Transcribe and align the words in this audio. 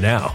now. 0.00 0.34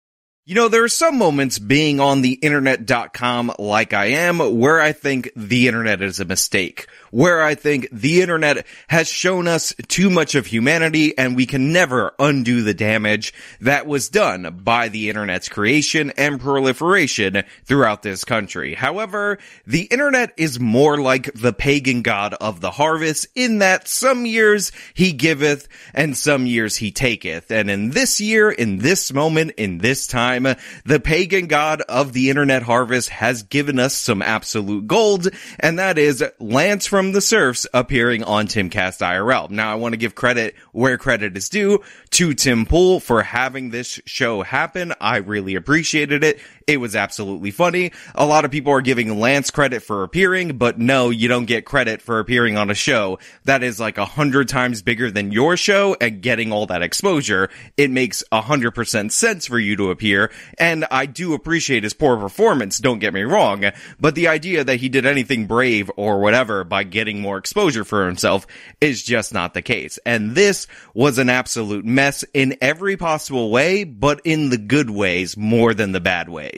You 0.43 0.55
know, 0.55 0.69
there 0.69 0.83
are 0.83 0.89
some 0.89 1.19
moments 1.19 1.59
being 1.59 1.99
on 1.99 2.23
the 2.23 2.33
internet.com 2.33 3.53
like 3.59 3.93
I 3.93 4.05
am 4.05 4.39
where 4.39 4.81
I 4.81 4.91
think 4.91 5.31
the 5.35 5.67
internet 5.67 6.01
is 6.01 6.19
a 6.19 6.25
mistake, 6.25 6.87
where 7.11 7.41
I 7.41 7.55
think 7.55 7.87
the 7.91 8.21
internet 8.21 8.65
has 8.87 9.07
shown 9.07 9.47
us 9.47 9.73
too 9.87 10.09
much 10.09 10.35
of 10.35 10.47
humanity 10.47 11.17
and 11.17 11.35
we 11.35 11.45
can 11.45 11.71
never 11.71 12.13
undo 12.17 12.63
the 12.63 12.73
damage 12.73 13.33
that 13.59 13.85
was 13.85 14.09
done 14.09 14.61
by 14.63 14.89
the 14.89 15.09
internet's 15.09 15.49
creation 15.49 16.11
and 16.17 16.39
proliferation 16.39 17.43
throughout 17.65 18.01
this 18.01 18.23
country. 18.23 18.73
However, 18.73 19.37
the 19.67 19.83
internet 19.83 20.33
is 20.37 20.59
more 20.59 20.99
like 20.99 21.33
the 21.33 21.53
pagan 21.53 22.01
god 22.01 22.33
of 22.35 22.61
the 22.61 22.71
harvest 22.71 23.27
in 23.35 23.59
that 23.59 23.87
some 23.87 24.25
years 24.25 24.71
he 24.93 25.11
giveth 25.11 25.67
and 25.93 26.15
some 26.15 26.45
years 26.45 26.77
he 26.77 26.91
taketh. 26.91 27.51
And 27.51 27.69
in 27.69 27.91
this 27.91 28.21
year, 28.21 28.49
in 28.49 28.79
this 28.79 29.13
moment, 29.13 29.51
in 29.57 29.79
this 29.79 30.07
time, 30.07 30.47
the 30.85 30.99
pagan 30.99 31.47
god 31.47 31.81
of 31.81 32.13
the 32.13 32.29
internet 32.29 32.63
harvest 32.63 33.09
has 33.09 33.43
given 33.43 33.79
us 33.79 33.95
some 33.95 34.21
absolute 34.21 34.87
gold, 34.87 35.27
and 35.59 35.77
that 35.79 35.97
is 35.97 36.23
Lance 36.39 36.85
from 36.85 37.00
the 37.09 37.21
Serfs 37.21 37.65
appearing 37.73 38.23
on 38.23 38.45
Timcast 38.45 39.01
IRL. 39.01 39.49
Now, 39.49 39.71
I 39.71 39.75
want 39.75 39.93
to 39.93 39.97
give 39.97 40.13
credit 40.13 40.53
where 40.71 40.99
credit 40.99 41.35
is 41.35 41.49
due 41.49 41.81
to 42.11 42.35
Tim 42.35 42.67
Pool 42.67 42.99
for 42.99 43.23
having 43.23 43.71
this 43.71 43.99
show 44.05 44.43
happen. 44.43 44.93
I 45.01 45.17
really 45.17 45.55
appreciated 45.55 46.23
it. 46.23 46.39
It 46.67 46.77
was 46.77 46.95
absolutely 46.95 47.51
funny. 47.51 47.91
A 48.15 48.25
lot 48.25 48.45
of 48.45 48.51
people 48.51 48.73
are 48.73 48.81
giving 48.81 49.19
Lance 49.19 49.51
credit 49.51 49.83
for 49.83 50.03
appearing, 50.03 50.57
but 50.57 50.79
no, 50.79 51.09
you 51.09 51.27
don't 51.27 51.45
get 51.45 51.65
credit 51.65 52.01
for 52.01 52.19
appearing 52.19 52.57
on 52.57 52.69
a 52.69 52.75
show 52.75 53.19
that 53.45 53.63
is 53.63 53.79
like 53.79 53.97
a 53.97 54.05
hundred 54.05 54.49
times 54.49 54.81
bigger 54.81 55.11
than 55.11 55.31
your 55.31 55.57
show 55.57 55.95
and 55.99 56.21
getting 56.21 56.51
all 56.51 56.65
that 56.67 56.81
exposure. 56.81 57.49
It 57.77 57.91
makes 57.91 58.23
a 58.31 58.41
hundred 58.41 58.71
percent 58.71 59.13
sense 59.13 59.47
for 59.47 59.59
you 59.59 59.75
to 59.77 59.91
appear. 59.91 60.31
And 60.57 60.85
I 60.91 61.05
do 61.05 61.33
appreciate 61.33 61.83
his 61.83 61.93
poor 61.93 62.17
performance, 62.17 62.79
don't 62.79 62.99
get 62.99 63.13
me 63.13 63.23
wrong, 63.23 63.65
but 63.99 64.15
the 64.15 64.27
idea 64.27 64.63
that 64.63 64.77
he 64.77 64.89
did 64.89 65.05
anything 65.05 65.47
brave 65.47 65.89
or 65.95 66.19
whatever 66.19 66.63
by 66.63 66.83
getting 66.83 67.21
more 67.21 67.37
exposure 67.37 67.83
for 67.83 68.05
himself 68.05 68.45
is 68.79 69.03
just 69.03 69.33
not 69.33 69.53
the 69.53 69.61
case. 69.61 69.99
And 70.05 70.35
this 70.35 70.67
was 70.93 71.17
an 71.17 71.29
absolute 71.29 71.85
mess 71.85 72.23
in 72.33 72.57
every 72.61 72.97
possible 72.97 73.49
way, 73.51 73.83
but 73.83 74.21
in 74.23 74.49
the 74.49 74.57
good 74.57 74.89
ways 74.89 75.37
more 75.37 75.73
than 75.73 75.91
the 75.91 76.01
bad 76.01 76.29
ways. 76.29 76.50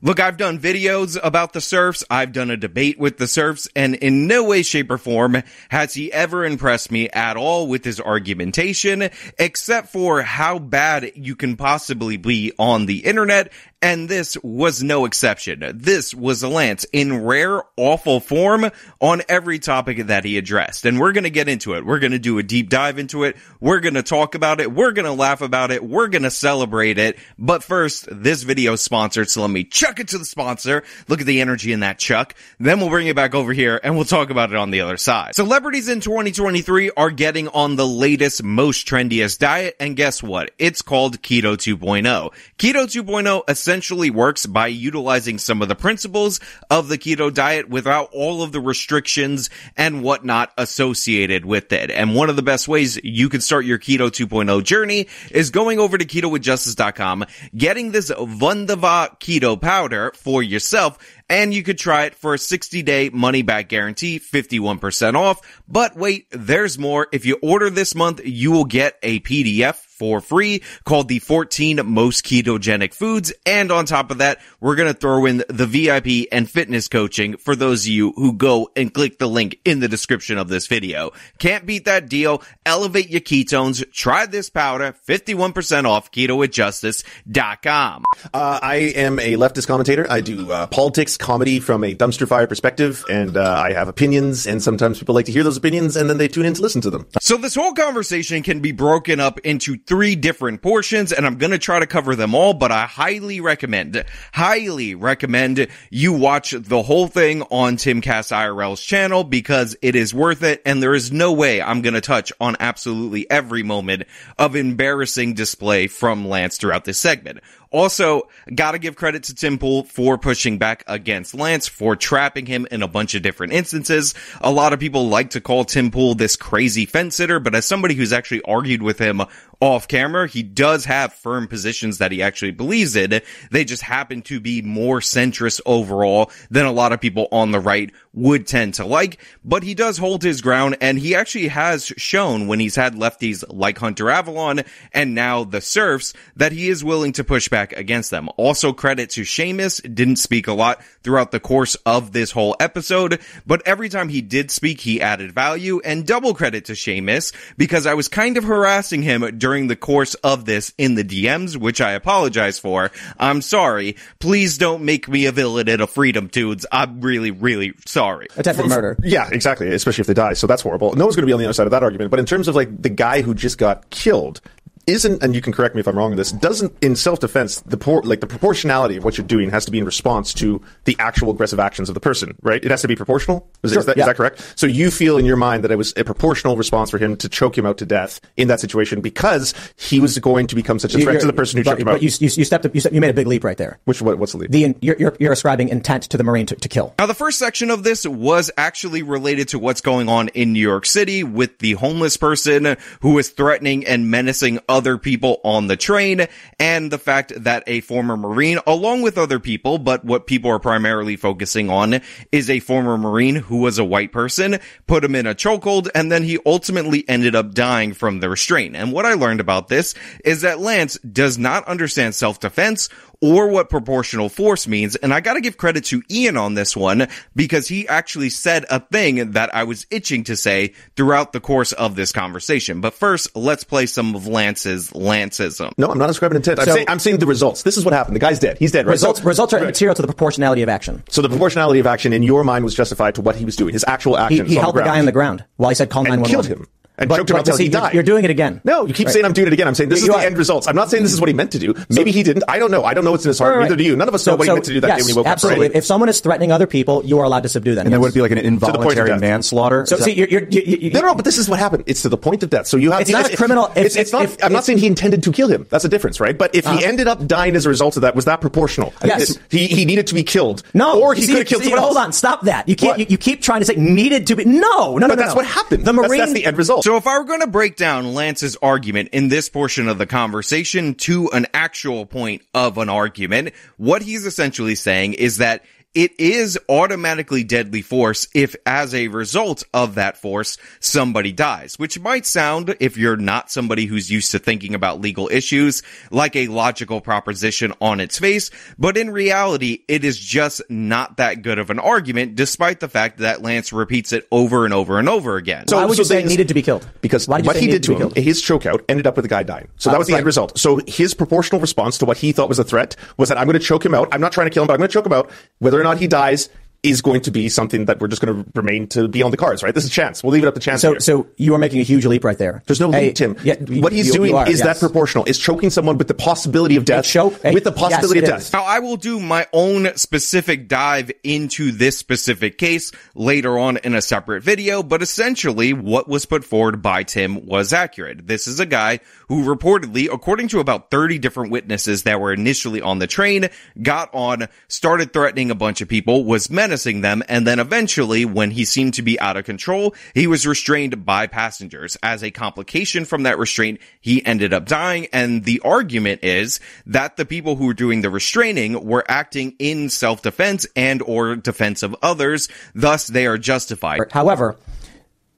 Look, 0.00 0.20
I've 0.20 0.36
done 0.36 0.60
videos 0.60 1.18
about 1.20 1.52
the 1.52 1.60
serfs. 1.60 2.04
I've 2.08 2.32
done 2.32 2.52
a 2.52 2.56
debate 2.56 3.00
with 3.00 3.18
the 3.18 3.26
serfs 3.26 3.68
and 3.74 3.96
in 3.96 4.28
no 4.28 4.44
way, 4.44 4.62
shape 4.62 4.92
or 4.92 4.98
form 4.98 5.42
has 5.70 5.94
he 5.94 6.12
ever 6.12 6.44
impressed 6.44 6.92
me 6.92 7.08
at 7.08 7.36
all 7.36 7.66
with 7.66 7.84
his 7.84 8.00
argumentation, 8.00 9.10
except 9.38 9.88
for 9.88 10.22
how 10.22 10.60
bad 10.60 11.10
you 11.16 11.34
can 11.34 11.56
possibly 11.56 12.16
be 12.16 12.52
on 12.60 12.86
the 12.86 12.98
internet 12.98 13.52
and 13.80 14.08
this 14.08 14.36
was 14.42 14.82
no 14.82 15.04
exception. 15.04 15.62
This 15.76 16.12
was 16.12 16.42
Lance 16.42 16.84
in 16.92 17.22
rare, 17.24 17.62
awful 17.76 18.18
form 18.18 18.70
on 19.00 19.22
every 19.28 19.58
topic 19.60 20.08
that 20.08 20.24
he 20.24 20.36
addressed. 20.36 20.84
And 20.84 20.98
we're 20.98 21.12
going 21.12 21.24
to 21.24 21.30
get 21.30 21.48
into 21.48 21.74
it. 21.74 21.86
We're 21.86 22.00
going 22.00 22.12
to 22.12 22.18
do 22.18 22.38
a 22.38 22.42
deep 22.42 22.70
dive 22.70 22.98
into 22.98 23.22
it. 23.24 23.36
We're 23.60 23.80
going 23.80 23.94
to 23.94 24.02
talk 24.02 24.34
about 24.34 24.60
it. 24.60 24.72
We're 24.72 24.90
going 24.92 25.04
to 25.04 25.12
laugh 25.12 25.42
about 25.42 25.70
it. 25.70 25.84
We're 25.84 26.08
going 26.08 26.24
to 26.24 26.30
celebrate 26.30 26.98
it. 26.98 27.18
But 27.38 27.62
first, 27.62 28.08
this 28.10 28.42
video 28.42 28.72
is 28.72 28.80
sponsored. 28.80 29.30
So 29.30 29.42
let 29.42 29.50
me 29.50 29.62
chuck 29.62 30.00
it 30.00 30.08
to 30.08 30.18
the 30.18 30.24
sponsor. 30.24 30.82
Look 31.06 31.20
at 31.20 31.26
the 31.26 31.40
energy 31.40 31.72
in 31.72 31.80
that 31.80 31.98
chuck. 31.98 32.34
Then 32.58 32.80
we'll 32.80 32.90
bring 32.90 33.06
it 33.06 33.16
back 33.16 33.34
over 33.34 33.52
here 33.52 33.80
and 33.82 33.94
we'll 33.94 34.04
talk 34.04 34.30
about 34.30 34.50
it 34.50 34.56
on 34.56 34.72
the 34.72 34.80
other 34.80 34.96
side. 34.96 35.36
Celebrities 35.36 35.88
in 35.88 36.00
2023 36.00 36.90
are 36.96 37.10
getting 37.10 37.46
on 37.48 37.76
the 37.76 37.86
latest, 37.86 38.42
most 38.42 38.88
trendiest 38.88 39.38
diet. 39.38 39.76
And 39.78 39.96
guess 39.96 40.20
what? 40.20 40.50
It's 40.58 40.82
called 40.82 41.22
Keto 41.22 41.56
2.0. 41.56 42.32
Keto 42.58 42.84
2.0 42.84 43.44
essentially 43.68 44.08
works 44.08 44.46
by 44.46 44.66
utilizing 44.66 45.36
some 45.36 45.60
of 45.60 45.68
the 45.68 45.74
principles 45.74 46.40
of 46.70 46.88
the 46.88 46.96
keto 46.96 47.32
diet 47.32 47.68
without 47.68 48.08
all 48.14 48.42
of 48.42 48.50
the 48.50 48.60
restrictions 48.60 49.50
and 49.76 50.02
whatnot 50.02 50.50
associated 50.56 51.44
with 51.44 51.70
it. 51.70 51.90
And 51.90 52.14
one 52.14 52.30
of 52.30 52.36
the 52.36 52.42
best 52.42 52.66
ways 52.66 52.98
you 53.04 53.28
can 53.28 53.42
start 53.42 53.66
your 53.66 53.78
keto 53.78 54.08
2.0 54.08 54.64
journey 54.64 55.06
is 55.30 55.50
going 55.50 55.78
over 55.78 55.98
to 55.98 56.04
ketowithjustice.com, 56.06 57.26
getting 57.54 57.92
this 57.92 58.10
Vundava 58.10 59.20
keto 59.20 59.60
powder 59.60 60.12
for 60.14 60.42
yourself 60.42 60.96
and 61.28 61.52
you 61.52 61.62
could 61.62 61.76
try 61.76 62.04
it 62.04 62.14
for 62.14 62.32
a 62.32 62.38
60 62.38 62.82
day 62.82 63.10
money 63.10 63.42
back 63.42 63.68
guarantee, 63.68 64.18
51% 64.18 65.14
off. 65.14 65.60
But 65.68 65.94
wait, 65.94 66.26
there's 66.30 66.78
more. 66.78 67.06
If 67.12 67.26
you 67.26 67.38
order 67.42 67.68
this 67.68 67.94
month, 67.94 68.22
you 68.24 68.50
will 68.50 68.64
get 68.64 68.98
a 69.02 69.20
PDF 69.20 69.87
for 69.98 70.20
free 70.20 70.62
called 70.84 71.08
the 71.08 71.18
14 71.18 71.80
most 71.84 72.24
ketogenic 72.24 72.94
foods. 72.94 73.32
And 73.44 73.72
on 73.72 73.86
top 73.86 74.10
of 74.10 74.18
that, 74.18 74.40
we're 74.60 74.76
going 74.76 74.92
to 74.92 74.98
throw 74.98 75.26
in 75.26 75.42
the 75.48 75.66
VIP 75.66 76.28
and 76.32 76.48
fitness 76.48 76.88
coaching 76.88 77.36
for 77.36 77.56
those 77.56 77.84
of 77.84 77.88
you 77.88 78.12
who 78.12 78.32
go 78.34 78.70
and 78.76 78.92
click 78.92 79.18
the 79.18 79.28
link 79.28 79.58
in 79.64 79.80
the 79.80 79.88
description 79.88 80.38
of 80.38 80.48
this 80.48 80.66
video. 80.66 81.10
Can't 81.38 81.66
beat 81.66 81.84
that 81.86 82.08
deal. 82.08 82.42
Elevate 82.64 83.10
your 83.10 83.20
ketones. 83.20 83.84
Try 83.92 84.26
this 84.26 84.50
powder. 84.50 84.94
51% 85.06 85.84
off 85.84 86.10
ketowithjustice.com. 86.10 88.04
Uh, 88.32 88.58
I 88.62 88.76
am 88.76 89.18
a 89.18 89.34
leftist 89.34 89.66
commentator. 89.66 90.06
I 90.10 90.20
do 90.20 90.52
uh, 90.52 90.66
politics, 90.66 91.16
comedy 91.16 91.60
from 91.60 91.84
a 91.84 91.94
dumpster 91.94 92.28
fire 92.28 92.46
perspective, 92.46 93.04
and 93.10 93.36
uh, 93.36 93.62
I 93.64 93.72
have 93.72 93.88
opinions, 93.88 94.46
and 94.46 94.62
sometimes 94.62 94.98
people 94.98 95.14
like 95.14 95.26
to 95.26 95.32
hear 95.32 95.42
those 95.42 95.56
opinions, 95.56 95.96
and 95.96 96.08
then 96.08 96.18
they 96.18 96.28
tune 96.28 96.46
in 96.46 96.54
to 96.54 96.62
listen 96.62 96.80
to 96.82 96.90
them. 96.90 97.06
So 97.20 97.36
this 97.36 97.54
whole 97.54 97.72
conversation 97.72 98.42
can 98.42 98.60
be 98.60 98.72
broken 98.72 99.20
up 99.20 99.38
into 99.40 99.76
three 99.88 100.14
different 100.14 100.60
portions, 100.60 101.12
and 101.12 101.26
I'm 101.26 101.38
going 101.38 101.50
to 101.52 101.58
try 101.58 101.80
to 101.80 101.86
cover 101.86 102.14
them 102.14 102.34
all, 102.34 102.52
but 102.52 102.70
I 102.70 102.84
highly 102.84 103.40
recommend, 103.40 104.04
highly 104.32 104.94
recommend 104.94 105.66
you 105.90 106.12
watch 106.12 106.50
the 106.50 106.82
whole 106.82 107.06
thing 107.06 107.40
on 107.50 107.76
Timcast 107.76 108.30
IRL's 108.30 108.82
channel 108.82 109.24
because 109.24 109.76
it 109.80 109.96
is 109.96 110.12
worth 110.12 110.42
it, 110.42 110.60
and 110.66 110.82
there 110.82 110.94
is 110.94 111.10
no 111.10 111.32
way 111.32 111.62
I'm 111.62 111.80
going 111.80 111.94
to 111.94 112.02
touch 112.02 112.32
on 112.38 112.56
absolutely 112.60 113.28
every 113.30 113.62
moment 113.62 114.02
of 114.38 114.54
embarrassing 114.54 115.32
display 115.32 115.86
from 115.86 116.28
Lance 116.28 116.58
throughout 116.58 116.84
this 116.84 116.98
segment. 116.98 117.40
Also, 117.70 118.28
gotta 118.54 118.78
give 118.78 118.96
credit 118.96 119.24
to 119.24 119.34
Tim 119.34 119.58
Pool 119.58 119.84
for 119.84 120.16
pushing 120.16 120.58
back 120.58 120.84
against 120.86 121.34
Lance, 121.34 121.68
for 121.68 121.96
trapping 121.96 122.46
him 122.46 122.66
in 122.70 122.82
a 122.82 122.88
bunch 122.88 123.14
of 123.14 123.22
different 123.22 123.52
instances. 123.52 124.14
A 124.40 124.50
lot 124.50 124.72
of 124.72 124.80
people 124.80 125.08
like 125.08 125.30
to 125.30 125.40
call 125.40 125.64
Tim 125.64 125.90
Pool 125.90 126.14
this 126.14 126.36
crazy 126.36 126.86
fence 126.86 127.16
sitter, 127.16 127.40
but 127.40 127.54
as 127.54 127.66
somebody 127.66 127.94
who's 127.94 128.12
actually 128.12 128.42
argued 128.42 128.82
with 128.82 128.98
him 128.98 129.20
off 129.60 129.88
camera, 129.88 130.28
he 130.28 130.42
does 130.42 130.84
have 130.84 131.12
firm 131.12 131.48
positions 131.48 131.98
that 131.98 132.12
he 132.12 132.22
actually 132.22 132.52
believes 132.52 132.94
in. 132.96 133.20
They 133.50 133.64
just 133.64 133.82
happen 133.82 134.22
to 134.22 134.40
be 134.40 134.62
more 134.62 135.00
centrist 135.00 135.60
overall 135.66 136.30
than 136.50 136.64
a 136.64 136.72
lot 136.72 136.92
of 136.92 137.00
people 137.00 137.28
on 137.32 137.50
the 137.50 137.60
right 137.60 137.92
would 138.18 138.46
tend 138.46 138.74
to 138.74 138.84
like, 138.84 139.18
but 139.44 139.62
he 139.62 139.74
does 139.74 139.96
hold 139.96 140.22
his 140.22 140.40
ground 140.40 140.76
and 140.80 140.98
he 140.98 141.14
actually 141.14 141.48
has 141.48 141.86
shown 141.96 142.48
when 142.48 142.58
he's 142.58 142.74
had 142.74 142.94
lefties 142.94 143.44
like 143.48 143.78
Hunter 143.78 144.06
Avalone 144.06 144.66
and 144.92 145.14
now 145.14 145.44
the 145.44 145.60
serfs 145.60 146.12
that 146.36 146.52
he 146.52 146.68
is 146.68 146.84
willing 146.84 147.12
to 147.12 147.24
push 147.24 147.48
back 147.48 147.72
against 147.72 148.10
them. 148.10 148.28
Also 148.36 148.72
credit 148.72 149.10
to 149.10 149.22
Seamus, 149.22 149.82
didn't 149.94 150.16
speak 150.16 150.48
a 150.48 150.52
lot 150.52 150.82
throughout 151.02 151.30
the 151.30 151.40
course 151.40 151.76
of 151.86 152.12
this 152.12 152.32
whole 152.32 152.56
episode, 152.58 153.20
but 153.46 153.62
every 153.66 153.88
time 153.88 154.08
he 154.08 154.20
did 154.20 154.50
speak, 154.50 154.80
he 154.80 155.00
added 155.00 155.32
value 155.32 155.80
and 155.84 156.06
double 156.06 156.34
credit 156.34 156.64
to 156.66 156.72
Seamus 156.72 157.32
because 157.56 157.86
I 157.86 157.94
was 157.94 158.08
kind 158.08 158.36
of 158.36 158.44
harassing 158.44 159.02
him 159.02 159.38
during 159.38 159.68
the 159.68 159.76
course 159.76 160.14
of 160.16 160.44
this 160.44 160.72
in 160.76 160.96
the 160.96 161.04
DMs, 161.04 161.56
which 161.56 161.80
I 161.80 161.92
apologize 161.92 162.58
for. 162.58 162.90
I'm 163.18 163.42
sorry. 163.42 163.96
Please 164.18 164.58
don't 164.58 164.84
make 164.84 165.08
me 165.08 165.26
a 165.26 165.32
villain 165.32 165.68
in 165.68 165.80
a 165.80 165.86
FreedomToons. 165.86 166.64
I'm 166.72 167.00
really, 167.00 167.30
really 167.30 167.74
sorry 167.86 168.07
sorry. 168.08 168.26
Attempted 168.36 168.66
murder. 168.66 168.96
Yeah, 169.02 169.28
exactly. 169.30 169.68
Especially 169.72 170.02
if 170.02 170.06
they 170.06 170.14
die. 170.14 170.32
So 170.32 170.46
that's 170.46 170.62
horrible. 170.62 170.94
No 170.94 171.04
one's 171.04 171.16
going 171.16 171.22
to 171.22 171.26
be 171.26 171.32
on 171.32 171.38
the 171.38 171.44
other 171.44 171.52
side 171.52 171.66
of 171.66 171.70
that 171.72 171.82
argument. 171.82 172.10
But 172.10 172.20
in 172.20 172.26
terms 172.26 172.48
of 172.48 172.54
like 172.54 172.82
the 172.82 172.88
guy 172.88 173.22
who 173.22 173.34
just 173.34 173.58
got 173.58 173.88
killed, 173.90 174.40
isn't, 174.88 175.22
and 175.22 175.34
you 175.34 175.40
can 175.40 175.52
correct 175.52 175.74
me 175.74 175.80
if 175.80 175.86
I'm 175.86 175.96
wrong 175.96 176.10
on 176.10 176.16
this, 176.16 176.32
doesn't 176.32 176.72
in 176.82 176.96
self-defense 176.96 177.60
the 177.62 177.76
por- 177.76 178.02
like 178.02 178.20
the 178.20 178.26
proportionality 178.26 178.96
of 178.96 179.04
what 179.04 179.18
you're 179.18 179.26
doing 179.26 179.50
has 179.50 179.64
to 179.66 179.70
be 179.70 179.78
in 179.78 179.84
response 179.84 180.32
to 180.34 180.60
the 180.84 180.96
actual 180.98 181.30
aggressive 181.30 181.60
actions 181.60 181.88
of 181.88 181.94
the 181.94 182.00
person, 182.00 182.36
right? 182.42 182.64
It 182.64 182.70
has 182.70 182.82
to 182.82 182.88
be 182.88 182.96
proportional. 182.96 183.48
Is, 183.62 183.72
Sure, 183.72 183.80
is 183.80 183.86
that, 183.86 183.96
yeah. 183.96 184.04
is 184.04 184.06
that 184.08 184.16
correct? 184.16 184.54
So 184.56 184.66
you 184.66 184.90
feel 184.90 185.18
in 185.18 185.24
your 185.26 185.36
mind 185.36 185.64
that 185.64 185.70
it 185.70 185.76
was 185.76 185.92
a 185.96 186.04
proportional 186.04 186.56
response 186.56 186.90
for 186.90 186.98
him 186.98 187.16
to 187.18 187.28
choke 187.28 187.56
him 187.56 187.66
out 187.66 187.78
to 187.78 187.86
death 187.86 188.20
in 188.36 188.48
that 188.48 188.60
situation 188.60 189.00
because 189.00 189.54
he 189.76 190.00
was 190.00 190.18
going 190.18 190.46
to 190.48 190.54
become 190.54 190.78
such 190.78 190.94
a 190.94 190.98
threat 190.98 191.12
You're- 191.14 191.20
to 191.20 191.26
the 191.26 191.32
person 191.32 191.58
who 191.58 191.64
but, 191.64 191.70
choked 191.72 191.82
him 191.82 191.88
out. 191.88 192.02
you, 192.02 192.08
you, 192.20 192.28
you 192.34 192.44
stepped 192.44 192.64
up, 192.64 192.74
you, 192.74 192.80
stepped- 192.80 192.94
you 192.94 193.00
made 193.00 193.10
a 193.10 193.14
big 193.14 193.26
leap 193.26 193.44
right 193.44 193.56
there. 193.58 193.78
Which 193.84 194.00
what, 194.00 194.18
what's 194.18 194.32
the 194.32 194.38
leap? 194.38 194.50
The 194.50 194.74
you're, 194.80 194.96
you're, 194.98 195.16
you're 195.20 195.32
ascribing 195.32 195.68
intent 195.68 196.04
to 196.04 196.16
the 196.16 196.24
Marine 196.24 196.46
to, 196.46 196.56
to 196.56 196.68
kill. 196.68 196.94
Now, 196.98 197.06
the 197.06 197.14
first 197.14 197.38
section 197.38 197.70
of 197.70 197.82
this 197.84 198.06
was 198.06 198.50
actually 198.56 199.02
related 199.02 199.48
to 199.48 199.58
what's 199.58 199.80
going 199.80 200.08
on 200.08 200.28
in 200.28 200.52
New 200.52 200.60
York 200.60 200.86
City 200.86 201.22
with 201.24 201.58
the 201.58 201.72
homeless 201.74 202.16
person 202.16 202.76
who 203.00 203.18
is 203.18 203.28
threatening 203.28 203.86
and 203.86 204.10
menacing 204.10 204.60
other 204.68 204.77
people 204.98 205.40
on 205.42 205.66
the 205.66 205.76
train 205.76 206.26
and 206.60 206.90
the 206.90 206.98
fact 206.98 207.32
that 207.34 207.64
a 207.66 207.80
former 207.80 208.16
Marine, 208.16 208.60
along 208.66 209.02
with 209.02 209.18
other 209.18 209.40
people, 209.40 209.78
but 209.78 210.04
what 210.04 210.26
people 210.26 210.50
are 210.50 210.60
primarily 210.60 211.16
focusing 211.16 211.70
on 211.70 212.00
is 212.30 212.48
a 212.48 212.60
former 212.60 212.96
Marine 212.96 213.34
who 213.34 213.56
was 213.56 213.78
a 213.78 213.84
white 213.84 214.12
person, 214.12 214.58
put 214.86 215.02
him 215.02 215.14
in 215.14 215.26
a 215.26 215.34
chokehold, 215.34 215.88
and 215.94 216.12
then 216.12 216.22
he 216.22 216.38
ultimately 216.46 217.08
ended 217.08 217.34
up 217.34 217.54
dying 217.54 217.92
from 217.92 218.20
the 218.20 218.30
restraint. 218.30 218.76
And 218.76 218.92
what 218.92 219.06
I 219.06 219.14
learned 219.14 219.40
about 219.40 219.68
this 219.68 219.94
is 220.24 220.42
that 220.42 220.60
Lance 220.60 220.98
does 220.98 221.38
not 221.38 221.66
understand 221.66 222.14
self-defense 222.14 222.88
or 223.20 223.48
what 223.48 223.68
proportional 223.70 224.28
force 224.28 224.68
means. 224.68 224.96
And 224.96 225.12
I 225.12 225.20
gotta 225.20 225.40
give 225.40 225.56
credit 225.56 225.84
to 225.86 226.02
Ian 226.10 226.36
on 226.36 226.54
this 226.54 226.76
one 226.76 227.08
because 227.34 227.66
he 227.68 227.88
actually 227.88 228.30
said 228.30 228.64
a 228.70 228.80
thing 228.80 229.32
that 229.32 229.54
I 229.54 229.64
was 229.64 229.86
itching 229.90 230.24
to 230.24 230.36
say 230.36 230.74
throughout 230.96 231.32
the 231.32 231.40
course 231.40 231.72
of 231.72 231.96
this 231.96 232.12
conversation. 232.12 232.80
But 232.80 232.94
first, 232.94 233.34
let's 233.36 233.64
play 233.64 233.86
some 233.86 234.14
of 234.14 234.26
Lance's 234.26 234.90
Lanceism. 234.90 235.72
no, 235.78 235.88
I'm 235.88 235.98
not 235.98 236.10
ascribing 236.10 236.36
intent. 236.36 236.58
I'm, 236.60 236.66
So- 236.66 236.74
saying, 236.74 236.86
I'm 236.88 236.98
saying 236.98 237.18
the 237.18 237.26
results. 237.26 237.62
This 237.62 237.76
is 237.76 237.84
what 237.84 237.94
happened. 237.94 238.16
The 238.16 238.20
guy's 238.20 238.38
dead. 238.38 238.58
He's 238.58 238.72
dead, 238.72 238.86
right? 238.86 238.92
Results, 238.92 239.20
So- 239.20 239.26
results 239.26 239.52
are 239.52 239.56
right. 239.56 239.62
immaterial 239.64 239.94
to 239.96 240.02
the 240.02 240.08
proportionality 240.08 240.62
of 240.62 240.68
action. 240.68 241.02
So 241.08 241.22
the 241.22 241.28
proportionality 241.28 241.80
of 241.80 241.86
action 241.86 242.12
in 242.12 242.22
your 242.22 242.44
mind 242.44 242.64
was 242.64 242.74
justified 242.74 243.14
to 243.16 243.20
what 243.20 243.36
he 243.36 243.44
was 243.44 243.56
doing, 243.56 243.72
his 243.72 243.84
actual 243.88 244.16
He, 244.16 244.22
actions. 244.22 244.50
he 244.50 244.56
on 244.58 244.62
held 244.62 244.74
the 244.76 244.80
the 244.80 244.84
guy 244.86 244.98
on 244.98 245.06
the 245.06 245.12
ground 245.12 245.44
while 245.56 245.70
he 245.70 245.74
said 245.74 245.90
call 245.90 246.04
911. 246.04 246.30
killed 246.30 246.46
him 246.46 246.66
and 246.98 247.08
But- 247.08 247.16
choked 247.18 247.30
him 247.30 247.34
but 247.34 247.38
until 247.40 247.56
see, 247.56 247.64
he 247.64 247.70
you're- 247.70 247.80
died. 247.80 247.94
You're 247.94 248.02
doing 248.02 248.24
it 248.24 248.30
again. 248.30 248.60
No, 248.64 248.86
you 248.86 248.92
keep 248.92 249.06
Right. 249.06 249.12
saying 249.12 249.24
I'm 249.24 249.32
doing 249.32 249.46
it 249.46 249.52
again. 249.52 249.66
I'm 249.68 249.74
saying 249.74 249.90
this 249.90 250.00
You 250.02 250.08
is 250.10 250.14
are. 250.16 250.20
the 250.20 250.26
end 250.26 250.36
results. 250.38 250.66
I'm 250.66 250.76
not 250.76 250.90
saying 250.90 251.02
this 251.04 251.12
is 251.12 251.20
what 251.20 251.28
he 251.28 251.34
meant 251.34 251.52
to 251.52 251.58
do. 251.58 251.74
Maybe 251.90 252.10
he 252.10 252.22
didn't. 252.22 252.44
I 252.48 252.58
don't 252.58 252.70
know. 252.70 252.84
I 252.84 252.94
don't 252.94 253.04
know 253.04 253.12
what's 253.12 253.24
in 253.24 253.28
his 253.28 253.38
heart. 253.38 253.52
Right, 253.52 253.58
right. 253.58 253.62
Neither 253.64 253.76
do 253.76 253.84
you. 253.84 253.96
None 253.96 254.08
of 254.08 254.14
us 254.14 254.26
know 254.26 254.32
So- 254.32 254.36
what 254.36 254.44
he 254.44 254.48
so, 254.48 254.54
meant 254.54 254.64
to 254.66 254.72
do 254.74 254.80
that 254.80 254.88
yes, 254.88 254.96
day 254.98 255.02
when 255.04 255.08
he 255.08 255.16
woke 255.16 255.26
absolutely. 255.26 255.66
up. 255.68 255.74
If 255.76 255.84
someone 255.86 256.08
is 256.08 256.20
threatening 256.20 256.52
other 256.52 256.66
people, 256.66 257.02
you 257.04 257.18
are 257.18 257.24
allowed 257.24 257.44
to 257.44 257.48
subdue 257.48 257.74
them. 257.74 257.86
And 257.86 257.92
then 257.94 258.00
yes. 258.00 258.06
would 258.06 258.14
be 258.14 258.20
like 258.20 258.30
an 258.32 258.38
involuntary 258.38 259.16
manslaughter? 259.18 259.86
So 259.86 259.96
Is 259.96 260.04
see, 260.04 260.10
that- 260.14 260.30
you're, 260.30 260.40
you're, 260.40 260.48
you, 260.50 260.62
you, 260.80 260.90
No, 260.90 261.00
no, 261.00 261.14
but 261.14 261.24
this 261.24 261.38
is 261.38 261.48
what 261.48 261.58
happened. 261.58 261.84
It's 261.86 262.02
to 262.02 262.08
the 262.08 262.16
point 262.18 262.42
of 262.42 262.50
death. 262.50 262.66
So 262.66 262.76
you 262.76 262.90
have. 262.90 263.00
It's 263.02 263.10
not 263.10 263.32
a 263.32 263.36
criminal- 263.36 263.70
if- 263.76 263.86
It's, 263.86 263.96
it's 263.96 264.12
not. 264.12 264.24
if- 264.24 264.36
I'm 264.42 264.52
not 264.52 264.64
saying 264.64 264.78
he 264.78 264.86
intended 264.86 265.22
to 265.22 265.32
kill 265.32 265.48
him. 265.48 265.66
That's 265.70 265.84
a 265.84 265.88
difference, 265.88 266.20
right? 266.20 266.36
But 266.36 266.54
if 266.54 266.64
he 266.64 266.70
Uh-huh. 266.72 266.80
ended 266.84 267.06
up 267.08 267.26
dying 267.26 267.54
as 267.56 267.64
a 267.66 267.68
result 267.68 267.96
of 267.96 268.02
that, 268.02 268.14
was 268.16 268.24
that 268.24 268.40
proportional? 268.40 268.92
Yes. 269.04 269.38
He 269.50 269.66
he 269.68 269.84
needed 269.84 270.06
to 270.08 270.14
be 270.14 270.22
killed. 270.22 270.62
no, 270.74 271.00
or 271.00 271.14
he 271.14 271.26
could 271.26 271.38
have 271.38 271.46
killed 271.46 271.62
see, 271.62 271.68
someone 271.70 271.82
Hold 271.82 271.96
on, 271.96 272.12
stop 272.12 272.42
that. 272.44 272.68
You 272.68 272.76
can't. 272.76 272.98
You, 272.98 273.06
you 273.08 273.16
keep 273.18 273.40
trying 273.42 273.60
to 273.60 273.66
say 273.66 273.74
needed 273.76 274.26
to 274.28 274.36
be. 274.36 274.44
No, 274.44 274.96
no, 274.98 275.06
no, 275.06 275.08
But 275.08 275.18
that's 275.18 275.34
what 275.34 275.44
happened. 275.46 275.84
The 275.84 275.92
That's- 275.92 276.08
Marine. 276.08 276.18
that's 276.20 276.32
the 276.32 276.44
end 276.46 276.56
result. 276.58 276.82
So 276.88 276.96
if 276.96 277.06
I 277.06 277.18
were 277.18 277.26
going 277.26 277.42
to 277.42 277.46
break 277.46 277.76
down 277.76 278.14
Lance's 278.14 278.56
argument 278.62 279.10
in 279.12 279.28
this 279.28 279.50
portion 279.50 279.88
of 279.88 279.98
the 279.98 280.06
conversation 280.06 280.94
to 280.94 281.28
an 281.32 281.46
actual 281.52 282.06
point 282.06 282.40
of 282.54 282.78
an 282.78 282.88
argument, 282.88 283.52
what 283.76 284.00
he's 284.00 284.24
essentially 284.24 284.74
saying 284.74 285.12
is 285.12 285.36
that 285.36 285.66
it 285.98 286.12
is 286.20 286.56
automatically 286.68 287.42
deadly 287.42 287.82
force 287.82 288.28
if 288.32 288.54
as 288.64 288.94
a 288.94 289.08
result 289.08 289.64
of 289.74 289.96
that 289.96 290.16
force, 290.16 290.56
somebody 290.78 291.32
dies, 291.32 291.76
which 291.76 291.98
might 291.98 292.24
sound, 292.24 292.76
if 292.78 292.96
you're 292.96 293.16
not 293.16 293.50
somebody 293.50 293.86
who's 293.86 294.08
used 294.08 294.30
to 294.30 294.38
thinking 294.38 294.76
about 294.76 295.00
legal 295.00 295.28
issues, 295.28 295.82
like 296.12 296.36
a 296.36 296.46
logical 296.46 297.00
proposition 297.00 297.72
on 297.80 297.98
its 297.98 298.16
face, 298.16 298.52
but 298.78 298.96
in 298.96 299.10
reality, 299.10 299.80
it 299.88 300.04
is 300.04 300.16
just 300.20 300.62
not 300.70 301.16
that 301.16 301.42
good 301.42 301.58
of 301.58 301.68
an 301.70 301.80
argument, 301.80 302.36
despite 302.36 302.78
the 302.78 302.88
fact 302.88 303.18
that 303.18 303.42
Lance 303.42 303.72
repeats 303.72 304.12
it 304.12 304.28
over 304.30 304.64
and 304.64 304.72
over 304.72 305.00
and 305.00 305.08
over 305.08 305.36
again. 305.36 305.64
Why 305.68 305.84
would 305.84 305.98
you 305.98 306.04
say 306.04 306.22
they- 306.22 306.28
needed 306.28 306.46
to 306.46 306.54
be 306.54 306.62
killed? 306.62 306.86
Because 307.00 307.26
Why 307.26 307.40
what 307.40 307.56
he 307.56 307.62
needed 307.66 307.82
did 307.82 307.82
to 307.82 307.88
be 307.88 307.94
him, 307.94 308.00
killed? 308.12 308.16
his 308.16 308.40
chokeout 308.40 308.84
ended 308.88 309.08
up 309.08 309.16
with 309.16 309.24
the 309.24 309.28
guy 309.28 309.42
dying. 309.42 309.66
So 309.78 309.90
that 309.90 309.96
Uh, 309.96 309.98
was 309.98 310.06
the 310.06 310.12
right. 310.12 310.18
end 310.18 310.26
result. 310.26 310.56
So 310.56 310.80
his 310.86 311.12
proportional 311.12 311.60
response 311.60 311.98
to 311.98 312.04
what 312.04 312.18
he 312.18 312.30
thought 312.30 312.48
was 312.48 312.60
a 312.60 312.64
threat 312.64 312.94
was 313.16 313.28
that 313.30 313.36
I'm 313.38 313.46
going 313.46 313.58
to 313.58 313.64
choke 313.66 313.84
him 313.84 313.94
out. 313.94 314.08
I'm 314.12 314.20
not 314.20 314.30
trying 314.30 314.46
to 314.46 314.50
kill 314.54 314.62
him, 314.62 314.68
but 314.68 314.74
I'm 314.74 314.78
going 314.78 314.88
to 314.88 314.92
choke 314.92 315.06
him 315.06 315.12
out. 315.12 315.30
Whether 315.58 315.80
or 315.80 315.82
not 315.82 315.87
he 315.96 316.06
dies 316.06 316.50
is 316.82 317.02
going 317.02 317.20
to 317.22 317.30
be 317.32 317.48
something 317.48 317.86
that 317.86 317.98
we're 318.00 318.06
just 318.08 318.22
going 318.22 318.44
to 318.44 318.50
remain 318.54 318.86
to 318.86 319.08
be 319.08 319.22
on 319.22 319.30
the 319.32 319.36
cards, 319.36 319.62
right? 319.64 319.74
This 319.74 319.84
is 319.84 319.90
a 319.90 319.92
chance. 319.92 320.22
We'll 320.22 320.32
leave 320.32 320.44
it 320.44 320.46
up 320.46 320.54
to 320.54 320.60
chance. 320.60 320.80
So, 320.80 320.92
here. 320.92 321.00
so 321.00 321.26
you 321.36 321.52
are 321.54 321.58
making 321.58 321.80
a 321.80 321.82
huge 321.82 322.06
leap 322.06 322.22
right 322.24 322.38
there. 322.38 322.62
There's 322.66 322.78
no 322.80 322.92
Hey, 322.92 323.06
lead, 323.06 323.16
Tim. 323.16 323.36
yeah, 323.42 323.56
what 323.80 323.92
he's 323.92 324.06
you- 324.06 324.12
doing 324.12 324.30
you 324.30 324.36
are, 324.36 324.48
is 324.48 324.60
that 324.62 324.78
proportional. 324.78 325.24
Is 325.24 325.38
choking 325.38 325.70
someone 325.70 325.98
with 325.98 326.06
the 326.06 326.14
possibility 326.14 326.76
of 326.76 326.84
death. 326.84 327.04
choke- 327.04 327.42
hey, 327.42 327.52
with 327.52 327.64
the 327.64 327.72
possibility 327.72 328.20
it 328.20 328.28
of 328.28 328.38
is. 328.38 328.44
death. 328.44 328.52
Now, 328.52 328.62
I 328.64 328.78
will 328.78 328.96
do 328.96 329.18
my 329.18 329.46
own 329.52 329.88
specific 329.96 330.68
dive 330.68 331.10
into 331.24 331.72
this 331.72 331.98
specific 331.98 332.58
case 332.58 332.92
later 333.14 333.58
on 333.58 333.78
in 333.78 333.94
a 333.96 334.00
separate 334.00 334.44
video, 334.44 334.82
but 334.84 335.02
essentially 335.02 335.72
what 335.72 336.08
was 336.08 336.26
put 336.26 336.44
forward 336.44 336.80
by 336.80 337.02
Tim 337.02 337.44
was 337.46 337.72
accurate. 337.72 338.26
This 338.28 338.46
is 338.46 338.60
a 338.60 338.66
guy 338.66 339.00
who 339.28 339.44
reportedly, 339.44 340.08
according 340.12 340.48
to 340.48 340.60
about 340.60 340.90
30 340.90 341.18
different 341.18 341.50
witnesses 341.50 342.04
that 342.04 342.20
were 342.20 342.32
initially 342.32 342.80
on 342.80 342.98
the 343.00 343.06
train, 343.08 343.48
got 343.82 344.08
on, 344.14 344.46
started 344.68 345.12
threatening 345.12 345.50
a 345.50 345.54
bunch 345.54 345.80
of 345.80 345.88
people, 345.88 346.24
was 346.24 346.48
menacing 346.68 347.00
them, 347.00 347.22
and 347.28 347.46
then 347.46 347.58
eventually, 347.58 348.24
when 348.24 348.50
he 348.50 348.64
seemed 348.64 348.94
to 348.94 349.02
be 349.02 349.18
out 349.20 349.36
of 349.36 349.44
control, 349.44 349.94
he 350.14 350.26
was 350.26 350.46
restrained 350.46 351.04
by 351.04 351.26
passengers. 351.26 351.96
As 352.02 352.22
a 352.22 352.30
complication 352.30 353.04
from 353.04 353.22
that 353.22 353.38
restraint, 353.38 353.80
he 354.00 354.24
ended 354.24 354.52
up 354.52 354.66
dying, 354.66 355.08
and 355.12 355.44
the 355.44 355.60
argument 355.60 356.22
is 356.22 356.60
that 356.86 357.16
the 357.16 357.24
people 357.24 357.56
who 357.56 357.66
were 357.66 357.74
doing 357.74 358.02
the 358.02 358.10
restraining 358.10 358.84
were 358.84 359.04
acting 359.08 359.56
in 359.58 359.88
self-defense 359.88 360.66
and 360.76 361.00
or 361.02 361.36
defense 361.36 361.82
of 361.82 361.96
others, 362.02 362.48
thus 362.74 363.06
they 363.06 363.26
are 363.26 363.38
justified. 363.38 364.00
However, 364.12 364.56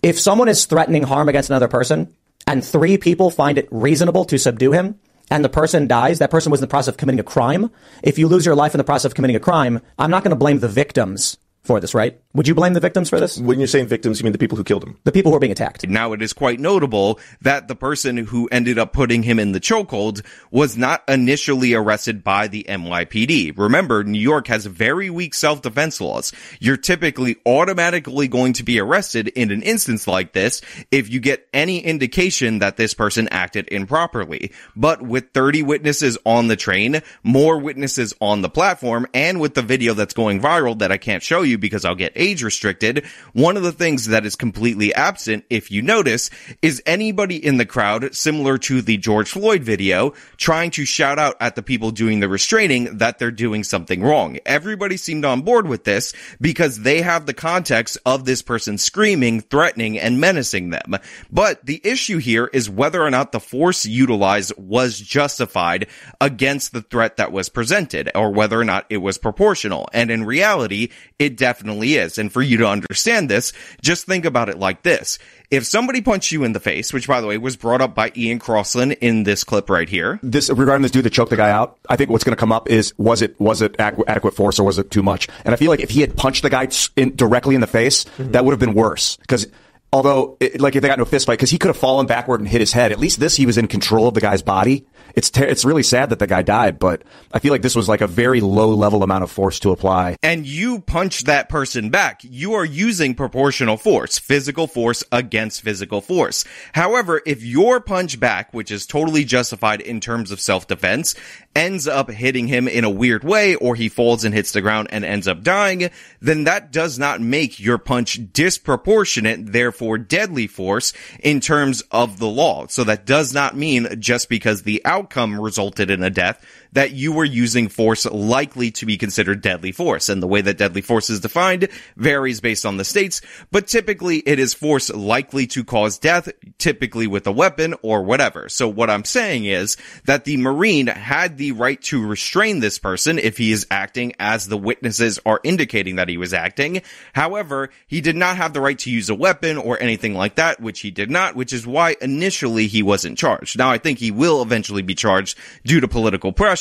if 0.03 0.19
someone 0.19 0.49
is 0.49 0.65
threatening 0.65 1.05
harm 1.05 1.29
against 1.29 1.51
another 1.51 1.69
person 1.69 2.13
and 2.47 2.65
three 2.65 2.99
people 2.99 3.31
find 3.31 3.59
it 3.59 3.69
reasonable 3.71 4.25
to 4.25 4.39
subdue 4.39 4.73
him 4.73 4.99
and 5.31 5.45
the 5.45 5.49
person 5.49 5.87
dies, 5.87 6.19
that 6.19 6.31
person 6.31 6.51
was 6.51 6.61
in 6.61 6.63
the 6.63 6.71
process 6.71 6.89
of 6.89 6.97
committing 6.97 7.21
a 7.21 7.25
crime. 7.25 7.71
If 8.03 8.19
you 8.19 8.29
lose 8.29 8.45
your 8.45 8.57
life 8.57 8.75
in 8.75 8.79
the 8.79 8.85
process 8.85 9.07
of 9.07 9.15
committing 9.15 9.37
a 9.37 9.41
crime, 9.41 9.81
I'm 9.99 10.11
not 10.11 10.25
going 10.25 10.31
to 10.31 10.37
blame 10.37 10.59
the 10.59 10.69
victims 10.69 11.39
for 11.63 11.79
this, 11.81 11.95
right? 11.95 12.21
Would 12.33 12.47
you 12.47 12.55
blame 12.55 12.75
the 12.75 12.81
victims 12.81 13.11
for 13.11 13.19
this? 13.19 13.39
When 13.39 13.59
you're 13.59 13.67
saying 13.67 13.89
victims, 13.89 14.21
you 14.21 14.25
mean 14.25 14.31
the 14.31 14.39
people 14.39 14.57
who 14.57 14.63
killed 14.63 14.85
him. 14.85 14.97
The 15.03 15.11
people 15.11 15.33
who 15.33 15.37
are 15.37 15.41
being 15.41 15.51
attacked. 15.51 15.89
Now 15.89 16.13
it 16.13 16.23
is 16.23 16.33
quite 16.33 16.61
notable 16.61 17.19
that 17.41 17.67
the 17.67 17.75
person 17.75 18.19
who 18.19 18.49
ended 18.53 18.79
up 18.79 18.93
putting 18.93 19.25
him 19.25 19.41
in 19.41 19.51
the 19.51 19.59
chokehold 19.59 20.25
was 20.53 20.77
not 20.77 21.03
initially 21.09 21.75
arrested 21.75 22.23
by 22.23 22.47
the 22.47 22.65
NYPD. 22.69 23.59
Remember, 23.59 24.05
New 24.05 24.21
York 24.21 24.47
has 24.47 24.65
very 24.65 25.11
weak 25.11 25.35
self-defense 25.35 26.01
laws. 26.01 26.33
You're 26.61 26.77
typically 26.77 27.39
automatically 27.45 28.29
going 28.29 28.53
to 28.53 28.63
be 28.63 28.79
arrested 28.79 29.27
in 29.27 29.51
an 29.51 29.63
instance 29.63 30.07
like 30.07 30.33
this 30.33 30.63
if 30.93 31.11
you 31.11 31.19
get 31.19 31.49
any 31.53 31.81
indication 31.81 32.61
that 32.61 32.77
this 32.77 32.95
person 32.95 33.27
acted 33.33 33.67
improperly. 33.73 34.53
But 34.77 35.03
with 35.03 35.33
30 35.35 35.65
witnesses 35.65 36.17
on 36.25 36.47
the 36.47 36.55
train, 36.55 37.03
more 37.25 37.59
witnesses 37.59 38.15
on 38.21 38.43
the 38.43 38.49
platform, 38.49 39.09
and 39.15 39.41
with 39.41 39.55
the 39.55 39.63
video 39.63 39.95
that's 39.95 40.15
going 40.15 40.41
viral 40.41 40.79
that 40.79 40.93
I 40.93 40.97
can't 40.97 41.25
show 41.25 41.43
you 41.43 41.59
because 41.59 41.85
I'll 41.85 41.97
get 41.97 42.20
age 42.21 42.45
restricted, 42.45 43.05
one 43.33 43.57
of 43.57 43.65
the 43.65 43.73
things 43.73 44.07
that 44.07 44.25
is 44.25 44.37
completely 44.37 44.95
absent, 44.95 45.45
if 45.51 45.71
you 45.71 45.83
notice, 45.83 46.31
is 46.63 46.83
anybody 46.87 47.45
in 47.45 47.57
the 47.57 47.67
crowd, 47.67 48.15
similar 48.15 48.59
to 48.59 48.83
the 48.83 48.97
George 48.99 49.31
Floyd 49.31 49.63
video, 49.63 50.13
trying 50.37 50.71
to 50.71 50.85
shout 50.85 51.19
out 51.19 51.37
at 51.41 51.57
the 51.57 51.63
people 51.63 51.91
doing 51.91 52.21
the 52.21 52.29
restraining 52.29 52.99
that 52.99 53.19
they're 53.19 53.31
doing 53.31 53.65
something 53.65 54.03
wrong. 54.03 54.39
Everybody 54.47 54.97
seemed 54.97 55.25
on 55.25 55.41
board 55.41 55.67
with 55.67 55.85
this 55.85 56.13
because 56.41 56.81
they 56.81 57.01
have 57.01 57.27
the 57.27 57.35
context 57.35 57.99
of 58.05 58.25
this 58.25 58.43
person 58.43 58.79
screaming, 58.79 59.41
threatening, 59.41 59.99
and 59.99 60.21
menacing 60.21 60.71
them. 60.71 60.97
But 61.33 61.65
the 61.65 61.81
issue 61.83 62.19
here 62.19 62.51
is 62.53 62.69
whether 62.69 63.03
or 63.03 63.11
not 63.11 63.33
the 63.33 63.41
force 63.41 63.87
utilized 63.87 64.53
was 64.59 64.99
justified 64.99 65.87
against 66.21 66.73
the 66.73 66.83
threat 66.83 67.17
that 67.17 67.33
was 67.33 67.49
presented, 67.49 68.11
or 68.15 68.31
whether 68.31 68.61
or 68.61 68.65
not 68.65 68.85
it 68.91 68.99
was 68.99 69.17
proportional. 69.17 69.89
And 69.93 70.11
in 70.11 70.25
reality, 70.25 70.91
it 71.19 71.37
definitely 71.37 71.95
is. 71.95 72.10
And 72.19 72.33
for 72.33 72.43
you 72.43 72.59
to 72.59 72.67
understand 72.67 73.29
this, 73.29 73.53
just 73.83 74.07
think 74.07 74.25
about 74.25 74.49
it 74.49 74.59
like 74.59 74.83
this. 74.83 75.19
If 75.51 75.67
somebody 75.67 76.01
punched 76.01 76.31
you 76.31 76.45
in 76.45 76.53
the 76.53 76.61
face, 76.61 76.93
which 76.93 77.09
by 77.09 77.21
the 77.21 77.27
way 77.27 77.37
was 77.37 77.57
brought 77.57 77.81
up 77.81 77.95
by 77.95 78.13
Ian 78.17 78.39
Crossland 78.39 78.93
in 79.01 79.25
this 79.25 79.43
clip 79.43 79.69
right 79.69 79.89
here, 79.89 80.21
this 80.23 80.49
regarding 80.49 80.83
this 80.83 80.93
dude 80.93 81.05
that 81.05 81.13
choked 81.13 81.31
the 81.31 81.37
guy 81.37 81.51
out, 81.51 81.79
I 81.89 81.97
think 81.97 82.11
what's 82.11 82.23
going 82.23 82.37
to 82.37 82.41
come 82.41 82.53
up 82.53 82.71
is 82.71 82.97
was 82.99 83.21
it 83.21 83.39
was 83.41 83.61
it 83.61 83.77
adequ- 83.79 84.05
adequate 84.07 84.35
force 84.35 84.59
or 84.59 84.65
was 84.65 84.79
it 84.79 84.91
too 84.91 85.03
much? 85.03 85.29
And 85.45 85.53
I 85.53 85.57
feel 85.57 85.71
like 85.71 85.81
if 85.81 85.91
he 85.91 86.03
had 86.03 86.17
punched 86.17 86.43
the 86.43 86.51
guy 86.51 86.69
in, 86.97 87.17
directly 87.17 87.55
in 87.55 87.61
the 87.61 87.67
face, 87.67 88.05
mm-hmm. 88.05 88.33
that 88.33 88.45
would 88.45 88.53
have 88.53 88.61
been 88.61 88.75
worse 88.75 89.17
because. 89.17 89.47
Although, 89.93 90.37
it, 90.39 90.61
like, 90.61 90.77
if 90.77 90.83
they 90.83 90.87
got 90.87 91.01
into 91.01 91.03
a 91.03 91.11
fist 91.11 91.27
fight, 91.27 91.33
because 91.33 91.51
he 91.51 91.59
could 91.59 91.67
have 91.67 91.77
fallen 91.77 92.07
backward 92.07 92.39
and 92.39 92.49
hit 92.49 92.61
his 92.61 92.73
head. 92.73 92.93
At 92.93 93.01
least 93.01 93.19
this, 93.19 93.35
he 93.35 93.45
was 93.45 93.59
in 93.59 93.67
control 93.67 94.07
of 94.07 94.15
the 94.15 94.21
guy's 94.21 94.41
body, 94.41 94.87
it's 95.15 95.31
ter- 95.31 95.47
it's 95.47 95.65
really 95.65 95.83
sad 95.83 96.11
that 96.11 96.19
the 96.19 96.27
guy 96.27 96.43
died, 96.43 96.79
but 96.79 97.03
I 97.33 97.39
feel 97.39 97.53
like 97.53 97.63
this 97.63 97.77
was 97.77 97.89
like 97.89 98.01
a 98.01 98.07
very 98.07 98.41
low 98.41 98.75
level 98.75 99.03
amount 99.03 99.25
of 99.25 99.31
force 99.31 99.61
to 99.61 99.71
apply. 99.71 100.17
and 100.23 100.47
you 100.47 100.81
punch 100.81 101.25
that 101.25 101.49
person 101.49 101.91
back, 101.91 102.21
you 102.23 102.55
are 102.55 102.65
using 102.65 103.15
proportional 103.15 103.77
force, 103.77 104.19
physical 104.19 104.67
force 104.67 105.05
against 105.13 105.63
physical 105.63 106.01
force. 106.01 106.45
However, 106.73 107.21
if 107.27 107.43
your 107.43 107.81
punch 107.81 108.19
back, 108.21 108.53
which 108.53 108.71
is 108.71 108.87
totally 108.87 109.25
justified 109.25 109.81
in 109.81 110.01
terms 110.01 110.31
of 110.31 110.41
self-defense, 110.41 111.15
ends 111.55 111.89
up 111.89 112.11
hitting 112.11 112.47
him 112.47 112.69
in 112.69 112.85
a 112.85 112.91
weird 112.91 113.25
way, 113.25 113.55
or 113.57 113.75
he 113.75 113.89
falls 113.89 114.25
and 114.25 114.35
hits 114.35 114.53
the 114.53 114.61
ground 114.61 114.89
and 114.93 115.05
ends 115.05 115.27
up 115.27 115.43
dying, 115.43 115.91
then 116.21 116.45
that 116.45 116.71
does 116.71 116.99
not 116.99 117.21
make 117.21 117.59
your 117.59 117.79
punch 117.79 118.21
disproportionate, 118.33 119.53
therefore 119.53 119.99
deadly 119.99 120.47
force 120.47 120.93
in 121.21 121.41
terms 121.41 121.83
of 121.91 122.19
the 122.19 122.29
law. 122.29 122.67
So 122.69 122.85
that 122.85 123.07
does 123.07 123.35
not 123.35 123.57
mean 123.57 124.01
just 124.01 124.29
because 124.29 124.63
the 124.63 124.85
outcome 125.01 125.41
resulted 125.41 125.91
in 125.91 126.03
a 126.03 126.11
death 126.11 126.45
that 126.73 126.93
you 126.93 127.13
were 127.13 127.25
using 127.25 127.69
force 127.69 128.07
likely 128.07 128.71
to 128.73 128.87
be 128.87 128.97
considered 128.97 129.43
deadly 129.43 129.73
force. 129.73 130.09
And 130.09 130.23
the 130.23 130.27
way 130.27 130.41
that 130.41 130.59
deadly 130.59 130.83
force 130.83 131.11
is 131.11 131.21
defined 131.21 131.69
varies 131.97 132.41
based 132.41 132.67
on 132.67 132.77
the 132.77 132.85
states, 132.85 133.21
but 133.51 133.67
typically 133.67 134.19
it 134.19 134.39
is 134.39 134.55
force 134.55 134.91
likely 134.91 135.47
to 135.49 135.65
cause 135.65 135.99
death, 135.99 136.29
typically 136.59 137.07
with 137.07 137.27
a 137.27 137.33
weapon 137.33 137.75
or 137.83 138.03
whatever. 138.03 138.49
So 138.49 138.69
what 138.69 138.91
I'm 138.91 139.05
saying 139.05 139.45
is 139.45 139.77
that 140.05 140.25
the 140.25 140.37
Marine 140.37 140.87
had 140.87 141.37
the 141.37 141.53
right 141.53 141.81
to 141.83 142.07
restrain 142.07 142.61
this 142.61 142.79
person 142.79 143.19
if 143.19 143.37
he 143.37 143.53
is 143.53 143.67
acting 143.71 144.13
as 144.19 144.47
the 144.47 144.59
witnesses 144.59 145.19
are 145.27 145.41
indicating 145.43 145.97
that 145.97 146.09
he 146.09 146.17
was 146.17 146.33
acting. 146.33 146.83
However, 147.13 147.71
he 147.87 148.01
did 148.01 148.17
not 148.17 148.37
have 148.37 148.53
the 148.53 148.61
right 148.61 148.79
to 148.81 148.91
use 148.91 149.11
a 149.11 149.15
weapon 149.15 149.57
or 149.57 149.81
anything 149.83 150.15
like 150.15 150.37
that, 150.37 150.61
which 150.61 150.81
he 150.81 150.91
did 150.91 151.11
not, 151.11 151.35
which 151.35 151.53
is 151.53 151.67
why 151.67 151.97
initially 152.01 152.67
he 152.67 152.83
wasn't 152.83 153.19
charged. 153.19 153.59
Now 153.59 153.71
I 153.71 153.79
think 153.79 153.99
he 153.99 154.11
will 154.11 154.43
eventually 154.43 154.83
be 154.83 154.95
charged 154.95 155.39
due 155.65 155.81
to 155.81 155.89
political 155.89 156.33
pressure, 156.33 156.60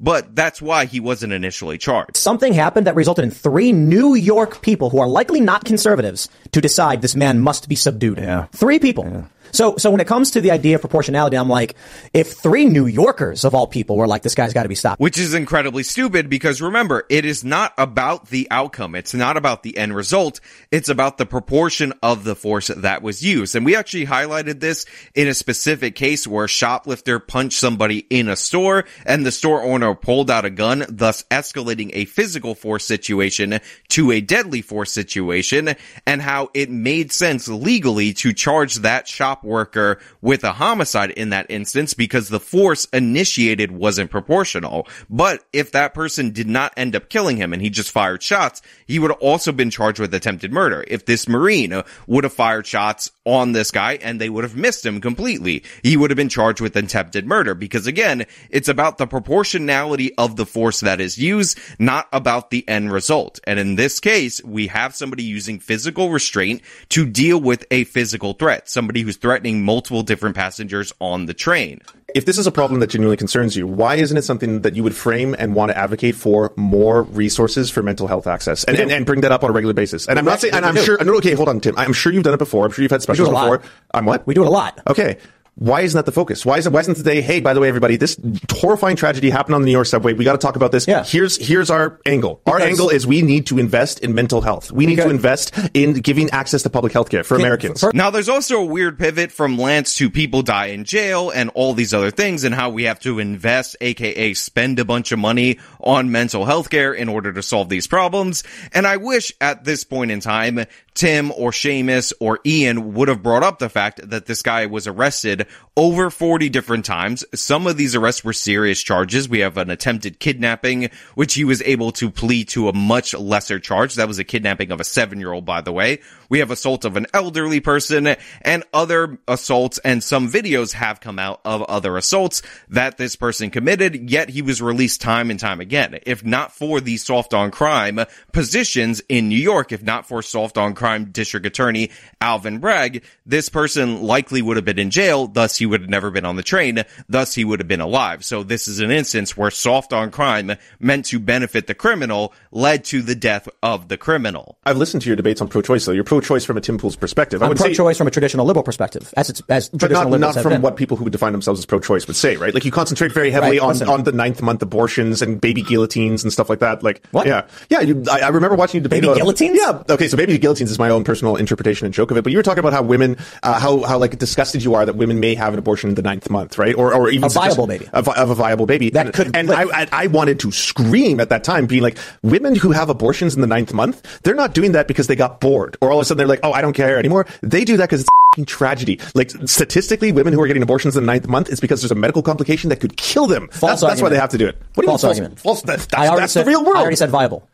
but 0.00 0.34
that's 0.34 0.60
why 0.62 0.86
he 0.86 1.00
wasn't 1.00 1.32
initially 1.32 1.78
charged. 1.78 2.16
Something 2.16 2.52
happened 2.52 2.86
that 2.86 2.94
resulted 2.94 3.24
in 3.24 3.30
three 3.30 3.72
New 3.72 4.14
York 4.14 4.62
people 4.62 4.90
who 4.90 4.98
are 4.98 5.08
likely 5.08 5.40
not 5.40 5.64
conservatives 5.64 6.28
to 6.52 6.60
decide 6.60 7.02
this 7.02 7.16
man 7.16 7.40
must 7.40 7.68
be 7.68 7.74
subdued. 7.74 8.18
Yeah. 8.18 8.46
Three 8.52 8.78
people. 8.78 9.28
So, 9.54 9.76
so 9.76 9.90
when 9.90 10.00
it 10.00 10.08
comes 10.08 10.32
to 10.32 10.40
the 10.40 10.50
idea 10.50 10.74
of 10.74 10.80
proportionality, 10.80 11.36
I'm 11.36 11.48
like, 11.48 11.76
if 12.12 12.32
three 12.32 12.64
New 12.64 12.86
Yorkers 12.86 13.44
of 13.44 13.54
all 13.54 13.68
people 13.68 13.96
were 13.96 14.08
like, 14.08 14.22
this 14.22 14.34
guy's 14.34 14.52
got 14.52 14.64
to 14.64 14.68
be 14.68 14.74
stopped. 14.74 15.00
Which 15.00 15.16
is 15.16 15.32
incredibly 15.32 15.84
stupid 15.84 16.28
because 16.28 16.60
remember, 16.60 17.04
it 17.08 17.24
is 17.24 17.44
not 17.44 17.72
about 17.78 18.28
the 18.28 18.48
outcome. 18.50 18.96
It's 18.96 19.14
not 19.14 19.36
about 19.36 19.62
the 19.62 19.78
end 19.78 19.94
result. 19.94 20.40
It's 20.72 20.88
about 20.88 21.18
the 21.18 21.26
proportion 21.26 21.92
of 22.02 22.24
the 22.24 22.34
force 22.34 22.66
that 22.66 23.02
was 23.02 23.24
used. 23.24 23.54
And 23.54 23.64
we 23.64 23.76
actually 23.76 24.06
highlighted 24.06 24.58
this 24.58 24.86
in 25.14 25.28
a 25.28 25.34
specific 25.34 25.94
case 25.94 26.26
where 26.26 26.46
a 26.46 26.48
shoplifter 26.48 27.20
punched 27.20 27.58
somebody 27.58 27.98
in 28.10 28.28
a 28.28 28.36
store 28.36 28.84
and 29.06 29.24
the 29.24 29.30
store 29.30 29.62
owner 29.62 29.94
pulled 29.94 30.32
out 30.32 30.44
a 30.44 30.50
gun, 30.50 30.84
thus 30.88 31.22
escalating 31.30 31.90
a 31.92 32.06
physical 32.06 32.56
force 32.56 32.84
situation 32.84 33.60
to 33.90 34.10
a 34.10 34.20
deadly 34.20 34.62
force 34.62 34.90
situation 34.90 35.76
and 36.06 36.22
how 36.22 36.50
it 36.54 36.70
made 36.70 37.12
sense 37.12 37.46
legally 37.46 38.12
to 38.14 38.32
charge 38.32 38.76
that 38.76 39.06
worker 39.44 39.98
with 40.20 40.44
a 40.44 40.52
homicide 40.52 41.10
in 41.10 41.30
that 41.30 41.46
instance 41.50 41.94
because 41.94 42.28
the 42.28 42.40
force 42.40 42.86
initiated 42.92 43.70
wasn't 43.70 44.10
proportional. 44.10 44.86
But 45.08 45.44
if 45.52 45.72
that 45.72 45.94
person 45.94 46.30
did 46.30 46.48
not 46.48 46.72
end 46.76 46.96
up 46.96 47.08
killing 47.08 47.36
him 47.36 47.52
and 47.52 47.62
he 47.62 47.70
just 47.70 47.90
fired 47.90 48.22
shots, 48.22 48.62
he 48.86 48.98
would 48.98 49.10
have 49.10 49.20
also 49.20 49.52
been 49.52 49.70
charged 49.70 50.00
with 50.00 50.14
attempted 50.14 50.52
murder. 50.52 50.84
If 50.88 51.06
this 51.06 51.28
Marine 51.28 51.82
would 52.06 52.24
have 52.24 52.32
fired 52.32 52.66
shots 52.66 53.10
on 53.24 53.52
this 53.52 53.70
guy 53.70 53.98
and 54.02 54.20
they 54.20 54.28
would 54.28 54.44
have 54.44 54.56
missed 54.56 54.84
him 54.84 55.00
completely, 55.00 55.62
he 55.82 55.96
would 55.96 56.10
have 56.10 56.16
been 56.16 56.28
charged 56.28 56.60
with 56.60 56.76
attempted 56.76 57.26
murder 57.26 57.54
because 57.54 57.86
again, 57.86 58.26
it's 58.50 58.68
about 58.68 58.98
the 58.98 59.06
proportionality 59.06 60.14
of 60.16 60.36
the 60.36 60.46
force 60.46 60.80
that 60.80 61.00
is 61.00 61.18
used, 61.18 61.58
not 61.78 62.08
about 62.12 62.50
the 62.50 62.66
end 62.68 62.92
result. 62.92 63.40
And 63.44 63.58
in 63.58 63.76
this 63.76 64.00
case, 64.00 64.42
we 64.44 64.68
have 64.68 64.94
somebody 64.94 65.22
using 65.22 65.58
physical 65.58 66.10
restraint 66.10 66.62
to 66.90 67.06
deal 67.06 67.40
with 67.40 67.66
a 67.70 67.84
physical 67.84 68.34
threat, 68.34 68.68
somebody 68.68 69.02
who's 69.02 69.16
threatening 69.16 69.33
multiple 69.42 70.02
different 70.02 70.36
passengers 70.36 70.92
on 71.00 71.26
the 71.26 71.34
train. 71.34 71.80
If 72.14 72.26
this 72.26 72.38
is 72.38 72.46
a 72.46 72.52
problem 72.52 72.80
that 72.80 72.90
genuinely 72.90 73.16
concerns 73.16 73.56
you, 73.56 73.66
why 73.66 73.96
isn't 73.96 74.16
it 74.16 74.22
something 74.22 74.60
that 74.60 74.76
you 74.76 74.84
would 74.84 74.94
frame 74.94 75.34
and 75.36 75.54
want 75.54 75.72
to 75.72 75.76
advocate 75.78 76.14
for 76.14 76.52
more 76.54 77.02
resources 77.02 77.70
for 77.70 77.82
mental 77.82 78.06
health 78.06 78.28
access 78.28 78.62
and, 78.64 78.78
and, 78.78 78.92
and 78.92 79.04
bring 79.04 79.22
that 79.22 79.32
up 79.32 79.42
on 79.42 79.50
a 79.50 79.52
regular 79.52 79.74
basis? 79.74 80.06
And 80.06 80.18
I'm 80.18 80.24
not 80.24 80.40
saying, 80.40 80.54
and 80.54 80.64
I'm 80.64 80.76
sure, 80.76 81.02
no, 81.02 81.16
okay, 81.16 81.34
hold 81.34 81.48
on, 81.48 81.60
Tim. 81.60 81.74
I'm 81.76 81.92
sure 81.92 82.12
you've 82.12 82.22
done 82.22 82.34
it 82.34 82.38
before. 82.38 82.64
I'm 82.64 82.70
sure 82.70 82.82
you've 82.82 82.92
had 82.92 83.02
specials 83.02 83.28
it 83.28 83.32
a 83.32 83.34
lot. 83.34 83.60
before. 83.60 83.72
I'm 83.92 84.04
what? 84.04 84.26
We 84.26 84.34
do 84.34 84.42
it 84.42 84.46
a 84.46 84.50
lot. 84.50 84.80
Okay. 84.86 85.18
Why 85.56 85.82
isn't 85.82 85.96
that 85.96 86.04
the 86.04 86.10
focus? 86.12 86.44
Why 86.44 86.58
isn't 86.58 86.72
why 86.72 86.80
isn't 86.80 86.96
today? 86.96 87.20
Hey, 87.20 87.38
by 87.40 87.54
the 87.54 87.60
way, 87.60 87.68
everybody, 87.68 87.96
this 87.96 88.18
horrifying 88.50 88.96
tragedy 88.96 89.30
happened 89.30 89.54
on 89.54 89.60
the 89.62 89.66
New 89.66 89.72
York 89.72 89.86
subway. 89.86 90.12
We 90.12 90.24
got 90.24 90.32
to 90.32 90.38
talk 90.38 90.56
about 90.56 90.72
this. 90.72 90.88
Yeah. 90.88 91.04
Here's 91.04 91.36
here's 91.36 91.70
our 91.70 92.00
angle. 92.06 92.40
Our 92.46 92.60
angle 92.60 92.88
is 92.88 93.06
we 93.06 93.22
need 93.22 93.46
to 93.46 93.58
invest 93.60 94.00
in 94.00 94.14
mental 94.16 94.40
health. 94.40 94.72
We 94.72 94.84
need 94.86 94.98
Okay. 94.98 95.08
to 95.08 95.14
invest 95.14 95.56
in 95.72 95.94
giving 96.00 96.28
access 96.30 96.62
to 96.64 96.70
public 96.70 96.92
health 96.92 97.08
care 97.08 97.22
for 97.22 97.36
Americans. 97.36 97.80
for- 97.80 97.92
Now, 97.94 98.10
there's 98.10 98.28
also 98.28 98.62
a 98.62 98.64
weird 98.64 98.98
pivot 98.98 99.30
from 99.30 99.56
Lance 99.56 99.94
to 99.98 100.10
people 100.10 100.42
die 100.42 100.66
in 100.66 100.84
jail 100.84 101.30
and 101.30 101.50
all 101.54 101.72
these 101.72 101.94
other 101.94 102.10
things 102.10 102.42
and 102.42 102.52
how 102.52 102.70
we 102.70 102.84
have 102.84 102.98
to 103.00 103.20
invest, 103.20 103.76
aka 103.80 104.34
spend 104.34 104.80
a 104.80 104.84
bunch 104.84 105.12
of 105.12 105.20
money 105.20 105.58
on 105.80 106.10
mental 106.10 106.44
health 106.46 106.68
care 106.68 106.92
in 106.92 107.08
order 107.08 107.32
to 107.32 107.42
solve 107.42 107.68
these 107.68 107.86
problems. 107.86 108.42
And 108.72 108.88
I 108.88 108.96
wish 108.96 109.32
at 109.40 109.64
this 109.64 109.84
point 109.84 110.10
in 110.10 110.18
time, 110.18 110.64
Tim 110.94 111.32
or 111.32 111.50
Seamus 111.50 112.12
or 112.20 112.38
Ian 112.46 112.94
would 112.94 113.08
have 113.08 113.22
brought 113.22 113.42
up 113.42 113.58
the 113.58 113.68
fact 113.68 114.08
that 114.10 114.26
this 114.26 114.42
guy 114.42 114.66
was 114.66 114.86
arrested 114.86 115.46
over 115.76 116.08
40 116.08 116.48
different 116.50 116.84
times. 116.84 117.24
Some 117.34 117.66
of 117.66 117.76
these 117.76 117.96
arrests 117.96 118.22
were 118.22 118.32
serious 118.32 118.80
charges. 118.80 119.28
We 119.28 119.40
have 119.40 119.56
an 119.56 119.70
attempted 119.70 120.20
kidnapping, 120.20 120.90
which 121.16 121.34
he 121.34 121.42
was 121.42 121.60
able 121.62 121.90
to 121.92 122.10
plead 122.10 122.48
to 122.50 122.68
a 122.68 122.72
much 122.72 123.12
lesser 123.12 123.58
charge. 123.58 123.96
That 123.96 124.06
was 124.06 124.20
a 124.20 124.24
kidnapping 124.24 124.70
of 124.70 124.80
a 124.80 124.84
seven 124.84 125.18
year 125.18 125.32
old, 125.32 125.44
by 125.44 125.62
the 125.62 125.72
way. 125.72 125.98
We 126.28 126.38
have 126.38 126.52
assault 126.52 126.84
of 126.84 126.96
an 126.96 127.06
elderly 127.12 127.58
person 127.58 128.14
and 128.42 128.64
other 128.72 129.18
assaults 129.26 129.78
and 129.78 130.02
some 130.02 130.30
videos 130.30 130.72
have 130.74 131.00
come 131.00 131.18
out 131.18 131.40
of 131.44 131.62
other 131.62 131.96
assaults 131.96 132.42
that 132.68 132.98
this 132.98 133.16
person 133.16 133.50
committed, 133.50 134.10
yet 134.10 134.28
he 134.28 134.42
was 134.42 134.62
released 134.62 135.00
time 135.00 135.30
and 135.30 135.40
time 135.40 135.60
again. 135.60 135.98
If 136.06 136.24
not 136.24 136.52
for 136.52 136.80
the 136.80 136.96
soft 136.98 137.34
on 137.34 137.50
crime 137.50 137.98
positions 138.32 139.02
in 139.08 139.28
New 139.28 139.38
York, 139.38 139.72
if 139.72 139.82
not 139.82 140.06
for 140.06 140.22
soft 140.22 140.56
on 140.56 140.74
crime 140.74 140.83
district 141.12 141.46
attorney 141.46 141.90
Alvin 142.20 142.58
Bragg, 142.58 143.02
this 143.26 143.48
person 143.48 144.02
likely 144.02 144.42
would 144.42 144.56
have 144.56 144.64
been 144.64 144.78
in 144.78 144.90
jail, 144.90 145.26
thus 145.26 145.56
he 145.56 145.66
would 145.66 145.80
have 145.80 145.90
never 145.90 146.10
been 146.10 146.24
on 146.24 146.36
the 146.36 146.42
train, 146.42 146.84
thus 147.08 147.34
he 147.34 147.44
would 147.44 147.60
have 147.60 147.68
been 147.68 147.80
alive. 147.80 148.24
So 148.24 148.42
this 148.42 148.68
is 148.68 148.80
an 148.80 148.90
instance 148.90 149.36
where 149.36 149.50
soft 149.50 149.92
on 149.92 150.10
crime 150.10 150.52
meant 150.78 151.06
to 151.06 151.18
benefit 151.18 151.66
the 151.66 151.74
criminal 151.74 152.32
led 152.50 152.84
to 152.86 153.02
the 153.02 153.14
death 153.14 153.48
of 153.62 153.88
the 153.88 153.96
criminal. 153.96 154.58
I've 154.64 154.76
listened 154.76 155.02
to 155.02 155.08
your 155.08 155.16
debates 155.16 155.40
on 155.40 155.48
pro-choice, 155.48 155.86
though. 155.86 155.92
You're 155.92 156.04
pro-choice 156.04 156.44
from 156.44 156.56
a 156.56 156.60
Tim 156.60 156.78
Pool's 156.78 156.96
perspective. 156.96 157.42
I 157.42 157.46
I'm 157.46 157.54
pro-choice 157.54 157.96
from 157.96 158.06
a 158.06 158.10
traditional 158.10 158.46
liberal 158.46 158.62
perspective, 158.62 159.12
as 159.16 159.30
it's 159.30 159.42
as 159.48 159.68
but 159.68 159.78
traditional 159.78 160.04
not, 160.04 160.10
liberals 160.12 160.20
not 160.20 160.34
have 160.34 160.42
from 160.42 160.52
been. 160.52 160.62
what 160.62 160.76
people 160.76 160.96
who 160.96 161.04
would 161.04 161.12
define 161.12 161.32
themselves 161.32 161.60
as 161.60 161.66
pro-choice 161.66 162.06
would 162.06 162.16
say, 162.16 162.36
right? 162.36 162.52
Like 162.52 162.64
you 162.64 162.70
concentrate 162.72 163.12
very 163.12 163.30
heavily 163.30 163.58
Right, 163.58 163.82
on, 163.82 163.88
on 163.88 164.02
the 164.04 164.12
ninth 164.12 164.42
month 164.42 164.62
abortions 164.62 165.22
and 165.22 165.40
baby 165.40 165.62
guillotines 165.62 166.24
and 166.24 166.32
stuff 166.32 166.48
like 166.48 166.60
that. 166.60 166.82
Like, 166.82 167.04
What? 167.10 167.26
Yeah, 167.26 167.46
yeah. 167.68 167.80
You, 167.80 168.04
I, 168.10 168.20
I 168.20 168.28
remember 168.28 168.56
watching 168.56 168.78
you 168.78 168.82
debate 168.82 169.02
Baby 169.02 169.08
about 169.08 169.16
guillotines? 169.18 169.58
Yeah. 169.60 169.82
Okay, 169.88 170.08
so 170.08 170.16
baby 170.16 170.38
guillotines 170.38 170.73
is 170.74 170.78
my 170.78 170.90
own 170.90 171.04
personal 171.04 171.36
interpretation 171.36 171.86
and 171.86 171.94
joke 171.94 172.10
of 172.10 172.16
it. 172.18 172.22
But 172.22 172.32
you 172.32 172.38
were 172.38 172.42
talking 172.42 172.60
about 172.60 172.72
how 172.74 172.82
women, 172.82 173.16
uh, 173.42 173.58
how 173.58 173.82
how 173.84 173.98
like 173.98 174.18
disgusted 174.18 174.62
you 174.62 174.74
are 174.74 174.84
that 174.84 174.96
women 174.96 175.20
may 175.20 175.34
have 175.34 175.52
an 175.54 175.58
abortion 175.58 175.88
in 175.88 175.94
the 175.94 176.02
ninth 176.02 176.28
month, 176.28 176.58
right? 176.58 176.74
Or 176.74 176.92
or 176.92 177.08
even 177.08 177.24
A 177.24 177.28
viable 177.30 177.66
baby. 177.66 177.88
of, 177.92 178.08
of 178.08 178.30
a 178.30 178.34
viable 178.34 178.66
baby 178.66 178.90
That 178.90 179.06
and, 179.06 179.14
could 179.14 179.34
And. 179.34 179.50
I, 179.50 179.64
I 179.82 180.04
I 180.04 180.06
wanted 180.08 180.40
to 180.40 180.50
scream 180.50 181.20
at 181.20 181.28
that 181.28 181.44
time, 181.44 181.66
being 181.66 181.82
like, 181.82 181.98
women 182.22 182.54
who 182.56 182.72
have 182.72 182.90
abortions 182.90 183.34
in 183.34 183.40
the 183.40 183.46
ninth 183.46 183.72
month, 183.72 184.20
they're 184.22 184.34
not 184.34 184.52
doing 184.52 184.72
that 184.72 184.88
because 184.88 185.06
they 185.06 185.14
got 185.14 185.40
bored, 185.40 185.76
or 185.80 185.90
all 185.90 185.98
of 185.98 186.02
a 186.02 186.04
sudden 186.04 186.18
they're 186.18 186.26
like, 186.26 186.40
oh, 186.42 186.52
I 186.52 186.60
don't 186.60 186.72
care 186.72 186.98
anymore. 186.98 187.26
They 187.40 187.64
do 187.64 187.76
that 187.76 187.84
because 187.88 188.00
it's 188.00 188.10
a 188.38 188.44
tragedy. 188.44 188.98
Like 189.14 189.30
statistically, 189.46 190.10
women 190.10 190.32
who 190.32 190.40
are 190.42 190.46
getting 190.48 190.62
abortions 190.62 190.96
in 190.96 191.04
the 191.04 191.06
ninth 191.06 191.28
month 191.28 191.48
is 191.48 191.60
because 191.60 191.80
there's 191.80 191.92
a 191.92 191.94
medical 191.94 192.22
complication 192.22 192.70
that 192.70 192.80
could 192.80 192.96
kill 192.96 193.26
them. 193.26 193.48
False 193.48 193.80
that's, 193.80 193.82
that's 193.82 194.02
why 194.02 194.08
they 194.08 194.16
have 194.16 194.30
to 194.30 194.38
do 194.38 194.48
it. 194.48 194.56
What 194.74 194.82
do 194.82 194.82
you 194.82 194.86
false 194.88 195.04
mean 195.04 195.10
argument. 195.10 195.40
False. 195.40 195.62
That's, 195.62 195.86
that's, 195.86 196.10
I 196.10 196.16
that's 196.16 196.32
said, 196.32 196.44
the 196.44 196.48
real 196.48 196.64
world. 196.64 196.78
I 196.78 196.80
already 196.80 196.96
said 196.96 197.10
viable. 197.10 197.48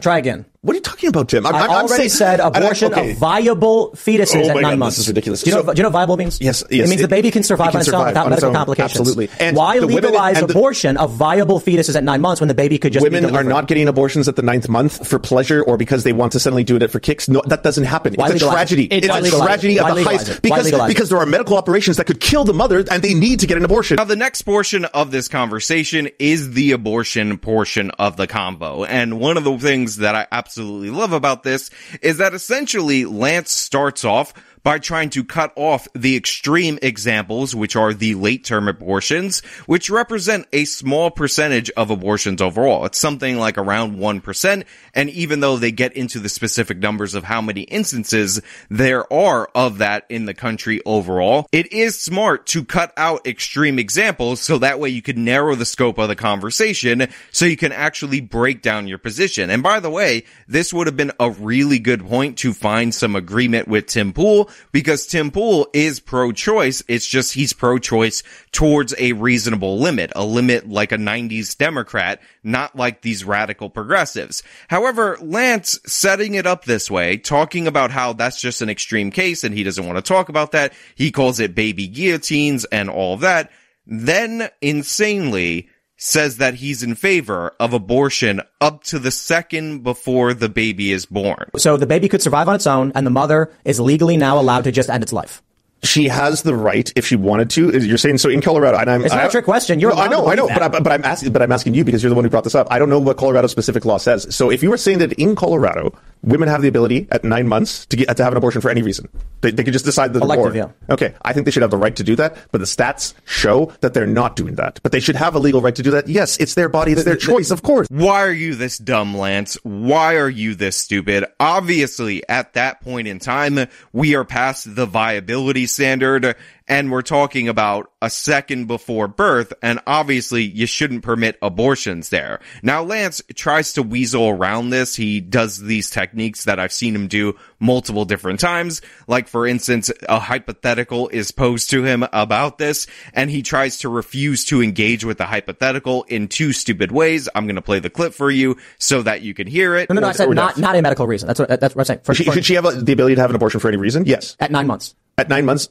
Try 0.00 0.18
again. 0.18 0.46
What 0.66 0.72
are 0.74 0.78
you 0.78 0.82
talking 0.82 1.08
about, 1.08 1.28
Tim? 1.28 1.46
I'm, 1.46 1.54
I 1.54 1.58
I'm- 1.60 1.70
I'm 1.70 1.76
already 1.86 2.08
saying- 2.08 2.08
said 2.10 2.40
and 2.40 2.56
I- 2.56 2.58
abortion 2.58 2.92
okay. 2.92 3.12
of 3.12 3.18
viable 3.18 3.92
fetuses 3.94 4.34
Oh 4.34 4.48
at 4.50 4.54
nine 4.54 4.62
God, 4.62 4.70
this 4.72 4.78
months. 4.78 4.98
is 4.98 5.06
ridiculous. 5.08 5.42
Do 5.42 5.50
you 5.50 5.56
know, 5.56 5.62
So- 5.62 5.72
do 5.72 5.78
you 5.78 5.82
know 5.84 5.88
what 5.90 5.92
viable 5.92 6.16
means? 6.16 6.38
Yes, 6.40 6.62
It 6.68 6.70
means 6.88 6.92
it- 6.94 7.02
the 7.02 7.08
baby 7.08 7.30
can 7.30 7.44
survive 7.44 7.68
can 7.70 7.76
on 7.76 7.80
its 7.82 7.88
own 7.92 8.06
without 8.06 8.28
medical 8.28 8.48
own. 8.48 8.54
complications. 8.56 8.98
Absolutely. 8.98 9.28
And 9.38 9.56
Why 9.56 9.78
the 9.78 9.86
women- 9.86 10.02
legalize 10.02 10.38
and 10.38 10.48
the- 10.48 10.52
abortion 10.54 10.96
of 10.96 11.12
viable 11.12 11.60
fetuses 11.60 11.94
at 11.94 12.02
nine 12.02 12.20
months 12.20 12.40
when 12.40 12.48
the 12.48 12.54
baby 12.54 12.78
could 12.78 12.92
just 12.92 13.04
be 13.04 13.10
Women 13.10 13.36
are 13.36 13.44
not 13.44 13.68
getting 13.68 13.86
abortions 13.86 14.26
at 14.26 14.34
the 14.34 14.42
ninth 14.42 14.68
month 14.68 15.06
for 15.06 15.20
pleasure 15.20 15.62
or 15.62 15.76
because 15.76 16.02
they 16.02 16.12
want 16.12 16.32
to 16.32 16.40
suddenly 16.40 16.64
do 16.64 16.74
it 16.74 16.90
for 16.90 16.98
kicks. 16.98 17.28
No, 17.28 17.42
that 17.46 17.62
doesn't 17.62 17.84
happen. 17.84 18.14
Why 18.14 18.24
it's 18.26 18.30
a 18.32 18.34
legalize 18.34 18.52
it? 18.52 18.56
tragedy. 18.56 18.84
It's- 18.86 19.04
It's 19.04 19.14
a 19.16 19.20
legalize 19.22 19.42
it? 19.42 19.46
tragedy 19.46 19.78
Why 19.80 19.90
of 19.90 19.96
the 19.96 20.02
highest 20.02 20.42
because 20.42 20.72
because 20.88 21.08
there 21.10 21.18
are 21.18 21.26
medical 21.26 21.56
operations 21.56 21.96
that 21.98 22.06
could 22.06 22.18
kill 22.18 22.42
the 22.42 22.52
mother 22.54 22.82
and 22.90 23.02
they 23.04 23.14
need 23.14 23.38
to 23.40 23.46
get 23.46 23.56
an 23.56 23.64
abortion. 23.64 23.98
Now, 23.98 24.04
the 24.04 24.16
next 24.16 24.42
portion 24.42 24.84
of 24.86 25.12
this 25.12 25.28
conversation 25.28 26.08
is 26.18 26.54
the 26.54 26.72
abortion 26.72 27.38
portion 27.38 27.92
of 28.00 28.16
the 28.16 28.26
combo. 28.26 28.82
And 28.82 29.20
one 29.20 29.36
of 29.36 29.44
the 29.44 29.56
things 29.58 29.98
that 29.98 30.16
I 30.16 30.26
absolutely 30.32 30.55
love 30.64 31.12
about 31.12 31.42
this 31.42 31.70
is 32.02 32.18
that 32.18 32.34
essentially 32.34 33.04
Lance 33.04 33.50
starts 33.50 34.04
off 34.04 34.32
by 34.66 34.80
trying 34.80 35.08
to 35.08 35.22
cut 35.22 35.52
off 35.54 35.86
the 35.94 36.16
extreme 36.16 36.76
examples, 36.82 37.54
which 37.54 37.76
are 37.76 37.94
the 37.94 38.16
late 38.16 38.42
term 38.42 38.66
abortions, 38.66 39.38
which 39.66 39.88
represent 39.88 40.44
a 40.52 40.64
small 40.64 41.08
percentage 41.08 41.70
of 41.76 41.92
abortions 41.92 42.42
overall. 42.42 42.84
It's 42.84 42.98
something 42.98 43.38
like 43.38 43.58
around 43.58 43.96
1%. 43.96 44.64
And 44.92 45.10
even 45.10 45.38
though 45.38 45.56
they 45.56 45.70
get 45.70 45.92
into 45.92 46.18
the 46.18 46.28
specific 46.28 46.78
numbers 46.78 47.14
of 47.14 47.22
how 47.22 47.40
many 47.40 47.60
instances 47.60 48.42
there 48.68 49.10
are 49.12 49.48
of 49.54 49.78
that 49.78 50.04
in 50.08 50.24
the 50.24 50.34
country 50.34 50.80
overall, 50.84 51.46
it 51.52 51.72
is 51.72 52.00
smart 52.00 52.46
to 52.46 52.64
cut 52.64 52.92
out 52.96 53.24
extreme 53.24 53.78
examples 53.78 54.40
so 54.40 54.58
that 54.58 54.80
way 54.80 54.88
you 54.88 55.00
can 55.00 55.24
narrow 55.24 55.54
the 55.54 55.64
scope 55.64 55.98
of 55.98 56.08
the 56.08 56.16
conversation 56.16 57.06
so 57.30 57.44
you 57.44 57.56
can 57.56 57.70
actually 57.70 58.20
break 58.20 58.62
down 58.62 58.88
your 58.88 58.98
position. 58.98 59.48
And 59.48 59.62
by 59.62 59.78
the 59.78 59.90
way, 59.90 60.24
this 60.48 60.74
would 60.74 60.88
have 60.88 60.96
been 60.96 61.12
a 61.20 61.30
really 61.30 61.78
good 61.78 62.04
point 62.04 62.38
to 62.38 62.52
find 62.52 62.92
some 62.92 63.14
agreement 63.14 63.68
with 63.68 63.86
Tim 63.86 64.12
Pool 64.12 64.50
because 64.72 65.06
Tim 65.06 65.30
Pool 65.30 65.68
is 65.72 66.00
pro-choice. 66.00 66.82
It's 66.88 67.06
just 67.06 67.34
he's 67.34 67.52
pro-choice 67.52 68.22
towards 68.52 68.94
a 68.98 69.12
reasonable 69.12 69.78
limit, 69.78 70.12
a 70.16 70.24
limit 70.24 70.68
like 70.68 70.92
a 70.92 70.96
90s 70.96 71.56
Democrat, 71.56 72.20
not 72.42 72.76
like 72.76 73.02
these 73.02 73.24
radical 73.24 73.70
progressives. 73.70 74.42
However, 74.68 75.18
Lance 75.20 75.78
setting 75.86 76.34
it 76.34 76.46
up 76.46 76.64
this 76.64 76.90
way, 76.90 77.16
talking 77.16 77.66
about 77.66 77.90
how 77.90 78.12
that's 78.12 78.40
just 78.40 78.62
an 78.62 78.70
extreme 78.70 79.10
case 79.10 79.44
and 79.44 79.54
he 79.54 79.64
doesn't 79.64 79.86
want 79.86 79.96
to 79.96 80.02
talk 80.02 80.28
about 80.28 80.52
that. 80.52 80.72
He 80.94 81.10
calls 81.10 81.40
it 81.40 81.54
baby 81.54 81.88
guillotines 81.88 82.64
and 82.66 82.88
all 82.88 83.14
of 83.14 83.20
that. 83.20 83.50
Then 83.86 84.48
insanely 84.60 85.68
says 85.96 86.36
that 86.36 86.54
he's 86.54 86.82
in 86.82 86.94
favor 86.94 87.54
of 87.58 87.72
abortion 87.72 88.40
up 88.60 88.84
to 88.84 88.98
the 88.98 89.10
second 89.10 89.82
before 89.82 90.34
the 90.34 90.48
baby 90.48 90.92
is 90.92 91.06
born. 91.06 91.50
So 91.56 91.76
the 91.76 91.86
baby 91.86 92.08
could 92.08 92.22
survive 92.22 92.48
on 92.48 92.54
its 92.54 92.66
own, 92.66 92.92
and 92.94 93.06
the 93.06 93.10
mother 93.10 93.50
is 93.64 93.80
legally 93.80 94.16
now 94.16 94.38
allowed 94.38 94.64
to 94.64 94.72
just 94.72 94.90
end 94.90 95.02
its 95.02 95.12
life. 95.12 95.42
She 95.82 96.08
has 96.08 96.42
the 96.42 96.54
right 96.54 96.90
if 96.96 97.06
she 97.06 97.16
wanted 97.16 97.50
to. 97.50 97.78
You're 97.78 97.98
saying 97.98 98.18
so 98.18 98.28
in 98.28 98.40
Colorado, 98.40 98.78
and 98.78 98.90
I'm. 98.90 99.04
It's 99.04 99.14
not 99.14 99.24
I, 99.24 99.26
a 99.26 99.30
trick 99.30 99.44
question. 99.44 99.78
You're 99.78 99.94
No, 99.94 100.00
I 100.00 100.08
know, 100.08 100.26
I 100.26 100.34
know, 100.34 100.46
believe 100.46 100.58
but, 100.58 100.74
I, 100.74 100.80
but 100.80 100.92
I'm 100.92 101.04
asking, 101.04 101.32
but 101.32 101.42
I'm 101.42 101.52
asking 101.52 101.74
you 101.74 101.84
because 101.84 102.02
you're 102.02 102.10
the 102.10 102.16
one 102.16 102.24
who 102.24 102.30
brought 102.30 102.44
this 102.44 102.54
up. 102.54 102.66
I 102.70 102.78
don't 102.78 102.88
know 102.88 102.98
what 102.98 103.18
Colorado 103.18 103.46
specific 103.46 103.84
law 103.84 103.98
says. 103.98 104.34
So 104.34 104.50
if 104.50 104.62
you 104.62 104.70
were 104.70 104.78
saying 104.78 104.98
that 104.98 105.12
in 105.14 105.36
Colorado, 105.36 105.92
women 106.26 106.48
have 106.48 106.60
the 106.60 106.68
ability 106.68 107.08
at 107.10 107.24
nine 107.24 107.48
months 107.48 107.86
to 107.86 107.96
get 107.96 108.14
to 108.16 108.24
have 108.24 108.32
an 108.32 108.36
abortion 108.36 108.60
for 108.60 108.70
any 108.70 108.82
reason, 108.82 109.08
they, 109.40 109.50
they 109.50 109.64
could 109.64 109.72
just 109.72 109.84
decide 109.84 110.12
that 110.12 110.18
they're 110.18 110.26
Elective, 110.26 110.56
yeah. 110.56 110.70
Okay, 110.90 111.14
I 111.22 111.32
think 111.32 111.44
they 111.44 111.50
should 111.50 111.62
have 111.62 111.70
the 111.70 111.78
right 111.78 111.94
to 111.96 112.04
do 112.04 112.16
that, 112.16 112.36
but 112.52 112.58
the 112.58 112.64
stats 112.64 113.14
show 113.24 113.72
that 113.80 113.94
they're 113.94 114.06
not 114.06 114.36
doing 114.36 114.56
that. 114.56 114.80
But 114.82 114.92
they 114.92 115.00
should 115.00 115.16
have 115.16 115.34
a 115.34 115.38
legal 115.38 115.60
right 115.62 115.74
to 115.74 115.82
do 115.82 115.92
that. 115.92 116.08
Yes, 116.08 116.36
it's 116.38 116.54
their 116.54 116.68
body, 116.68 116.92
it's 116.92 117.04
their 117.04 117.16
choice, 117.16 117.50
of 117.50 117.62
course. 117.62 117.86
Why 117.90 118.22
are 118.22 118.32
you 118.32 118.54
this 118.54 118.78
dumb, 118.78 119.16
Lance? 119.16 119.56
Why 119.62 120.16
are 120.16 120.28
you 120.28 120.54
this 120.54 120.76
stupid? 120.76 121.24
Obviously, 121.38 122.28
at 122.28 122.54
that 122.54 122.80
point 122.80 123.08
in 123.08 123.18
time, 123.18 123.68
we 123.92 124.14
are 124.16 124.24
past 124.24 124.74
the 124.74 124.86
viability 124.86 125.66
standard 125.66 126.36
and 126.68 126.90
we're 126.90 127.02
talking 127.02 127.48
about 127.48 127.90
a 128.02 128.10
second 128.10 128.66
before 128.66 129.08
birth, 129.08 129.52
and 129.62 129.80
obviously 129.86 130.42
you 130.44 130.66
shouldn't 130.66 131.02
permit 131.02 131.38
abortions 131.42 132.08
there. 132.08 132.40
Now, 132.62 132.82
Lance 132.82 133.22
tries 133.34 133.72
to 133.74 133.82
weasel 133.82 134.28
around 134.28 134.70
this. 134.70 134.96
He 134.96 135.20
does 135.20 135.60
these 135.60 135.90
techniques 135.90 136.44
that 136.44 136.58
I've 136.58 136.72
seen 136.72 136.94
him 136.94 137.08
do 137.08 137.36
multiple 137.60 138.04
different 138.04 138.40
times. 138.40 138.82
Like, 139.06 139.28
for 139.28 139.46
instance, 139.46 139.90
a 140.08 140.18
hypothetical 140.18 141.08
is 141.08 141.30
posed 141.30 141.70
to 141.70 141.84
him 141.84 142.04
about 142.12 142.58
this, 142.58 142.86
and 143.12 143.30
he 143.30 143.42
tries 143.42 143.78
to 143.78 143.88
refuse 143.88 144.44
to 144.46 144.62
engage 144.62 145.04
with 145.04 145.18
the 145.18 145.26
hypothetical 145.26 146.02
in 146.04 146.28
two 146.28 146.52
stupid 146.52 146.90
ways. 146.92 147.28
I'm 147.34 147.46
gonna 147.46 147.62
play 147.62 147.78
the 147.78 147.90
clip 147.90 148.12
for 148.12 148.30
you 148.30 148.56
so 148.78 149.02
that 149.02 149.22
you 149.22 149.34
can 149.34 149.46
hear 149.46 149.76
it. 149.76 149.88
No, 149.88 149.94
no, 149.94 150.00
no. 150.00 150.08
I 150.08 150.12
said 150.12 150.30
not, 150.30 150.58
not 150.58 150.76
a 150.76 150.82
medical 150.82 151.06
reason. 151.06 151.26
That's 151.26 151.40
what, 151.40 151.48
that's 151.48 151.74
what 151.74 151.82
I'm 151.82 151.84
saying. 151.84 152.00
For, 152.02 152.14
She, 152.14 152.24
for- 152.24 152.32
should 152.32 152.44
she 152.44 152.54
have 152.54 152.64
a, 152.64 152.72
the 152.72 152.92
ability 152.92 153.14
to 153.14 153.20
have 153.20 153.30
an 153.30 153.36
abortion 153.36 153.60
for 153.60 153.68
any 153.68 153.76
reason? 153.76 154.04
Yes. 154.04 154.36
at 154.40 154.50
nine 154.50 154.66
months. 154.66 154.94
At 155.18 155.30
nine 155.30 155.46
months, 155.46 155.68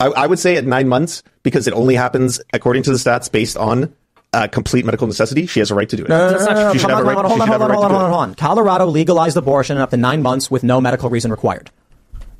I, 0.00 0.06
I 0.06 0.26
would 0.26 0.38
say 0.38 0.56
at 0.56 0.64
nine 0.64 0.88
months 0.88 1.22
because 1.42 1.66
it 1.66 1.74
only 1.74 1.94
happens 1.94 2.40
according 2.52 2.82
to 2.84 2.90
the 2.90 2.96
stats 2.98 3.30
based 3.30 3.56
on 3.56 3.94
uh, 4.32 4.46
complete 4.48 4.84
medical 4.84 5.06
necessity. 5.06 5.46
She 5.46 5.60
has 5.60 5.70
a 5.70 5.74
right 5.74 5.88
to 5.88 5.96
do 5.96 6.04
it. 6.04 6.08
No, 6.08 6.30
no, 6.30 6.38
no, 6.38 6.44
no, 6.44 6.52
no, 6.54 6.72
She 6.72 6.78
should 6.78 6.90
hold 6.90 7.06
have 7.06 7.06
a 7.06 7.10
on, 7.10 7.16
right. 7.16 7.26
hold 7.26 7.40
on, 7.40 7.46
should 7.46 7.48
hold 7.48 7.62
on, 7.62 7.70
a 7.70 7.74
hold 7.74 7.84
on, 7.84 7.90
hold 7.90 8.02
on, 8.02 8.10
do 8.10 8.14
hold 8.14 8.26
it. 8.26 8.30
on. 8.30 8.34
Colorado 8.34 8.86
legalized 8.86 9.36
abortion 9.36 9.78
up 9.78 9.90
to 9.90 9.96
nine 9.96 10.20
months 10.22 10.50
with 10.50 10.62
no 10.62 10.80
medical 10.80 11.08
reason 11.08 11.30
required. 11.30 11.70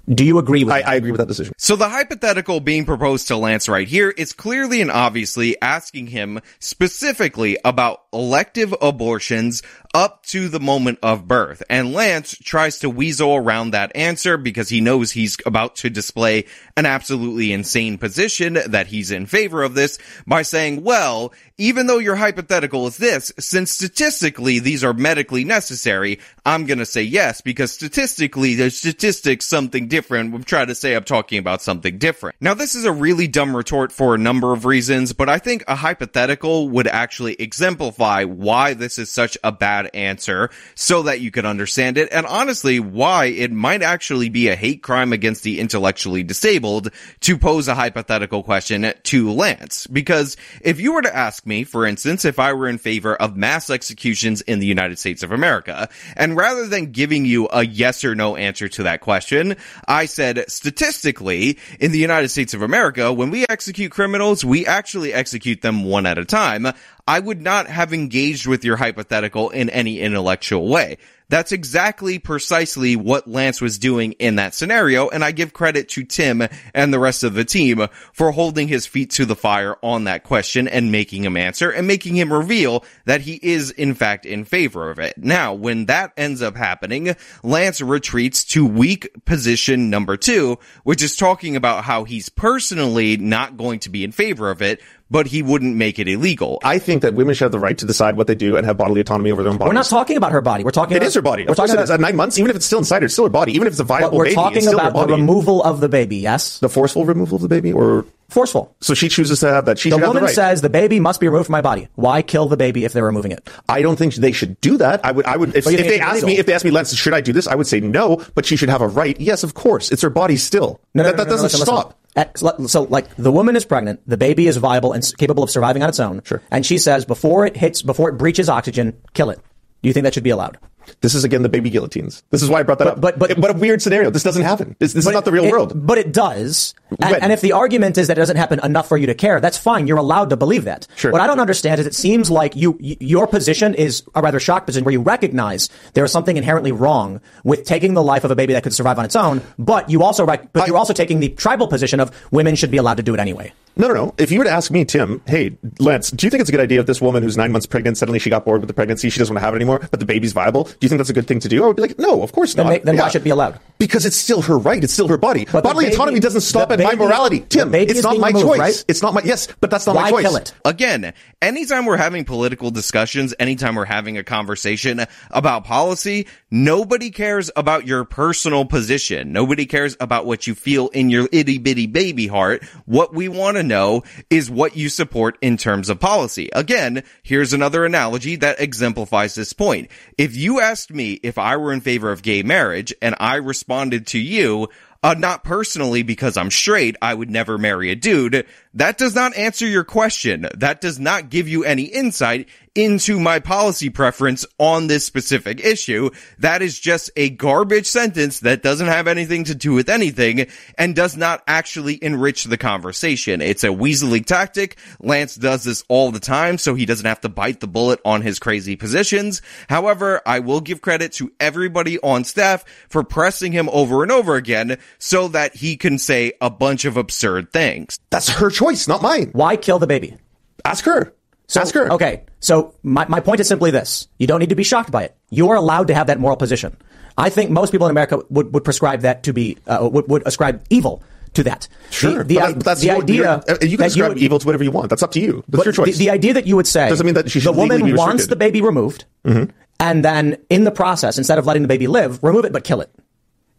Do 0.09 0.25
you 0.25 0.39
agree 0.39 0.63
with 0.63 0.73
I, 0.73 0.83
that? 0.83 0.89
I 0.89 0.95
agree 0.95 1.11
with 1.11 1.19
that 1.19 1.29
decision. 1.29 1.55
So 1.59 1.75
the 1.75 1.89
hypothetical 1.89 2.61
being 2.61 2.85
proposed 2.85 3.29
to 3.29 3.37
Lance 3.37 3.69
right 3.69 3.89
here 3.89 4.11
is 4.11 4.33
clearly 4.33 4.81
and 4.81 4.91
obviously 4.91 5.61
asking 5.61 6.09
him 6.09 6.41
specifically 6.61 7.59
about 7.65 8.03
elective 8.13 8.75
abortions 8.81 9.63
up 9.95 10.23
to 10.27 10.49
the 10.49 10.61
moment 10.61 10.99
of 11.03 11.27
birth. 11.27 11.63
And 11.69 11.93
Lance 11.93 12.37
tries 12.37 12.81
to 12.81 12.91
weasel 12.91 13.35
around 13.35 13.71
that 13.71 13.97
answer 13.97 14.37
because 14.37 14.69
he 14.69 14.81
knows 14.81 15.11
he's 15.11 15.37
about 15.45 15.77
to 15.77 15.91
display 15.91 16.45
an 16.77 16.87
absolutely 16.87 17.53
insane 17.53 17.99
position 17.99 18.59
that 18.67 18.87
he's 18.87 19.11
in 19.11 19.27
favor 19.27 19.63
of 19.63 19.75
this 19.75 19.99
by 20.27 20.43
saying, 20.43 20.85
well, 20.85 21.33
even 21.59 21.87
though 21.87 21.99
your 21.99 22.17
hypothetical 22.17 22.87
is 22.87 22.99
this, 22.99 23.33
since 23.39 23.71
statistically 23.71 24.59
these 24.59 24.85
are 24.85 24.93
medically 24.93 25.45
necessary, 25.45 26.19
I'm 26.45 26.67
gonna 26.67 26.85
say 26.85 27.03
yes 27.03 27.41
because 27.41 27.73
statistically 27.73 28.55
the 28.55 28.71
statistics 28.71 29.47
something 29.47 29.89
different. 29.89 30.35
I'm 30.35 30.45
trying 30.45 30.67
to 30.67 30.75
say 30.75 30.95
I'm 30.95 31.05
talking 31.05 31.39
about 31.39 31.63
something 31.63 31.97
different. 31.99 32.37
Now 32.41 32.55
this 32.55 32.75
is 32.75 32.85
a 32.85 32.93
really 32.93 33.27
dumb 33.27 33.57
retort 33.57 33.91
for 33.91 34.15
a 34.15 34.19
number 34.19 34.53
of 34.53 34.67
reasons, 34.67 35.13
but 35.13 35.29
I 35.29 35.39
think 35.39 35.65
a 35.67 35.77
hypothetical 35.77 36.69
would 36.69 36.87
actually 36.87 37.35
exemplify 37.35 38.25
why 38.25 38.75
this 38.75 38.99
is 38.99 39.11
such 39.11 39.39
a 39.43 39.51
bad 39.51 39.91
answer 39.95 40.51
so 40.75 41.05
that 41.05 41.21
you 41.21 41.31
can 41.31 41.47
understand 41.47 41.97
it 41.97 42.09
and 42.13 42.27
honestly 42.27 42.81
why 42.81 43.27
it 43.27 43.51
might 43.51 43.83
actually 43.83 44.29
be 44.29 44.49
a 44.49 44.57
hate 44.57 44.83
crime 44.83 45.13
against 45.13 45.43
the 45.43 45.59
intellectually 45.59 46.23
disabled 46.23 46.91
to 47.21 47.39
pose 47.39 47.69
a 47.69 47.75
hypothetical 47.75 48.43
question 48.43 48.93
to 49.05 49.33
Lance. 49.33 49.87
Because 49.87 50.37
if 50.61 50.81
you 50.81 50.93
were 50.93 51.03
to 51.03 51.17
ask 51.17 51.46
me, 51.47 51.65
for 51.65 51.87
instance, 51.87 52.25
if 52.25 52.39
I 52.39 52.53
were 52.53 52.69
in 52.69 52.79
favor 52.79 53.15
of 53.15 53.37
mass 53.37 53.71
executions 53.71 54.41
in 54.43 54.59
the 54.59 54.67
United 54.67 54.99
States 54.99 55.23
of 55.23 55.33
America, 55.33 55.89
and 56.17 56.37
rather 56.37 56.67
than 56.67 56.93
giving 56.93 57.25
you 57.25 57.49
a 57.53 57.65
yes 57.65 58.05
or 58.05 58.15
no 58.15 58.37
answer 58.37 58.69
to 58.69 58.83
that 58.85 59.01
question, 59.01 59.57
I 59.87 60.07
said 60.07 60.45
statistically, 60.51 61.59
in 61.81 61.93
the 61.93 61.99
United 61.99 62.29
States 62.29 62.55
of 62.55 62.63
America, 62.63 63.13
when 63.13 63.31
we 63.31 63.47
execute 63.49 63.93
criminals, 63.93 64.45
we 64.45 64.67
actually 64.67 65.13
execute 65.13 65.63
them 65.63 65.85
one 65.85 66.07
at 66.07 66.19
a 66.19 66.25
time. 66.25 66.67
I 67.07 67.21
would 67.21 67.41
not 67.41 67.69
have 67.69 67.93
engaged 67.93 68.47
with 68.47 68.65
your 68.65 68.77
hypothetical 68.77 69.51
in 69.51 69.71
any 69.71 70.01
intellectual 70.01 70.69
way. 70.69 70.99
That's 71.29 71.51
exactly 71.51 72.19
precisely 72.21 72.95
what 72.95 73.27
Lance 73.27 73.61
was 73.61 73.79
doing 73.79 74.13
in 74.13 74.37
that 74.37 74.55
scenario, 74.55 75.09
and 75.09 75.25
I 75.25 75.33
give 75.33 75.53
credit 75.53 75.89
to 75.91 76.05
Tim 76.05 76.47
and 76.73 76.93
the 76.93 77.01
rest 77.01 77.25
of 77.25 77.35
the 77.35 77.45
team 77.45 77.89
for 78.13 78.31
holding 78.31 78.69
his 78.69 78.87
feet 78.87 79.11
to 79.13 79.25
the 79.25 79.35
fire 79.35 79.77
on 79.83 80.05
that 80.05 80.23
question 80.23 80.69
and 80.69 80.93
making 80.93 81.25
him 81.25 81.37
answer 81.37 81.71
and 81.71 81.87
making 81.87 82.17
him 82.17 82.33
reveal 82.33 82.85
that 83.07 83.23
he 83.23 83.41
is 83.43 83.73
in 83.73 83.95
fact 83.95 84.25
in 84.25 84.45
favor 84.45 84.89
of 84.89 85.01
it. 85.01 85.19
Now, 85.19 85.53
when 85.55 85.87
that 85.87 86.13
ends 86.17 86.43
up 86.43 86.57
happening, 86.57 87.17
Lance 87.43 87.81
retreats 87.81 88.45
to 88.45 88.65
weak 88.65 89.25
position 89.25 89.91
number 89.91 90.17
two, 90.17 90.59
which 90.85 91.03
is 91.03 91.17
talking 91.17 91.57
about 91.57 91.85
how 91.85 92.05
he's 92.05 92.29
personally 92.29 93.17
not 93.17 93.57
going 93.57 93.81
to 93.81 93.91
be 93.91 94.05
in 94.05 94.13
favor 94.13 94.51
of 94.51 94.63
it, 94.63 94.81
but 95.11 95.27
he 95.27 95.43
wouldn't 95.43 95.77
make 95.77 95.99
it 95.99 96.09
illegal. 96.09 96.59
I 96.65 96.79
think 96.79 97.03
that 97.03 97.15
women 97.15 97.35
should 97.35 97.45
have 97.45 97.53
the 97.53 97.59
right 97.59 97.77
to 97.79 97.87
decide 97.87 98.17
what 98.17 98.27
they 98.27 98.35
do 98.35 98.57
and 98.57 98.67
have 98.67 98.77
bodily 98.77 99.01
autonomy 99.01 99.31
over 99.31 99.43
their 99.43 99.53
own 99.53 99.59
body. 99.59 99.69
We're 99.69 99.75
not 99.75 99.87
talking 99.87 100.17
about 100.17 100.33
her 100.33 100.41
body. 100.41 100.65
We're 100.65 100.71
talking. 100.71 100.97
It 100.97 100.99
about, 100.99 101.07
is 101.07 101.15
her 101.15 101.23
body. 101.23 101.45
We're 101.47 101.55
talking 101.55 101.75
about. 101.75 101.91
At 101.91 102.01
nine 102.01 102.17
months, 102.17 102.39
even 102.39 102.51
if 102.51 102.57
it's 102.57 102.67
still 102.67 102.79
inside 102.79 103.03
her, 103.03 103.07
it's 103.07 103.15
still 103.15 103.25
her 103.25 103.31
body. 103.31 103.53
Even 103.53 103.67
if 103.67 103.73
it's 103.73 103.81
a 103.81 103.85
viable 103.85 104.19
we're 104.19 104.25
baby, 104.25 104.35
talking 104.35 104.59
it's 104.59 104.67
still 104.67 104.81
about 104.81 105.07
the 105.07 105.15
removal 105.15 105.63
of 105.63 105.81
the 105.81 105.89
baby. 105.89 106.17
Yes, 106.17 106.59
the 106.59 106.69
forceful 106.69 107.05
removal 107.05 107.37
of 107.37 107.43
the 107.43 107.49
baby, 107.49 107.73
or 107.73 108.05
forceful. 108.29 108.75
so 108.81 108.95
she 108.95 109.09
chooses 109.09 109.41
to 109.41 109.49
have 109.49 109.67
that. 109.67 109.79
She 109.79 109.91
The 109.91 109.99
woman 109.99 110.17
the 110.17 110.23
right. 110.23 110.35
says 110.35 110.61
the 110.61 110.69
baby 110.71 110.99
must 110.99 111.21
be 111.21 111.29
removed 111.29 111.47
from 111.47 111.53
my 111.53 111.61
body. 111.61 111.89
Why 111.95 112.23
kill 112.23 112.49
the 112.49 112.57
baby 112.57 112.85
if 112.85 112.93
they're 112.93 113.05
removing 113.05 113.31
it? 113.33 113.49
I 113.69 113.83
don't 113.83 113.97
think 113.97 114.15
they 114.17 114.33
should 114.33 114.61
do 114.61 114.77
that. 114.79 115.05
I 115.05 115.13
would, 115.13 115.25
I 115.27 115.37
would, 115.37 115.51
if, 115.51 115.67
if 115.67 115.77
they 115.77 115.95
it's 115.95 116.01
ask 116.01 116.25
me, 116.25 116.39
if 116.39 116.47
they 116.47 116.53
ask 116.53 116.65
me, 116.65 116.71
Lance, 116.73 116.95
should 116.95 117.15
I 117.15 117.21
do 117.21 117.33
this? 117.33 117.47
I 117.47 117.55
would 117.55 117.67
say 117.67 117.81
no, 117.81 118.25
but 118.35 118.45
she 118.45 118.57
should 118.57 118.69
have 118.69 118.81
a 118.81 118.89
right. 118.89 119.19
Yes, 119.21 119.45
of 119.45 119.55
course. 119.55 119.93
It's 119.93 120.03
her 120.03 120.11
body 120.11 120.37
still. 120.37 120.81
No, 120.95 121.03
no, 121.05 121.11
that 121.11 121.17
no, 121.17 121.23
no, 121.23 121.25
no, 121.25 121.31
doesn't 121.31 121.45
listen, 121.45 121.61
listen. 121.61 121.75
stop. 121.75 121.99
At- 122.17 122.39
so, 122.39 122.67
so, 122.67 122.83
like, 122.85 123.15
the 123.17 123.31
woman 123.31 123.57
is 123.57 123.65
pregnant, 123.65 124.01
the 124.07 124.17
baby 124.17 124.49
is 124.49 124.57
viable 124.57 124.93
and 124.93 125.05
capable 125.19 125.43
of 125.43 125.51
surviving 125.51 125.83
on 125.83 125.89
its 125.91 126.01
own. 126.01 126.23
Sure. 126.25 126.43
And 126.51 126.65
she 126.65 126.79
says, 126.79 127.05
before 127.05 127.47
it 127.47 127.57
hits, 127.57 127.83
before 127.83 128.09
it 128.09 128.15
breaches 128.15 128.49
oxygen, 128.49 128.97
kill 129.13 129.31
it. 129.31 129.39
Do 129.87 129.89
you 129.91 129.95
think 129.95 130.03
that 130.03 130.15
should 130.15 130.25
be 130.25 130.31
allowed? 130.31 130.59
This 131.01 131.15
is 131.15 131.23
again 131.23 131.43
the 131.43 131.49
baby 131.49 131.71
guillotines. 131.71 132.25
This 132.31 132.43
is 132.43 132.51
why 132.51 132.59
I 132.59 132.63
brought 132.65 132.79
that 132.81 132.87
But- 133.01 133.15
up. 133.15 133.19
but- 133.21 133.29
but- 133.29 133.39
what 133.39 133.51
a 133.55 133.55
weird 133.57 133.81
scenario. 133.81 134.11
This 134.11 134.25
doesn't 134.25 134.43
happen. 134.43 134.75
This, 134.81 134.95
this 134.95 135.07
is 135.07 135.13
not 135.13 135.25
the 135.25 135.31
real 135.31 135.45
it- 135.45 135.53
world. 135.53 135.73
But 135.87 135.97
it 135.99 136.13
does. 136.13 136.75
And, 137.01 137.23
and 137.23 137.31
if 137.33 137.41
the 137.41 137.53
argument 137.53 137.97
is 137.97 138.09
that 138.09 138.19
it 138.19 138.21
doesn't 138.21 138.37
happen 138.37 138.59
enough 138.65 138.89
for 138.89 138.97
you 138.97 139.07
to 139.07 139.15
care, 139.15 139.41
that's 139.41 139.57
fine. 139.57 139.87
You're 139.87 139.99
allowed 139.99 140.31
to 140.31 140.37
believe 140.37 140.65
that. 140.65 140.89
Sure. 140.97 141.13
What 141.13 141.21
I 141.21 141.29
don't 141.29 141.39
understand 141.39 141.79
is 141.81 141.87
it 141.87 141.95
seems 141.95 142.33
like 142.33 142.57
you, 142.57 142.77
your 142.81 143.29
position 143.29 143.75
is 143.75 144.03
a 144.17 144.23
rather 144.23 144.41
shocked 144.41 144.67
position 144.67 144.85
where 144.85 144.93
you 144.93 145.03
recognize 145.03 145.69
there 145.95 146.05
is 146.05 146.11
something 146.11 146.37
inherently 146.37 146.73
wrong 146.73 147.21
with 147.45 147.63
taking 147.65 147.95
the 147.95 148.03
life 148.03 148.25
of 148.25 148.33
a 148.33 148.35
baby 148.37 148.55
that 148.55 148.65
could 148.65 148.75
survive 148.75 148.99
on 148.99 149.05
its 149.05 149.15
own, 149.15 149.43
but 149.61 149.89
you 149.89 150.03
also, 150.03 150.27
but 150.27 150.67
you're 150.67 150.77
also 150.77 150.93
taking 150.93 151.21
the 151.21 151.29
tribal 151.29 151.69
position 151.69 152.01
of 152.01 152.11
women 152.33 152.57
should 152.57 152.73
be 152.73 152.77
allowed 152.79 152.97
to 152.97 153.05
do 153.05 153.15
it 153.15 153.21
anyway. 153.21 153.53
No, 153.79 153.89
no, 153.89 153.95
no. 153.95 154.15
If 154.17 154.31
you 154.31 154.39
were 154.39 154.45
to 154.45 154.51
ask 154.51 154.71
me, 154.71 154.85
Tim, 154.87 155.21
hey, 155.27 155.57
Lance, 155.79 156.11
do 156.11 156.27
you 156.27 156.31
think 156.31 156.41
it's 156.41 156.49
a 156.49 156.53
good 156.53 156.63
idea 156.63 156.81
if 156.81 156.87
this 156.87 157.01
woman 157.01 157.23
who's 157.23 157.37
nine 157.37 157.53
months 157.53 157.67
pregnant 157.67 157.99
suddenly 157.99 158.19
she 158.19 158.31
got 158.31 158.45
bored 158.47 158.63
with 158.63 158.69
the 158.69 158.75
pregnancy, 158.75 159.11
she 159.11 159.19
doesn't 159.19 159.35
want 159.35 159.43
to 159.43 159.45
have 159.45 159.53
it 159.55 159.59
anymore, 159.59 159.87
but 159.91 160.01
the 160.01 160.07
baby's 160.07 160.33
viable? 160.33 160.65
Do 160.65 160.75
you 160.81 160.89
think 160.89 160.99
that's 160.99 161.11
a 161.11 161.13
good 161.13 161.27
thing 161.27 161.41
to 161.41 161.49
do? 161.49 161.63
I 161.63 161.67
would 161.67 161.77
be 161.77 161.83
like, 161.83 161.99
no, 161.99 162.23
of 162.23 162.33
course 162.33 162.55
Then, 162.55 162.67
not. 162.67 162.73
ma- 162.73 162.79
then 162.85 162.97
why 162.97 163.09
should 163.11 163.21
it 163.21 163.25
be 163.25 163.31
allowed? 163.31 163.61
Because 163.79 164.07
it's 164.07 164.17
still 164.17 164.41
her 164.43 164.57
right. 164.57 164.83
It's 164.83 164.95
still 164.95 165.09
her 165.09 165.19
body. 165.19 165.45
But 165.53 165.63
Bodily 165.63 165.85
baby- 165.87 165.95
autonomy 165.97 166.21
doesn't 166.21 166.41
stop 166.41 166.69
the 166.71 166.75
at 166.75 166.81
my 166.81 166.95
morality. 166.95 167.41
Tim, 167.41 167.75
it's 167.75 168.03
not 168.03 168.17
my 168.19 168.29
removed, 168.29 168.47
choice. 168.47 168.59
right? 168.59 168.85
It's 168.89 169.03
not 169.03 169.13
my, 169.13 169.21
yes, 169.25 169.49
but 169.61 169.71
that's 169.71 169.87
not 169.87 169.95
Why 169.95 170.05
my 170.05 170.11
choice. 170.11 170.23
kill 170.23 170.37
it? 170.37 170.55
Again, 170.65 171.13
anytime 171.43 171.85
we're 171.85 171.99
having 171.99 172.25
political 172.25 172.71
discussions, 172.71 173.35
anytime 173.39 173.75
we're 173.75 173.85
having 173.85 174.17
a 174.17 174.25
conversation 174.25 175.05
about 175.31 175.65
policy, 175.65 176.27
nobody 176.51 177.11
cares 177.11 177.51
about 177.57 177.87
your 177.87 178.05
personal 178.07 178.65
position. 178.65 179.33
Nobody 179.33 179.67
cares 179.67 179.97
about 180.01 180.25
what 180.25 180.47
you 180.47 180.55
feel 180.55 180.89
in 180.89 181.11
your 181.11 181.29
itty 181.31 181.59
bitty 181.59 181.87
baby 181.87 182.27
heart. 182.27 182.65
What 182.87 183.13
we 183.13 183.29
want 183.29 183.59
to 183.59 183.66
know 183.67 184.03
is 184.31 184.51
what 184.51 184.77
you 184.77 184.89
support 184.89 185.39
in 185.41 185.57
terms 185.57 185.89
of 185.89 186.01
policy. 186.01 186.49
Again, 186.53 187.03
here's 187.23 187.53
another 187.53 187.85
analogy 187.85 188.37
that 188.37 188.61
exemplifies 188.61 189.35
this 189.35 189.53
point. 189.53 189.91
If 190.17 190.37
you 190.37 190.61
asked 190.61 190.91
me 190.91 191.15
if 191.23 191.39
I 191.39 191.57
were 191.57 191.73
in 191.73 191.81
favor 191.81 192.11
of 192.11 192.23
gay 192.23 192.43
marriage 192.43 192.95
and 193.03 193.15
I 193.21 193.37
responded 193.37 194.07
to 194.09 194.19
you, 194.19 194.69
uh, 195.03 195.15
not 195.15 195.45
personally 195.45 196.03
because 196.03 196.37
I'm 196.37 196.51
straight, 196.51 196.97
I 197.01 197.15
would 197.15 197.31
never 197.31 197.59
marry 197.59 197.91
a 197.91 197.95
dude. 197.95 198.47
That 198.77 198.99
does 198.99 199.15
not 199.15 199.35
answer 199.37 199.67
your 199.67 199.85
question. 199.85 200.47
That 200.55 200.83
does 200.83 200.99
not 200.99 201.31
give 201.31 201.49
you 201.49 201.65
any 201.65 201.85
insight 201.85 202.49
into 202.77 203.19
my 203.19 203.39
policy 203.39 203.89
preference 203.89 204.45
on 204.59 204.87
this 204.87 205.07
specific 205.07 205.65
issue. 205.65 206.11
That 206.39 206.61
is 206.61 206.79
just 206.79 207.11
a 207.17 207.31
garbage 207.31 207.87
sentence 207.87 208.41
that 208.41 208.63
doesn't 208.63 208.87
have 208.87 209.09
anything 209.09 209.45
to 209.45 209.55
do 209.55 209.73
with 209.73 209.89
anything 209.89 210.47
and 210.77 210.95
does 210.95 211.17
not 211.17 211.43
actually 211.47 211.99
enrich 212.05 212.45
the 212.45 212.59
conversation. 212.59 213.41
It's 213.41 213.65
a 213.65 213.69
weaselly 213.69 214.25
tactic. 214.25 214.77
Lance 215.01 215.37
does 215.37 215.65
this 215.65 215.85
all 215.89 216.11
the 216.11 216.21
time, 216.21 216.59
so 216.59 216.75
he 216.75 216.85
doesn't 216.85 217.07
have 217.07 217.23
to 217.23 217.31
bite 217.31 217.61
the 217.61 217.67
bullet 217.67 217.99
on 218.05 218.21
his 218.21 218.39
crazy 218.39 218.77
positions. 218.77 219.41
However, 219.71 220.21
I 220.27 220.41
will 220.41 220.61
give 220.61 220.83
credit 220.83 221.13
to 221.15 221.33
everybody 221.41 221.99
on 222.01 222.25
staff 222.25 222.63
for 222.91 223.03
pressing 223.03 223.53
him 223.53 223.71
over 223.73 224.03
and 224.03 224.13
over 224.13 224.35
again 224.35 224.77
so 224.99 225.29
that 225.29 225.57
he 225.57 225.79
can 225.79 225.99
say 225.99 226.35
a 226.43 226.51
bunch 226.51 226.85
of 226.85 226.99
absurd 226.99 227.53
things. 227.53 227.99
That's 228.11 228.29
her 228.29 228.51
choice, 228.51 228.66
not 228.89 229.03
mine. 229.03 229.31
Why 229.33 229.57
kill 229.57 229.79
the 229.79 229.87
baby? 229.87 230.17
Ask 230.65 230.85
her. 230.85 231.13
Ask 231.55 231.75
her. 231.75 231.93
Okay, 231.93 232.25
so 232.41 232.75
my, 232.83 233.07
my 233.09 233.21
point 233.21 233.39
is 233.41 233.47
simply 233.49 233.71
this. 233.71 234.09
You 234.19 234.27
don't 234.27 234.41
need 234.41 234.49
to 234.51 234.57
be 234.57 234.65
shocked 234.65 234.91
by 234.91 235.05
it. 235.05 235.17
You 235.31 235.51
are 235.51 235.57
allowed 235.57 235.87
to 235.89 235.95
have 235.95 236.09
that 236.09 236.19
moral 236.19 236.37
position. 236.37 236.77
I 237.17 237.31
think 237.31 237.51
most 237.51 237.71
people 237.71 237.87
in 237.87 237.93
America 237.93 238.21
would, 238.31 238.53
would 238.53 238.65
prescribe 238.65 239.01
that 239.03 239.23
to 239.25 239.33
be, 239.33 239.57
uh, 239.67 239.89
would, 239.91 240.09
would 240.09 240.27
ascribe 240.27 240.65
evil 240.71 241.03
to 241.35 241.45
that. 241.45 241.69
Sure. 241.91 242.25
The, 242.25 242.25
the, 242.25 242.35
but, 242.35 242.47
that- 242.47 242.55
but 242.57 242.65
that's 242.65 242.81
the 242.81 242.87
your- 242.89 242.97
idea 243.03 243.31
uh, 243.49 243.57
you 243.63 243.77
can 243.79 243.89
that 243.89 243.97
you 243.97 244.03
would- 244.09 244.19
evil 244.19 244.39
to 244.41 244.47
whatever 244.47 244.65
you 244.65 244.71
want. 244.73 244.91
That's 244.91 245.03
up 245.05 245.13
to 245.13 245.21
you. 245.21 245.45
That's 245.49 245.65
your 245.65 245.73
choice. 245.73 245.97
The, 245.97 246.07
the 246.07 246.11
idea 246.11 246.35
that 246.35 246.47
you 246.47 246.57
would 246.57 246.67
say 246.67 246.89
Doesn't 246.89 247.07
mean 247.07 247.15
that 247.15 247.31
she 247.31 247.39
should 247.41 247.55
the 247.55 247.59
woman 247.59 247.95
wants 247.95 248.27
the 248.27 248.37
baby 248.37 248.61
removed, 248.61 249.05
and 249.25 250.05
then 250.05 250.39
in 250.51 250.65
the 250.65 250.71
process, 250.73 251.17
instead 251.19 251.39
of 251.39 251.47
letting 251.47 251.63
the 251.63 251.69
baby 251.69 251.87
live, 251.87 252.23
remove 252.25 252.45
it 252.45 252.53
but 252.53 252.65
kill 252.65 252.81
it. 252.81 252.91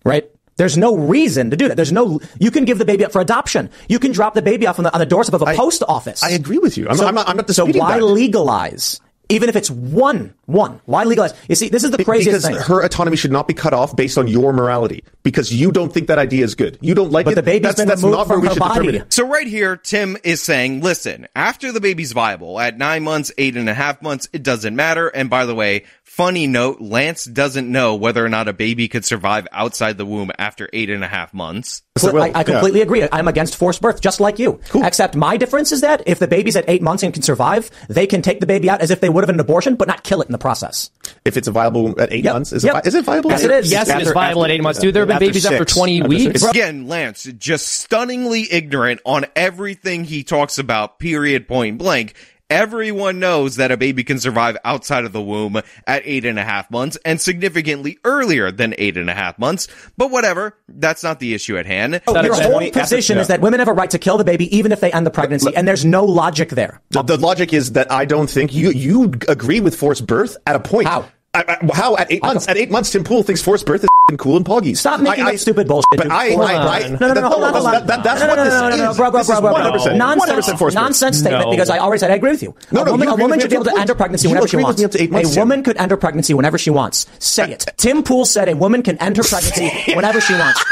Right? 0.03 0.29
There's 0.57 0.77
no 0.77 0.95
reason 0.95 1.51
to 1.51 1.57
do 1.57 1.67
that. 1.67 1.75
There's 1.75 1.91
no. 1.91 2.19
You 2.39 2.51
can 2.51 2.65
give 2.65 2.77
the 2.79 2.85
baby 2.85 3.05
up 3.05 3.11
for 3.11 3.21
adoption. 3.21 3.69
You 3.87 3.99
can 3.99 4.11
drop 4.11 4.33
the 4.33 4.41
baby 4.41 4.67
off 4.67 4.79
on 4.79 4.83
the 4.83 4.93
on 4.93 4.99
the 4.99 5.05
doorstep 5.05 5.39
of 5.39 5.47
a 5.47 5.53
post 5.55 5.83
office. 5.87 6.23
I 6.23 6.31
agree 6.31 6.57
with 6.57 6.77
you. 6.77 6.87
I'm, 6.89 6.99
I'm 6.99 7.15
not. 7.15 7.29
I'm 7.29 7.37
not 7.37 7.49
so 7.51 7.65
why 7.65 7.99
that. 7.99 8.03
legalize? 8.05 8.99
Even 9.29 9.49
if 9.49 9.57
it's 9.57 9.69
one, 9.69 10.33
one, 10.45 10.79
why 10.85 11.03
legalize? 11.03 11.33
You 11.49 11.55
see, 11.55 11.67
this 11.67 11.83
is 11.83 11.91
the 11.91 12.01
craziest 12.01 12.47
because 12.47 12.65
thing. 12.65 12.73
her 12.73 12.81
autonomy 12.81 13.17
should 13.17 13.33
not 13.33 13.45
be 13.45 13.53
cut 13.53 13.73
off 13.73 13.93
based 13.93 14.17
on 14.17 14.25
your 14.29 14.53
morality 14.53 15.03
because 15.23 15.53
you 15.53 15.73
don't 15.73 15.93
think 15.93 16.07
that 16.07 16.17
idea 16.17 16.45
is 16.45 16.55
good. 16.55 16.77
You 16.79 16.95
don't 16.95 17.11
like 17.11 17.25
But 17.25 17.33
it. 17.33 17.35
the 17.35 17.43
baby's 17.43 17.63
that's, 17.63 17.77
been 17.77 17.89
that's 17.89 18.01
removed 18.03 18.17
not 18.19 18.27
where 18.29 18.37
from 18.37 18.41
we 18.43 18.47
her 18.47 18.53
should 18.53 18.63
determine 18.63 18.85
body. 18.85 18.97
it. 18.99 19.11
So 19.11 19.27
right 19.27 19.45
here, 19.45 19.75
Tim 19.75 20.15
is 20.23 20.41
saying, 20.41 20.79
listen, 20.79 21.27
after 21.35 21.73
the 21.73 21.81
baby's 21.81 22.13
viable, 22.13 22.57
at 22.57 22.77
nine 22.77 23.03
months, 23.03 23.33
eight 23.37 23.57
and 23.57 23.67
a 23.67 23.73
half 23.73 24.01
months, 24.01 24.29
it 24.31 24.43
doesn't 24.43 24.77
matter. 24.77 25.09
And 25.09 25.29
by 25.29 25.45
the 25.45 25.53
way, 25.53 25.83
funny 26.17 26.47
note, 26.47 26.82
Lance 26.82 27.25
doesn't 27.25 27.71
know 27.71 27.93
whether 27.95 28.25
or 28.25 28.30
not 28.30 28.47
a 28.47 28.53
baby 28.53 28.88
could 28.88 29.06
survive 29.06 29.47
outside 29.51 29.99
the 29.99 30.06
womb 30.06 30.32
after 30.39 30.67
eight 30.73 30.89
and 30.89 31.03
a 31.03 31.08
half 31.08 31.32
months. 31.32 31.84
So, 31.99 32.12
well, 32.12 32.23
I, 32.23 32.32
I 32.39 32.43
completely 32.43 32.82
agree. 32.82 33.08
I'm 33.12 33.27
against 33.27 33.56
forced 33.56 33.82
birth, 33.82 34.01
just 34.01 34.19
like 34.19 34.39
you. 34.39 34.60
Except 34.73 35.15
my 35.15 35.38
difference 35.38 35.71
is 35.71 35.82
that 35.82 36.01
if 36.08 36.17
the 36.17 36.27
baby's 36.27 36.56
at 36.56 36.65
eight 36.67 36.82
months 36.82 37.03
and 37.03 37.13
can 37.13 37.21
survive, 37.21 37.69
they 37.88 38.08
can 38.08 38.23
take 38.23 38.39
the 38.39 38.47
baby 38.47 38.67
out 38.69 38.82
as 38.82 38.89
if 38.89 38.99
they 38.99 39.10
would 39.10 39.23
have 39.23 39.30
an 39.30 39.39
abortion, 39.39 39.75
but 39.75 39.88
not 39.88 40.03
kill 40.03 40.21
it 40.21 40.27
in 40.27 40.32
the 40.32 40.38
process. 40.39 40.89
If 41.23 41.38
it's 41.38 41.47
a 41.47 41.51
viable 41.51 41.99
at 42.01 42.12
eight 42.12 42.23
Yep. 42.23 42.34
months, 42.34 42.51
is, 42.51 42.63
Yep. 42.63 42.86
it, 42.88 42.95
it 42.95 43.06
viable? 43.06 43.30
Yes, 43.30 43.43
it 43.43 43.51
is. 43.51 43.71
Yes, 43.71 43.88
it 43.88 44.01
is 44.01 44.08
After- 44.08 44.13
viable 44.13 44.43
at 44.45 44.51
eight 44.51 44.62
months, 44.62 44.80
dude. 44.80 44.95
There 44.95 45.01
have 45.01 45.08
been 45.08 45.19
babies 45.19 45.45
up 45.45 45.53
for 45.53 45.65
20 45.65 45.99
After 46.01 46.10
weeks. 46.10 46.41
six. 46.41 46.43
Again, 46.43 46.88
Lance, 46.88 47.23
just 47.38 47.67
stunningly 47.67 48.51
ignorant 48.51 49.01
on 49.06 49.25
everything 49.36 50.03
he 50.03 50.23
talks 50.23 50.58
about, 50.58 50.97
period, 50.99 51.47
point 51.47 51.77
blank. 51.77 52.13
Everyone 52.49 53.19
knows 53.19 53.57
that 53.57 53.71
a 53.71 53.77
baby 53.77 54.05
can 54.05 54.19
survive 54.19 54.55
outside 54.63 55.03
of 55.03 55.12
the 55.12 55.21
womb 55.21 55.62
at 55.86 56.01
eight 56.05 56.23
and 56.23 56.39
a 56.39 56.45
half 56.45 56.71
months 56.71 56.97
and 57.03 57.19
significantly 57.19 57.99
earlier 58.05 58.51
than 58.53 58.73
eight 58.77 58.95
and 58.95 59.10
a 59.10 59.13
half 59.13 59.38
months. 59.38 59.67
But 59.97 60.12
whatever, 60.12 60.57
that's 60.69 61.03
not 61.03 61.19
the 61.19 61.33
issue 61.33 61.57
at 61.57 61.65
hand. 61.65 62.01
Oh, 62.07 62.21
your 62.21 62.36
whole 62.36 62.53
point? 62.53 62.73
position 62.73 63.17
is 63.17 63.27
that 63.27 63.41
women 63.41 63.60
have 63.60 63.67
a 63.67 63.73
right 63.73 63.89
to 63.89 63.99
kill 63.99 64.17
the 64.17 64.23
baby 64.23 64.55
even 64.55 64.71
if 64.71 64.79
they 64.79 64.93
end 64.93 65.05
the 65.05 65.12
pregnancy, 65.12 65.53
and 65.57 65.67
there's 65.67 65.83
no 65.83 66.05
logic 66.05 66.49
there. 66.49 66.79
The, 66.91 67.03
the 67.03 67.17
logic 67.17 67.51
is 67.51 67.73
that 67.73 67.91
I 67.91 68.05
don't 68.05 68.29
think 68.29 68.53
you 68.53 68.71
you 68.71 69.12
agree 69.27 69.60
with 69.60 69.75
forced 69.75 70.07
birth 70.07 70.38
at 70.45 70.55
a 70.55 70.62
point. 70.62 70.88
How? 70.88 71.10
I, 71.38 71.58
I, 71.62 71.76
how 71.76 71.95
at 71.97 72.12
eight 72.12 72.21
months? 72.23 72.47
At 72.47 72.58
eight 72.58 72.71
months, 72.71 72.91
Tim 72.91 73.04
Pool 73.04 73.23
thinks 73.23 73.41
forced 73.41 73.65
birth 73.65 73.84
is 73.84 73.89
f***ing 74.10 74.17
cool 74.17 74.38
and 74.38 74.45
poggy. 74.45 74.76
Stop 74.76 75.02
making 75.02 75.26
I, 75.26 75.32
up 75.34 75.38
stupid 75.38 75.67
bullshit. 75.67 75.86
But 75.91 76.04
dude. 76.04 76.12
I, 76.12 76.30
Hold 76.32 76.41
I, 76.41 76.56
on. 76.56 76.67
I, 76.67 76.80
no, 76.89 76.97
no, 77.00 77.13
no, 77.13 77.21
no, 77.21 77.30
hold 77.30 77.43
on, 77.43 77.54
hold 77.54 77.65
on. 77.67 77.71
That, 77.73 77.88
that, 77.88 78.04
that's 78.04 78.21
no, 78.21 78.28
no, 78.28 78.32
what 78.32 78.36
no, 78.38 78.43
this 78.45 78.54
no, 78.54 78.69
no, 78.69 78.76
no, 78.78 78.91
is. 78.91 78.97
bro, 78.97 79.12
bro, 79.12 79.19
This 79.19 79.28
bro, 79.28 79.36
is 79.36 79.41
bro, 79.41 79.52
bro. 79.54 79.71
100%, 79.93 79.97
Nonsense, 79.97 80.47
100% 80.47 80.58
forced 80.58 80.60
birth. 80.60 80.73
nonsense 80.84 81.17
statement 81.19 81.45
No. 81.45 81.52
because 81.52 81.69
I 81.69 81.78
already 81.80 82.00
said 82.00 82.12
I 82.12 82.15
agree 82.15 82.32
with 82.32 82.43
you. 82.43 82.56
No, 82.71 82.82
a 82.82 82.86
no, 82.86 82.91
woman, 82.91 83.08
you 83.08 83.12
a 83.12 83.13
agree 83.13 83.23
woman 83.23 83.38
with 83.38 83.41
should 83.43 83.52
me 83.52 83.58
be 83.58 83.62
able 83.62 83.62
up 83.62 83.67
to 83.67 83.71
to 83.71 83.78
a 83.78 83.82
end 83.82 83.89
her 83.89 83.93
point. 83.95 83.97
pregnancy 84.00 84.28
You 84.28 84.30
whenever 84.32 84.47
she 84.47 84.56
agree 84.58 84.63
with 84.63 84.67
wants. 84.67 84.80
me 84.80 84.86
up 84.86 84.91
to 84.91 85.02
eight 85.04 85.12
months, 85.12 85.32
A 85.32 85.34
Tim. 85.36 85.41
woman 85.41 85.63
could 85.63 85.78
end 85.78 85.91
her 85.91 85.97
pregnancy 85.97 86.34
whenever 86.34 86.58
she 86.58 86.69
wants. 86.69 87.06
Say 87.19 87.52
it. 87.52 87.65
Tim 87.78 88.04
Pool 88.04 88.26
said 88.26 88.50
a 88.50 88.56
woman 88.56 88.82
can 88.84 88.97
end 88.97 89.17
her 89.17 89.23
pregnancy 89.23 89.69
whenever 89.95 90.21
she 90.21 90.34
wants. 90.34 90.63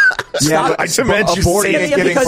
Yeah, 0.41 0.49
Stop. 0.67 0.78
but 0.78 0.80
I 0.82 0.86
demand 0.88 1.30
you 1.38 1.43
say 1.43 1.71
yeah, 1.71 1.80
is 1.80 1.89
yeah, 1.91 2.04
because- 2.04 2.23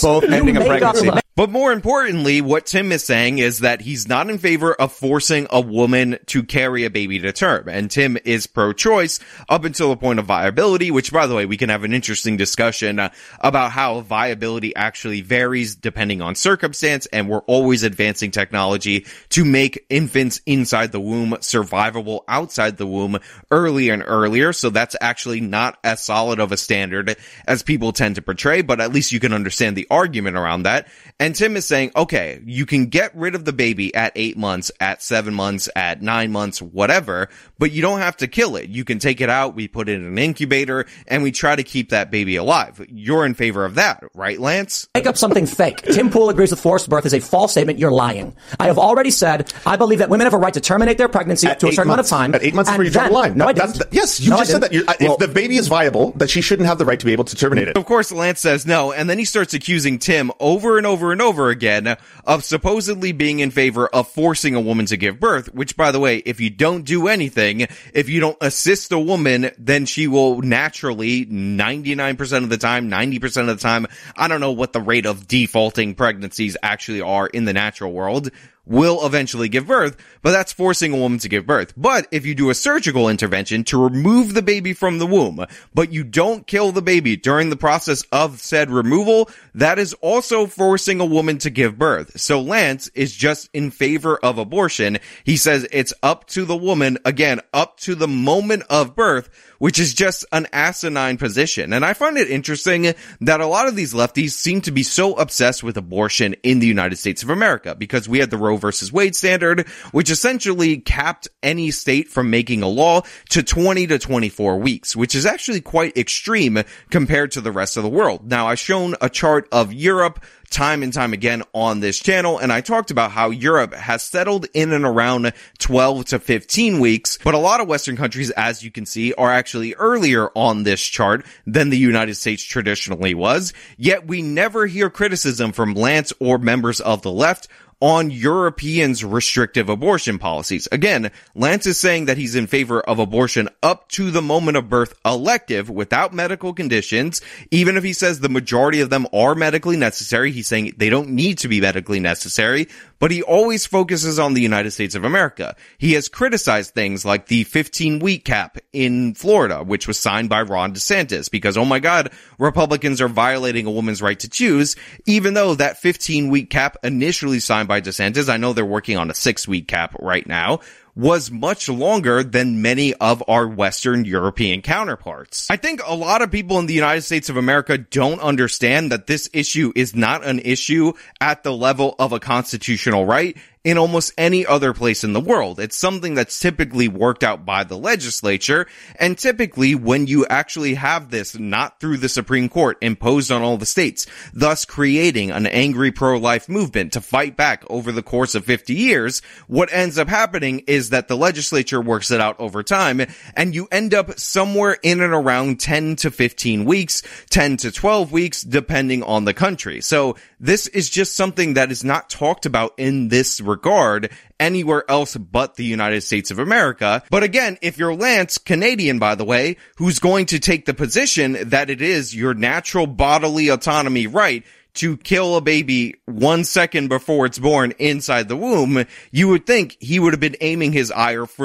for 0.00 0.06
both 0.06 0.22
you 0.24 0.30
ending 0.34 0.56
a 0.56 0.60
up 0.60 0.66
pregnancy. 0.66 1.21
But 1.34 1.48
more 1.48 1.72
importantly, 1.72 2.42
what 2.42 2.66
Tim 2.66 2.92
is 2.92 3.04
saying 3.04 3.38
is 3.38 3.60
that 3.60 3.80
he's 3.80 4.06
not 4.06 4.28
in 4.28 4.36
favor 4.36 4.74
of 4.74 4.92
forcing 4.92 5.46
a 5.48 5.62
woman 5.62 6.18
to 6.26 6.42
carry 6.42 6.84
a 6.84 6.90
baby 6.90 7.18
to 7.20 7.32
term. 7.32 7.70
And 7.70 7.90
Tim 7.90 8.18
is 8.26 8.46
pro-choice 8.46 9.18
up 9.48 9.64
until 9.64 9.88
the 9.88 9.96
point 9.96 10.18
of 10.18 10.26
viability, 10.26 10.90
which 10.90 11.10
by 11.10 11.26
the 11.26 11.34
way, 11.34 11.46
we 11.46 11.56
can 11.56 11.70
have 11.70 11.84
an 11.84 11.94
interesting 11.94 12.36
discussion 12.36 12.98
uh, 12.98 13.08
about 13.40 13.72
how 13.72 14.00
viability 14.00 14.76
actually 14.76 15.22
varies 15.22 15.74
depending 15.74 16.20
on 16.20 16.34
circumstance. 16.34 17.06
And 17.06 17.30
we're 17.30 17.38
always 17.40 17.82
advancing 17.82 18.30
technology 18.30 19.06
to 19.30 19.42
make 19.42 19.86
infants 19.88 20.42
inside 20.44 20.92
the 20.92 21.00
womb 21.00 21.30
survivable 21.40 22.24
outside 22.28 22.76
the 22.76 22.86
womb 22.86 23.18
earlier 23.50 23.94
and 23.94 24.04
earlier. 24.06 24.52
So 24.52 24.68
that's 24.68 24.96
actually 25.00 25.40
not 25.40 25.78
as 25.82 26.04
solid 26.04 26.40
of 26.40 26.52
a 26.52 26.58
standard 26.58 27.16
as 27.48 27.62
people 27.62 27.92
tend 27.92 28.16
to 28.16 28.22
portray, 28.22 28.60
but 28.60 28.82
at 28.82 28.92
least 28.92 29.12
you 29.12 29.20
can 29.20 29.32
understand 29.32 29.78
the 29.78 29.86
argument 29.90 30.36
around 30.36 30.64
that. 30.64 30.88
And 31.20 31.34
Tim 31.36 31.56
is 31.56 31.64
saying, 31.66 31.92
okay, 31.94 32.40
you 32.44 32.66
can 32.66 32.86
get 32.86 33.14
rid 33.14 33.34
of 33.34 33.44
the 33.44 33.52
baby 33.52 33.94
at 33.94 34.12
eight 34.16 34.36
months, 34.36 34.72
at 34.80 35.02
seven 35.02 35.34
months, 35.34 35.68
at 35.76 36.02
nine 36.02 36.32
months, 36.32 36.60
whatever, 36.60 37.28
but 37.58 37.70
you 37.70 37.80
don't 37.80 38.00
have 38.00 38.16
to 38.16 38.26
kill 38.26 38.56
it. 38.56 38.68
You 38.70 38.84
can 38.84 38.98
take 38.98 39.20
it 39.20 39.28
out. 39.30 39.54
We 39.54 39.68
put 39.68 39.88
it 39.88 39.92
in 39.94 40.04
an 40.04 40.18
incubator 40.18 40.86
and 41.06 41.22
we 41.22 41.30
try 41.30 41.54
to 41.54 41.62
keep 41.62 41.90
that 41.90 42.10
baby 42.10 42.36
alive. 42.36 42.84
You're 42.88 43.24
in 43.24 43.34
favor 43.34 43.64
of 43.64 43.76
that, 43.76 44.02
right, 44.14 44.38
Lance? 44.40 44.88
Make 44.94 45.06
up 45.06 45.16
something 45.16 45.46
fake. 45.46 45.82
Tim 45.82 46.10
Pool 46.10 46.28
agrees 46.28 46.50
with 46.50 46.60
forced 46.60 46.88
birth 46.90 47.06
is 47.06 47.14
a 47.14 47.20
false 47.20 47.52
statement. 47.52 47.78
You're 47.78 47.92
lying. 47.92 48.34
I 48.58 48.66
have 48.66 48.78
already 48.78 49.10
said 49.10 49.52
I 49.64 49.76
believe 49.76 50.00
that 50.00 50.08
women 50.10 50.24
have 50.26 50.34
a 50.34 50.38
right 50.38 50.54
to 50.54 50.60
terminate 50.60 50.98
their 50.98 51.08
pregnancy 51.08 51.46
At 51.46 51.60
to 51.60 51.68
a 51.68 51.72
certain 51.72 51.88
months. 51.88 52.10
amount 52.10 52.30
of 52.30 52.32
time. 52.32 52.34
At 52.34 52.42
eight 52.42 52.54
months 52.54 52.68
and 52.70 52.74
before 52.76 52.84
you 52.84 52.90
draw 52.90 53.02
the 53.04 53.08
then- 53.10 53.14
line. 53.14 53.36
No, 53.38 53.46
I 53.46 53.52
didn't. 53.52 53.74
that's- 53.74 53.88
yes, 53.92 54.20
you 54.20 54.30
No, 54.30 54.38
just 54.38 54.50
said 54.50 54.62
didn't. 54.62 54.86
that. 54.86 54.98
You're, 54.98 55.08
uh, 55.10 55.12
if 55.14 55.18
the 55.18 55.28
baby 55.28 55.56
is 55.56 55.68
viable, 55.68 56.12
that 56.16 56.30
she 56.30 56.40
shouldn't 56.40 56.68
have 56.68 56.78
the 56.78 56.84
right 56.84 56.98
to 56.98 57.06
be 57.06 57.12
able 57.12 57.24
to 57.24 57.36
terminate 57.36 57.68
it. 57.68 57.76
Of 57.76 57.84
course, 57.86 58.10
Lance 58.10 58.40
says 58.40 58.66
no, 58.66 58.92
and 58.92 59.08
then 59.08 59.18
he 59.18 59.24
starts 59.24 59.54
accusing 59.54 59.98
Tim 59.98 60.32
over 60.40 60.78
and 60.78 60.86
over 60.86 61.01
and 61.10 61.20
over 61.20 61.48
again 61.48 61.96
of 62.24 62.44
supposedly 62.44 63.10
being 63.10 63.40
in 63.40 63.50
favor 63.50 63.88
of 63.88 64.06
forcing 64.06 64.54
a 64.54 64.60
woman 64.60 64.86
to 64.86 64.96
give 64.96 65.18
birth, 65.18 65.52
which 65.52 65.76
by 65.76 65.90
the 65.90 65.98
way, 65.98 66.18
if 66.18 66.38
you 66.38 66.50
don't 66.50 66.84
do 66.84 67.08
anything, 67.08 67.66
if 67.92 68.08
you 68.08 68.20
don't 68.20 68.36
assist 68.40 68.92
a 68.92 68.98
woman, 68.98 69.50
then 69.58 69.86
she 69.86 70.06
will 70.06 70.40
naturally, 70.42 71.26
99% 71.26 72.44
of 72.44 72.48
the 72.50 72.58
time, 72.58 72.90
90% 72.90 73.40
of 73.40 73.46
the 73.48 73.56
time, 73.56 73.86
I 74.16 74.28
don't 74.28 74.40
know 74.40 74.52
what 74.52 74.72
the 74.72 74.80
rate 74.80 75.06
of 75.06 75.26
defaulting 75.26 75.94
pregnancies 75.94 76.56
actually 76.62 77.00
are 77.00 77.26
in 77.26 77.46
the 77.46 77.52
natural 77.52 77.92
world, 77.92 78.30
will 78.64 79.04
eventually 79.04 79.48
give 79.48 79.66
birth, 79.66 79.96
but 80.22 80.30
that's 80.30 80.52
forcing 80.52 80.92
a 80.92 80.96
woman 80.96 81.18
to 81.18 81.28
give 81.28 81.46
birth. 81.46 81.72
But 81.76 82.06
if 82.10 82.24
you 82.24 82.34
do 82.34 82.50
a 82.50 82.54
surgical 82.54 83.08
intervention 83.08 83.64
to 83.64 83.82
remove 83.82 84.34
the 84.34 84.42
baby 84.42 84.72
from 84.72 84.98
the 84.98 85.06
womb, 85.06 85.44
but 85.74 85.92
you 85.92 86.04
don't 86.04 86.46
kill 86.46 86.72
the 86.72 86.82
baby 86.82 87.16
during 87.16 87.50
the 87.50 87.56
process 87.56 88.02
of 88.12 88.40
said 88.40 88.70
removal, 88.70 89.28
that 89.54 89.78
is 89.78 89.94
also 89.94 90.46
forcing 90.46 91.00
a 91.00 91.04
woman 91.04 91.38
to 91.38 91.50
give 91.50 91.78
birth. 91.78 92.20
So 92.20 92.40
Lance 92.40 92.88
is 92.94 93.14
just 93.14 93.50
in 93.52 93.70
favor 93.70 94.16
of 94.18 94.38
abortion. 94.38 94.98
He 95.24 95.36
says 95.36 95.66
it's 95.72 95.92
up 96.02 96.26
to 96.28 96.44
the 96.44 96.56
woman, 96.56 96.98
again, 97.04 97.40
up 97.52 97.78
to 97.80 97.94
the 97.94 98.08
moment 98.08 98.62
of 98.70 98.94
birth, 98.94 99.28
which 99.58 99.78
is 99.78 99.94
just 99.94 100.24
an 100.32 100.46
asinine 100.52 101.16
position. 101.16 101.72
And 101.72 101.84
I 101.84 101.94
find 101.94 102.16
it 102.16 102.30
interesting 102.30 102.94
that 103.20 103.40
a 103.40 103.46
lot 103.46 103.68
of 103.68 103.76
these 103.76 103.94
lefties 103.94 104.32
seem 104.32 104.60
to 104.62 104.72
be 104.72 104.82
so 104.82 105.14
obsessed 105.14 105.62
with 105.62 105.76
abortion 105.76 106.34
in 106.42 106.58
the 106.58 106.66
United 106.66 106.96
States 106.96 107.22
of 107.22 107.30
America 107.30 107.74
because 107.74 108.08
we 108.08 108.18
had 108.18 108.30
the 108.30 108.38
Roe 108.52 108.56
versus 108.58 108.92
Wade 108.92 109.16
standard, 109.16 109.66
which 109.92 110.10
essentially 110.10 110.78
capped 110.78 111.28
any 111.42 111.70
state 111.70 112.08
from 112.08 112.30
making 112.30 112.62
a 112.62 112.68
law 112.68 113.02
to 113.30 113.42
20 113.42 113.86
to 113.88 113.98
24 113.98 114.58
weeks, 114.58 114.94
which 114.94 115.14
is 115.14 115.26
actually 115.26 115.60
quite 115.60 115.96
extreme 115.96 116.62
compared 116.90 117.32
to 117.32 117.40
the 117.40 117.52
rest 117.52 117.76
of 117.76 117.82
the 117.82 117.88
world. 117.88 118.30
Now, 118.30 118.48
I've 118.48 118.58
shown 118.58 118.94
a 119.00 119.08
chart 119.08 119.48
of 119.50 119.72
Europe, 119.72 120.22
time 120.50 120.82
and 120.82 120.92
time 120.92 121.14
again 121.14 121.42
on 121.54 121.80
this 121.80 121.98
channel. 121.98 122.38
And 122.38 122.52
I 122.52 122.60
talked 122.60 122.90
about 122.90 123.10
how 123.10 123.30
Europe 123.30 123.74
has 123.74 124.02
settled 124.02 124.46
in 124.52 124.72
and 124.72 124.84
around 124.84 125.32
12 125.58 126.04
to 126.06 126.18
15 126.18 126.78
weeks, 126.78 127.18
but 127.24 127.34
a 127.34 127.38
lot 127.38 127.60
of 127.60 127.68
Western 127.68 127.96
countries, 127.96 128.30
as 128.32 128.62
you 128.62 128.70
can 128.70 128.84
see, 128.84 129.14
are 129.14 129.32
actually 129.32 129.74
earlier 129.74 130.28
on 130.36 130.62
this 130.62 130.82
chart 130.82 131.24
than 131.46 131.70
the 131.70 131.78
United 131.78 132.16
States 132.16 132.42
traditionally 132.42 133.14
was. 133.14 133.54
Yet 133.78 134.06
we 134.06 134.20
never 134.20 134.66
hear 134.66 134.90
criticism 134.90 135.52
from 135.52 135.74
Lance 135.74 136.12
or 136.20 136.36
members 136.38 136.80
of 136.80 137.00
the 137.00 137.12
left 137.12 137.48
on 137.82 138.12
Europeans' 138.12 139.04
restrictive 139.04 139.68
abortion 139.68 140.16
policies. 140.16 140.68
Again, 140.70 141.10
Lance 141.34 141.66
is 141.66 141.76
saying 141.76 142.04
that 142.04 142.16
he's 142.16 142.36
in 142.36 142.46
favor 142.46 142.80
of 142.80 143.00
abortion 143.00 143.48
up 143.60 143.88
to 143.88 144.12
the 144.12 144.22
moment 144.22 144.56
of 144.56 144.68
birth 144.68 144.94
elective 145.04 145.68
without 145.68 146.14
medical 146.14 146.54
conditions. 146.54 147.20
Even 147.50 147.76
if 147.76 147.82
he 147.82 147.92
says 147.92 148.20
the 148.20 148.28
majority 148.28 148.80
of 148.82 148.88
them 148.88 149.08
are 149.12 149.34
medically 149.34 149.76
necessary, 149.76 150.30
he's 150.30 150.46
saying 150.46 150.74
they 150.76 150.90
don't 150.90 151.10
need 151.10 151.38
to 151.38 151.48
be 151.48 151.60
medically 151.60 151.98
necessary, 151.98 152.68
but 153.00 153.10
he 153.10 153.20
always 153.20 153.66
focuses 153.66 154.16
on 154.16 154.34
the 154.34 154.40
United 154.40 154.70
States 154.70 154.94
of 154.94 155.02
America. 155.02 155.56
He 155.76 155.94
has 155.94 156.08
criticized 156.08 156.72
things 156.74 157.04
like 157.04 157.26
the 157.26 157.42
15 157.42 157.98
week 157.98 158.24
cap 158.24 158.58
in 158.72 159.14
Florida, 159.14 159.64
which 159.64 159.88
was 159.88 159.98
signed 159.98 160.28
by 160.28 160.42
Ron 160.42 160.72
DeSantis 160.72 161.28
because, 161.28 161.56
oh 161.56 161.64
my 161.64 161.80
God, 161.80 162.12
Republicans 162.38 163.00
are 163.00 163.08
violating 163.08 163.66
a 163.66 163.72
woman's 163.72 164.00
right 164.00 164.20
to 164.20 164.28
choose, 164.28 164.76
even 165.04 165.34
though 165.34 165.56
that 165.56 165.78
15 165.78 166.28
week 166.28 166.48
cap 166.48 166.76
initially 166.84 167.40
signed 167.40 167.71
by 167.72 167.80
DeSantis, 167.80 168.28
I 168.28 168.36
know 168.36 168.52
they're 168.52 168.66
working 168.66 168.98
on 168.98 169.10
a 169.10 169.14
six 169.14 169.48
week 169.48 169.66
cap 169.66 169.96
right 169.98 170.26
now, 170.26 170.60
was 170.94 171.30
much 171.30 171.70
longer 171.70 172.22
than 172.22 172.60
many 172.60 172.92
of 172.92 173.24
our 173.28 173.48
Western 173.48 174.04
European 174.04 174.60
counterparts. 174.60 175.48
I 175.50 175.56
think 175.56 175.80
a 175.86 175.94
lot 175.94 176.20
of 176.20 176.30
people 176.30 176.58
in 176.58 176.66
the 176.66 176.74
United 176.74 177.00
States 177.00 177.30
of 177.30 177.38
America 177.38 177.78
don't 177.78 178.20
understand 178.20 178.92
that 178.92 179.06
this 179.06 179.30
issue 179.32 179.72
is 179.74 179.96
not 179.96 180.22
an 180.22 180.40
issue 180.40 180.92
at 181.18 181.44
the 181.44 181.52
level 181.56 181.94
of 181.98 182.12
a 182.12 182.20
constitutional 182.20 183.06
right 183.06 183.38
in 183.64 183.78
almost 183.78 184.12
any 184.18 184.44
other 184.44 184.72
place 184.72 185.04
in 185.04 185.12
the 185.12 185.20
world. 185.20 185.60
It's 185.60 185.76
something 185.76 186.14
that's 186.14 186.38
typically 186.38 186.88
worked 186.88 187.22
out 187.22 187.44
by 187.44 187.62
the 187.62 187.78
legislature. 187.78 188.66
And 188.98 189.16
typically 189.16 189.74
when 189.74 190.06
you 190.06 190.26
actually 190.26 190.74
have 190.74 191.10
this 191.10 191.38
not 191.38 191.78
through 191.78 191.98
the 191.98 192.08
Supreme 192.08 192.48
Court 192.48 192.76
imposed 192.80 193.30
on 193.30 193.42
all 193.42 193.56
the 193.56 193.66
states, 193.66 194.06
thus 194.32 194.64
creating 194.64 195.30
an 195.30 195.46
angry 195.46 195.92
pro-life 195.92 196.48
movement 196.48 196.92
to 196.94 197.00
fight 197.00 197.36
back 197.36 197.64
over 197.70 197.92
the 197.92 198.02
course 198.02 198.34
of 198.34 198.44
50 198.44 198.74
years, 198.74 199.22
what 199.46 199.72
ends 199.72 199.96
up 199.96 200.08
happening 200.08 200.60
is 200.66 200.90
that 200.90 201.06
the 201.06 201.16
legislature 201.16 201.80
works 201.80 202.10
it 202.10 202.20
out 202.20 202.40
over 202.40 202.64
time 202.64 203.00
and 203.36 203.54
you 203.54 203.68
end 203.70 203.94
up 203.94 204.18
somewhere 204.18 204.76
in 204.82 205.00
and 205.00 205.12
around 205.12 205.60
10 205.60 205.96
to 205.96 206.10
15 206.10 206.64
weeks, 206.64 207.02
10 207.30 207.58
to 207.58 207.70
12 207.70 208.10
weeks, 208.10 208.42
depending 208.42 209.04
on 209.04 209.24
the 209.24 209.34
country. 209.34 209.80
So 209.80 210.16
this 210.40 210.66
is 210.66 210.90
just 210.90 211.14
something 211.14 211.54
that 211.54 211.70
is 211.70 211.84
not 211.84 212.10
talked 212.10 212.46
about 212.46 212.74
in 212.76 213.06
this 213.06 213.40
regard 213.52 214.10
anywhere 214.40 214.84
else 214.88 215.16
but 215.16 215.54
the 215.54 215.64
United 215.64 216.00
States 216.00 216.30
of 216.30 216.38
America. 216.38 217.02
But 217.10 217.22
again, 217.22 217.58
if 217.62 217.78
you're 217.78 217.94
Lance, 217.94 218.38
Canadian 218.38 218.98
by 218.98 219.14
the 219.14 219.24
way, 219.24 219.56
who's 219.76 219.98
going 219.98 220.26
to 220.26 220.38
take 220.38 220.66
the 220.66 220.74
position 220.74 221.50
that 221.50 221.70
it 221.70 221.80
is 221.80 222.14
your 222.14 222.34
natural 222.34 222.86
bodily 222.86 223.48
autonomy 223.48 224.06
right 224.06 224.44
to 224.74 224.96
kill 224.96 225.36
a 225.36 225.40
baby 225.40 225.96
one 226.06 226.44
second 226.44 226.88
before 226.88 227.26
it's 227.26 227.38
born 227.38 227.72
inside 227.78 228.28
the 228.28 228.36
womb, 228.36 228.84
you 229.10 229.28
would 229.28 229.46
think 229.46 229.76
he 229.80 230.00
would 230.00 230.12
have 230.12 230.20
been 230.20 230.36
aiming 230.40 230.72
his 230.72 230.90
ire 230.90 231.26
for 231.26 231.44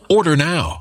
Order 0.11 0.35
now. 0.35 0.80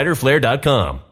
fighterflare.com. 0.00 1.09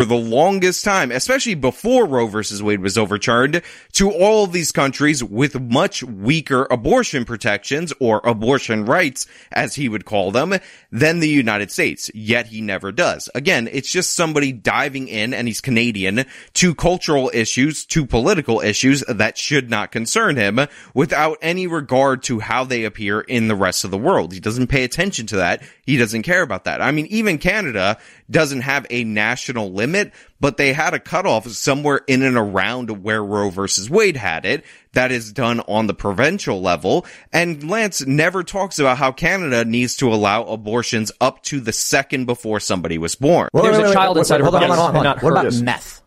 for 0.00 0.06
the 0.06 0.16
longest 0.16 0.82
time, 0.82 1.12
especially 1.12 1.54
before 1.54 2.06
Roe 2.06 2.26
versus 2.26 2.62
Wade 2.62 2.80
was 2.80 2.96
overturned, 2.96 3.60
to 3.92 4.10
all 4.10 4.44
of 4.44 4.52
these 4.52 4.72
countries 4.72 5.22
with 5.22 5.60
much 5.60 6.02
weaker 6.02 6.66
abortion 6.70 7.26
protections 7.26 7.92
or 8.00 8.22
abortion 8.24 8.86
rights, 8.86 9.26
as 9.52 9.74
he 9.74 9.90
would 9.90 10.06
call 10.06 10.30
them, 10.30 10.54
than 10.90 11.20
the 11.20 11.28
United 11.28 11.70
States. 11.70 12.10
Yet 12.14 12.46
he 12.46 12.62
never 12.62 12.92
does. 12.92 13.28
Again, 13.34 13.68
it's 13.70 13.92
just 13.92 14.14
somebody 14.14 14.52
diving 14.52 15.06
in, 15.06 15.34
and 15.34 15.46
he's 15.46 15.60
Canadian, 15.60 16.24
to 16.54 16.74
cultural 16.74 17.30
issues, 17.34 17.84
to 17.84 18.06
political 18.06 18.62
issues 18.62 19.04
that 19.06 19.36
should 19.36 19.68
not 19.68 19.92
concern 19.92 20.36
him 20.36 20.60
without 20.94 21.36
any 21.42 21.66
regard 21.66 22.22
to 22.22 22.40
how 22.40 22.64
they 22.64 22.84
appear 22.84 23.20
in 23.20 23.48
the 23.48 23.54
rest 23.54 23.84
of 23.84 23.90
the 23.90 23.98
world. 23.98 24.32
He 24.32 24.40
doesn't 24.40 24.68
pay 24.68 24.84
attention 24.84 25.26
to 25.26 25.36
that. 25.36 25.62
He 25.84 25.98
doesn't 25.98 26.22
care 26.22 26.40
about 26.40 26.64
that. 26.64 26.80
I 26.80 26.90
mean, 26.90 27.04
even 27.06 27.36
Canada 27.36 27.98
doesn't 28.30 28.60
have 28.62 28.86
a 28.90 29.04
national 29.04 29.72
limit, 29.72 30.12
but 30.40 30.56
they 30.56 30.72
had 30.72 30.94
a 30.94 31.00
cutoff 31.00 31.48
somewhere 31.48 32.00
in 32.06 32.22
and 32.22 32.36
around 32.36 33.02
where 33.02 33.22
Roe 33.22 33.50
versus 33.50 33.90
Wade 33.90 34.16
had 34.16 34.44
it. 34.44 34.64
That 34.92 35.12
is 35.12 35.32
done 35.32 35.60
on 35.60 35.86
the 35.86 35.94
provincial 35.94 36.60
level. 36.60 37.06
And 37.32 37.68
Lance 37.68 38.04
never 38.06 38.42
talks 38.42 38.78
about 38.78 38.98
how 38.98 39.12
Canada 39.12 39.64
needs 39.64 39.96
to 39.96 40.12
allow 40.12 40.44
abortions 40.44 41.12
up 41.20 41.42
to 41.44 41.60
the 41.60 41.72
second 41.72 42.26
before 42.26 42.60
somebody 42.60 42.98
was 42.98 43.14
born. 43.14 43.48
Wait, 43.52 43.62
There's 43.62 43.76
wait, 43.76 43.84
a 43.84 43.88
wait, 43.88 43.94
child 43.94 44.16
wait, 44.16 44.20
inside 44.20 44.40
wait, 44.42 44.48
of 44.48 44.52
her 44.54 44.58
hold 44.58 44.70
on, 44.70 44.76
hold 44.76 44.80
on, 44.80 44.94
hold 44.94 45.06
on, 45.06 45.18
What 45.18 45.30
about 45.32 45.44
hers. 45.44 45.62
meth? 45.62 46.02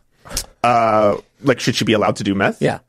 Uh, 0.63 1.17
like, 1.41 1.59
should 1.59 1.75
she 1.75 1.85
be 1.85 1.93
allowed 1.93 2.15
to 2.17 2.23
do 2.23 2.33
meth? 2.35 2.61
Yeah. 2.61 2.79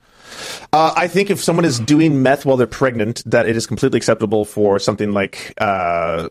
Uh, 0.72 0.92
I 0.96 1.06
think 1.08 1.30
if 1.30 1.42
someone 1.42 1.64
is 1.64 1.78
doing 1.78 2.22
meth 2.22 2.44
while 2.44 2.56
they're 2.56 2.66
pregnant, 2.66 3.22
that 3.26 3.48
it 3.48 3.56
is 3.56 3.66
completely 3.66 3.98
acceptable 3.98 4.44
for 4.44 4.78
something 4.78 5.12
like 5.12 5.54
uh, 5.58 6.28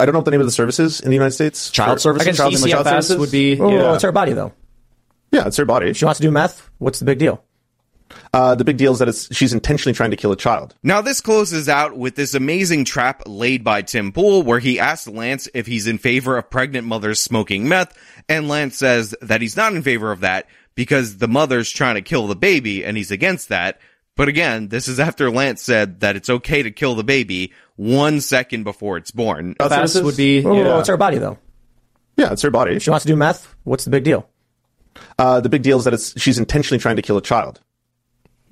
I 0.00 0.04
don't 0.06 0.12
know 0.12 0.18
what 0.18 0.24
the 0.24 0.30
name 0.32 0.40
of 0.40 0.46
the 0.46 0.52
services 0.52 1.00
in 1.00 1.08
the 1.10 1.14
United 1.14 1.32
States. 1.32 1.70
Child 1.70 1.96
For- 1.96 2.00
services? 2.00 2.26
I 2.26 2.30
guess 2.30 2.36
Child, 2.38 2.60
like 2.62 2.70
child 2.70 2.86
services? 2.86 3.16
would 3.18 3.30
be. 3.30 3.60
Oh, 3.60 3.70
yeah. 3.70 3.94
it's 3.94 4.02
her 4.02 4.12
body 4.12 4.32
though. 4.32 4.52
Yeah, 5.30 5.46
it's 5.46 5.56
her 5.56 5.64
body. 5.64 5.90
If 5.90 5.96
she 5.96 6.04
wants 6.04 6.18
to 6.20 6.26
do 6.26 6.30
meth, 6.30 6.68
what's 6.78 6.98
the 6.98 7.04
big 7.04 7.18
deal? 7.18 7.42
Uh, 8.32 8.54
the 8.54 8.64
big 8.64 8.76
deal 8.76 8.92
is 8.92 8.98
that 9.00 9.08
it's, 9.08 9.34
she's 9.34 9.52
intentionally 9.52 9.94
trying 9.94 10.10
to 10.10 10.16
kill 10.16 10.30
a 10.30 10.36
child. 10.36 10.74
Now 10.82 11.00
this 11.00 11.20
closes 11.20 11.68
out 11.68 11.96
with 11.96 12.14
this 12.14 12.34
amazing 12.34 12.84
trap 12.84 13.22
laid 13.26 13.64
by 13.64 13.82
Tim 13.82 14.12
Pool 14.12 14.42
where 14.42 14.58
he 14.60 14.78
asks 14.78 15.08
Lance 15.08 15.48
if 15.54 15.66
he's 15.66 15.86
in 15.88 15.98
favor 15.98 16.36
of 16.36 16.50
pregnant 16.50 16.86
mothers 16.86 17.20
smoking 17.20 17.68
meth 17.68 17.96
and 18.28 18.46
Lance 18.48 18.76
says 18.76 19.14
that 19.22 19.40
he's 19.40 19.56
not 19.56 19.74
in 19.74 19.82
favor 19.82 20.12
of 20.12 20.20
that 20.20 20.46
because 20.76 21.16
the 21.18 21.28
mother's 21.28 21.70
trying 21.70 21.94
to 21.96 22.02
kill 22.02 22.26
the 22.28 22.36
baby 22.36 22.84
and 22.84 22.96
he's 22.96 23.10
against 23.10 23.48
that. 23.48 23.80
But 24.16 24.28
again, 24.28 24.68
this 24.68 24.86
is 24.86 25.00
after 25.00 25.30
Lance 25.30 25.62
said 25.62 26.00
that 26.00 26.14
it's 26.16 26.30
okay 26.30 26.62
to 26.62 26.70
kill 26.70 26.94
the 26.94 27.04
baby 27.04 27.52
one 27.76 28.20
second 28.20 28.62
before 28.64 28.96
it's 28.96 29.10
born. 29.10 29.56
Child 29.58 29.72
Fast 29.72 30.02
would 30.02 30.16
be. 30.16 30.44
Oh, 30.44 30.54
yeah. 30.54 30.78
it's 30.78 30.88
her 30.88 30.96
body 30.96 31.18
though. 31.18 31.38
Yeah, 32.16 32.32
it's 32.32 32.42
her 32.42 32.50
body. 32.50 32.76
If 32.76 32.82
she 32.84 32.90
wants 32.90 33.04
to 33.04 33.12
do 33.12 33.16
meth, 33.16 33.52
what's 33.64 33.84
the 33.84 33.90
big 33.90 34.04
deal? 34.04 34.28
Uh, 35.18 35.40
the 35.40 35.48
big 35.48 35.62
deal 35.62 35.78
is 35.78 35.84
that 35.84 35.94
it's, 35.94 36.20
she's 36.20 36.38
intentionally 36.38 36.78
trying 36.78 36.96
to 36.96 37.02
kill 37.02 37.16
a 37.16 37.22
child. 37.22 37.60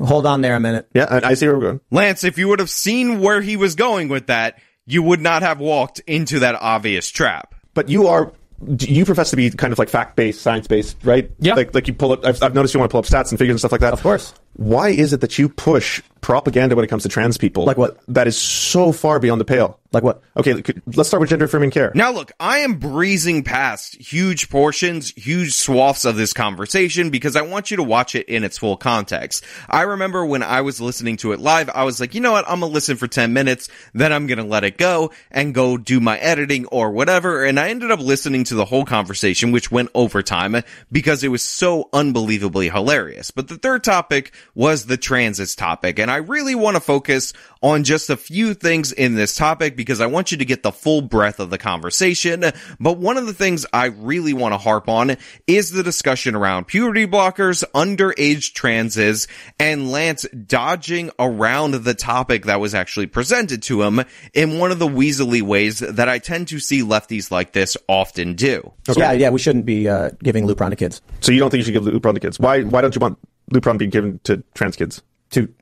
Hold 0.00 0.26
on 0.26 0.40
there 0.40 0.56
a 0.56 0.60
minute. 0.60 0.88
Yeah, 0.94 1.06
and 1.08 1.24
I 1.24 1.34
see 1.34 1.46
where 1.46 1.56
we're 1.56 1.62
going. 1.62 1.80
Lance, 1.92 2.24
if 2.24 2.38
you 2.38 2.48
would 2.48 2.58
have 2.58 2.70
seen 2.70 3.20
where 3.20 3.40
he 3.40 3.56
was 3.56 3.76
going 3.76 4.08
with 4.08 4.26
that, 4.26 4.58
you 4.84 5.02
would 5.02 5.20
not 5.20 5.42
have 5.42 5.60
walked 5.60 6.00
into 6.00 6.40
that 6.40 6.56
obvious 6.56 7.08
trap. 7.08 7.54
But 7.72 7.88
you 7.88 8.08
are, 8.08 8.32
you 8.80 9.04
profess 9.04 9.30
to 9.30 9.36
be 9.36 9.50
kind 9.50 9.72
of 9.72 9.78
like 9.78 9.88
fact 9.88 10.16
based, 10.16 10.42
science 10.42 10.66
based, 10.66 10.96
right? 11.04 11.30
Yeah. 11.38 11.54
Like, 11.54 11.72
like 11.72 11.86
you 11.86 11.94
pull 11.94 12.12
up, 12.12 12.24
I've, 12.24 12.42
I've 12.42 12.54
noticed 12.54 12.74
you 12.74 12.80
want 12.80 12.90
to 12.90 12.92
pull 12.92 12.98
up 12.98 13.04
stats 13.04 13.30
and 13.30 13.38
figures 13.38 13.54
and 13.54 13.60
stuff 13.60 13.72
like 13.72 13.82
that. 13.82 13.92
Of 13.92 14.02
course. 14.02 14.34
Why 14.54 14.90
is 14.90 15.12
it 15.12 15.20
that 15.20 15.38
you 15.38 15.48
push 15.48 16.02
propaganda 16.20 16.76
when 16.76 16.84
it 16.84 16.88
comes 16.88 17.04
to 17.04 17.08
trans 17.08 17.38
people? 17.38 17.64
Like 17.64 17.78
what? 17.78 17.98
That 18.08 18.26
is 18.26 18.36
so 18.36 18.92
far 18.92 19.18
beyond 19.18 19.40
the 19.40 19.44
pale. 19.44 19.78
Like 19.92 20.02
what? 20.02 20.22
Okay, 20.36 20.62
let's 20.94 21.08
start 21.08 21.20
with 21.20 21.30
gender 21.30 21.44
affirming 21.44 21.70
care. 21.70 21.92
Now 21.94 22.12
look, 22.12 22.32
I 22.40 22.58
am 22.58 22.78
breezing 22.78 23.42
past 23.44 23.94
huge 23.94 24.48
portions, 24.48 25.10
huge 25.10 25.52
swaths 25.52 26.04
of 26.06 26.16
this 26.16 26.32
conversation 26.32 27.10
because 27.10 27.36
I 27.36 27.42
want 27.42 27.70
you 27.70 27.76
to 27.76 27.82
watch 27.82 28.14
it 28.14 28.26
in 28.28 28.42
its 28.42 28.56
full 28.56 28.76
context. 28.76 29.44
I 29.68 29.82
remember 29.82 30.24
when 30.24 30.42
I 30.42 30.62
was 30.62 30.80
listening 30.80 31.18
to 31.18 31.32
it 31.32 31.40
live, 31.40 31.68
I 31.68 31.84
was 31.84 32.00
like, 32.00 32.14
you 32.14 32.22
know 32.22 32.32
what? 32.32 32.46
I'm 32.48 32.60
gonna 32.60 32.72
listen 32.72 32.96
for 32.96 33.06
10 33.06 33.34
minutes, 33.34 33.68
then 33.92 34.12
I'm 34.12 34.26
gonna 34.26 34.46
let 34.46 34.64
it 34.64 34.78
go 34.78 35.12
and 35.30 35.54
go 35.54 35.76
do 35.76 36.00
my 36.00 36.16
editing 36.18 36.66
or 36.66 36.90
whatever. 36.90 37.44
And 37.44 37.60
I 37.60 37.68
ended 37.68 37.90
up 37.90 38.00
listening 38.00 38.44
to 38.44 38.54
the 38.54 38.64
whole 38.64 38.86
conversation, 38.86 39.52
which 39.52 39.70
went 39.70 39.90
over 39.94 40.22
time 40.22 40.62
because 40.90 41.22
it 41.22 41.28
was 41.28 41.42
so 41.42 41.90
unbelievably 41.92 42.70
hilarious. 42.70 43.30
But 43.30 43.48
the 43.48 43.58
third 43.58 43.84
topic 43.84 44.32
was 44.54 44.86
the 44.86 44.96
transits 44.96 45.54
topic. 45.54 45.98
And 45.98 46.10
I 46.10 46.16
really 46.16 46.54
want 46.54 46.76
to 46.76 46.80
focus 46.80 47.32
on 47.62 47.84
just 47.84 48.10
a 48.10 48.16
few 48.16 48.54
things 48.54 48.92
in 48.92 49.14
this 49.14 49.36
topic 49.36 49.76
because 49.82 50.00
I 50.00 50.06
want 50.06 50.32
you 50.32 50.38
to 50.38 50.44
get 50.44 50.62
the 50.62 50.72
full 50.72 51.02
breadth 51.02 51.40
of 51.40 51.50
the 51.50 51.58
conversation. 51.58 52.44
But 52.80 52.98
one 52.98 53.16
of 53.16 53.26
the 53.26 53.34
things 53.34 53.66
I 53.72 53.86
really 53.86 54.32
want 54.32 54.54
to 54.54 54.58
harp 54.58 54.88
on 54.88 55.16
is 55.46 55.70
the 55.70 55.82
discussion 55.82 56.34
around 56.34 56.66
puberty 56.66 57.06
blockers, 57.06 57.64
underage 57.74 58.54
transes, 58.54 59.28
and 59.58 59.90
Lance 59.90 60.26
dodging 60.28 61.10
around 61.18 61.74
the 61.74 61.94
topic 61.94 62.46
that 62.46 62.60
was 62.60 62.74
actually 62.74 63.06
presented 63.06 63.62
to 63.64 63.82
him 63.82 64.02
in 64.34 64.58
one 64.58 64.70
of 64.72 64.78
the 64.78 64.88
weaselly 64.88 65.42
ways 65.42 65.80
that 65.80 66.08
I 66.08 66.18
tend 66.18 66.48
to 66.48 66.58
see 66.58 66.82
lefties 66.82 67.30
like 67.30 67.52
this 67.52 67.76
often 67.88 68.34
do. 68.34 68.72
Yeah, 68.96 69.12
yeah, 69.12 69.30
we 69.30 69.38
shouldn't 69.38 69.66
be 69.66 69.88
uh, 69.88 70.10
giving 70.22 70.46
Lupron 70.46 70.70
to 70.70 70.76
kids. 70.76 71.02
So 71.20 71.32
you 71.32 71.38
don't 71.38 71.50
think 71.50 71.66
you 71.66 71.72
should 71.72 71.84
give 71.84 71.84
Lupron 71.84 72.14
to 72.14 72.20
kids? 72.20 72.38
Why? 72.38 72.62
Why 72.62 72.80
don't 72.80 72.94
you 72.94 73.00
want 73.00 73.18
Lupron 73.52 73.72
to 73.72 73.78
be 73.78 73.86
given 73.86 74.20
to 74.24 74.42
trans 74.54 74.76
kids? 74.76 75.02
to 75.32 75.52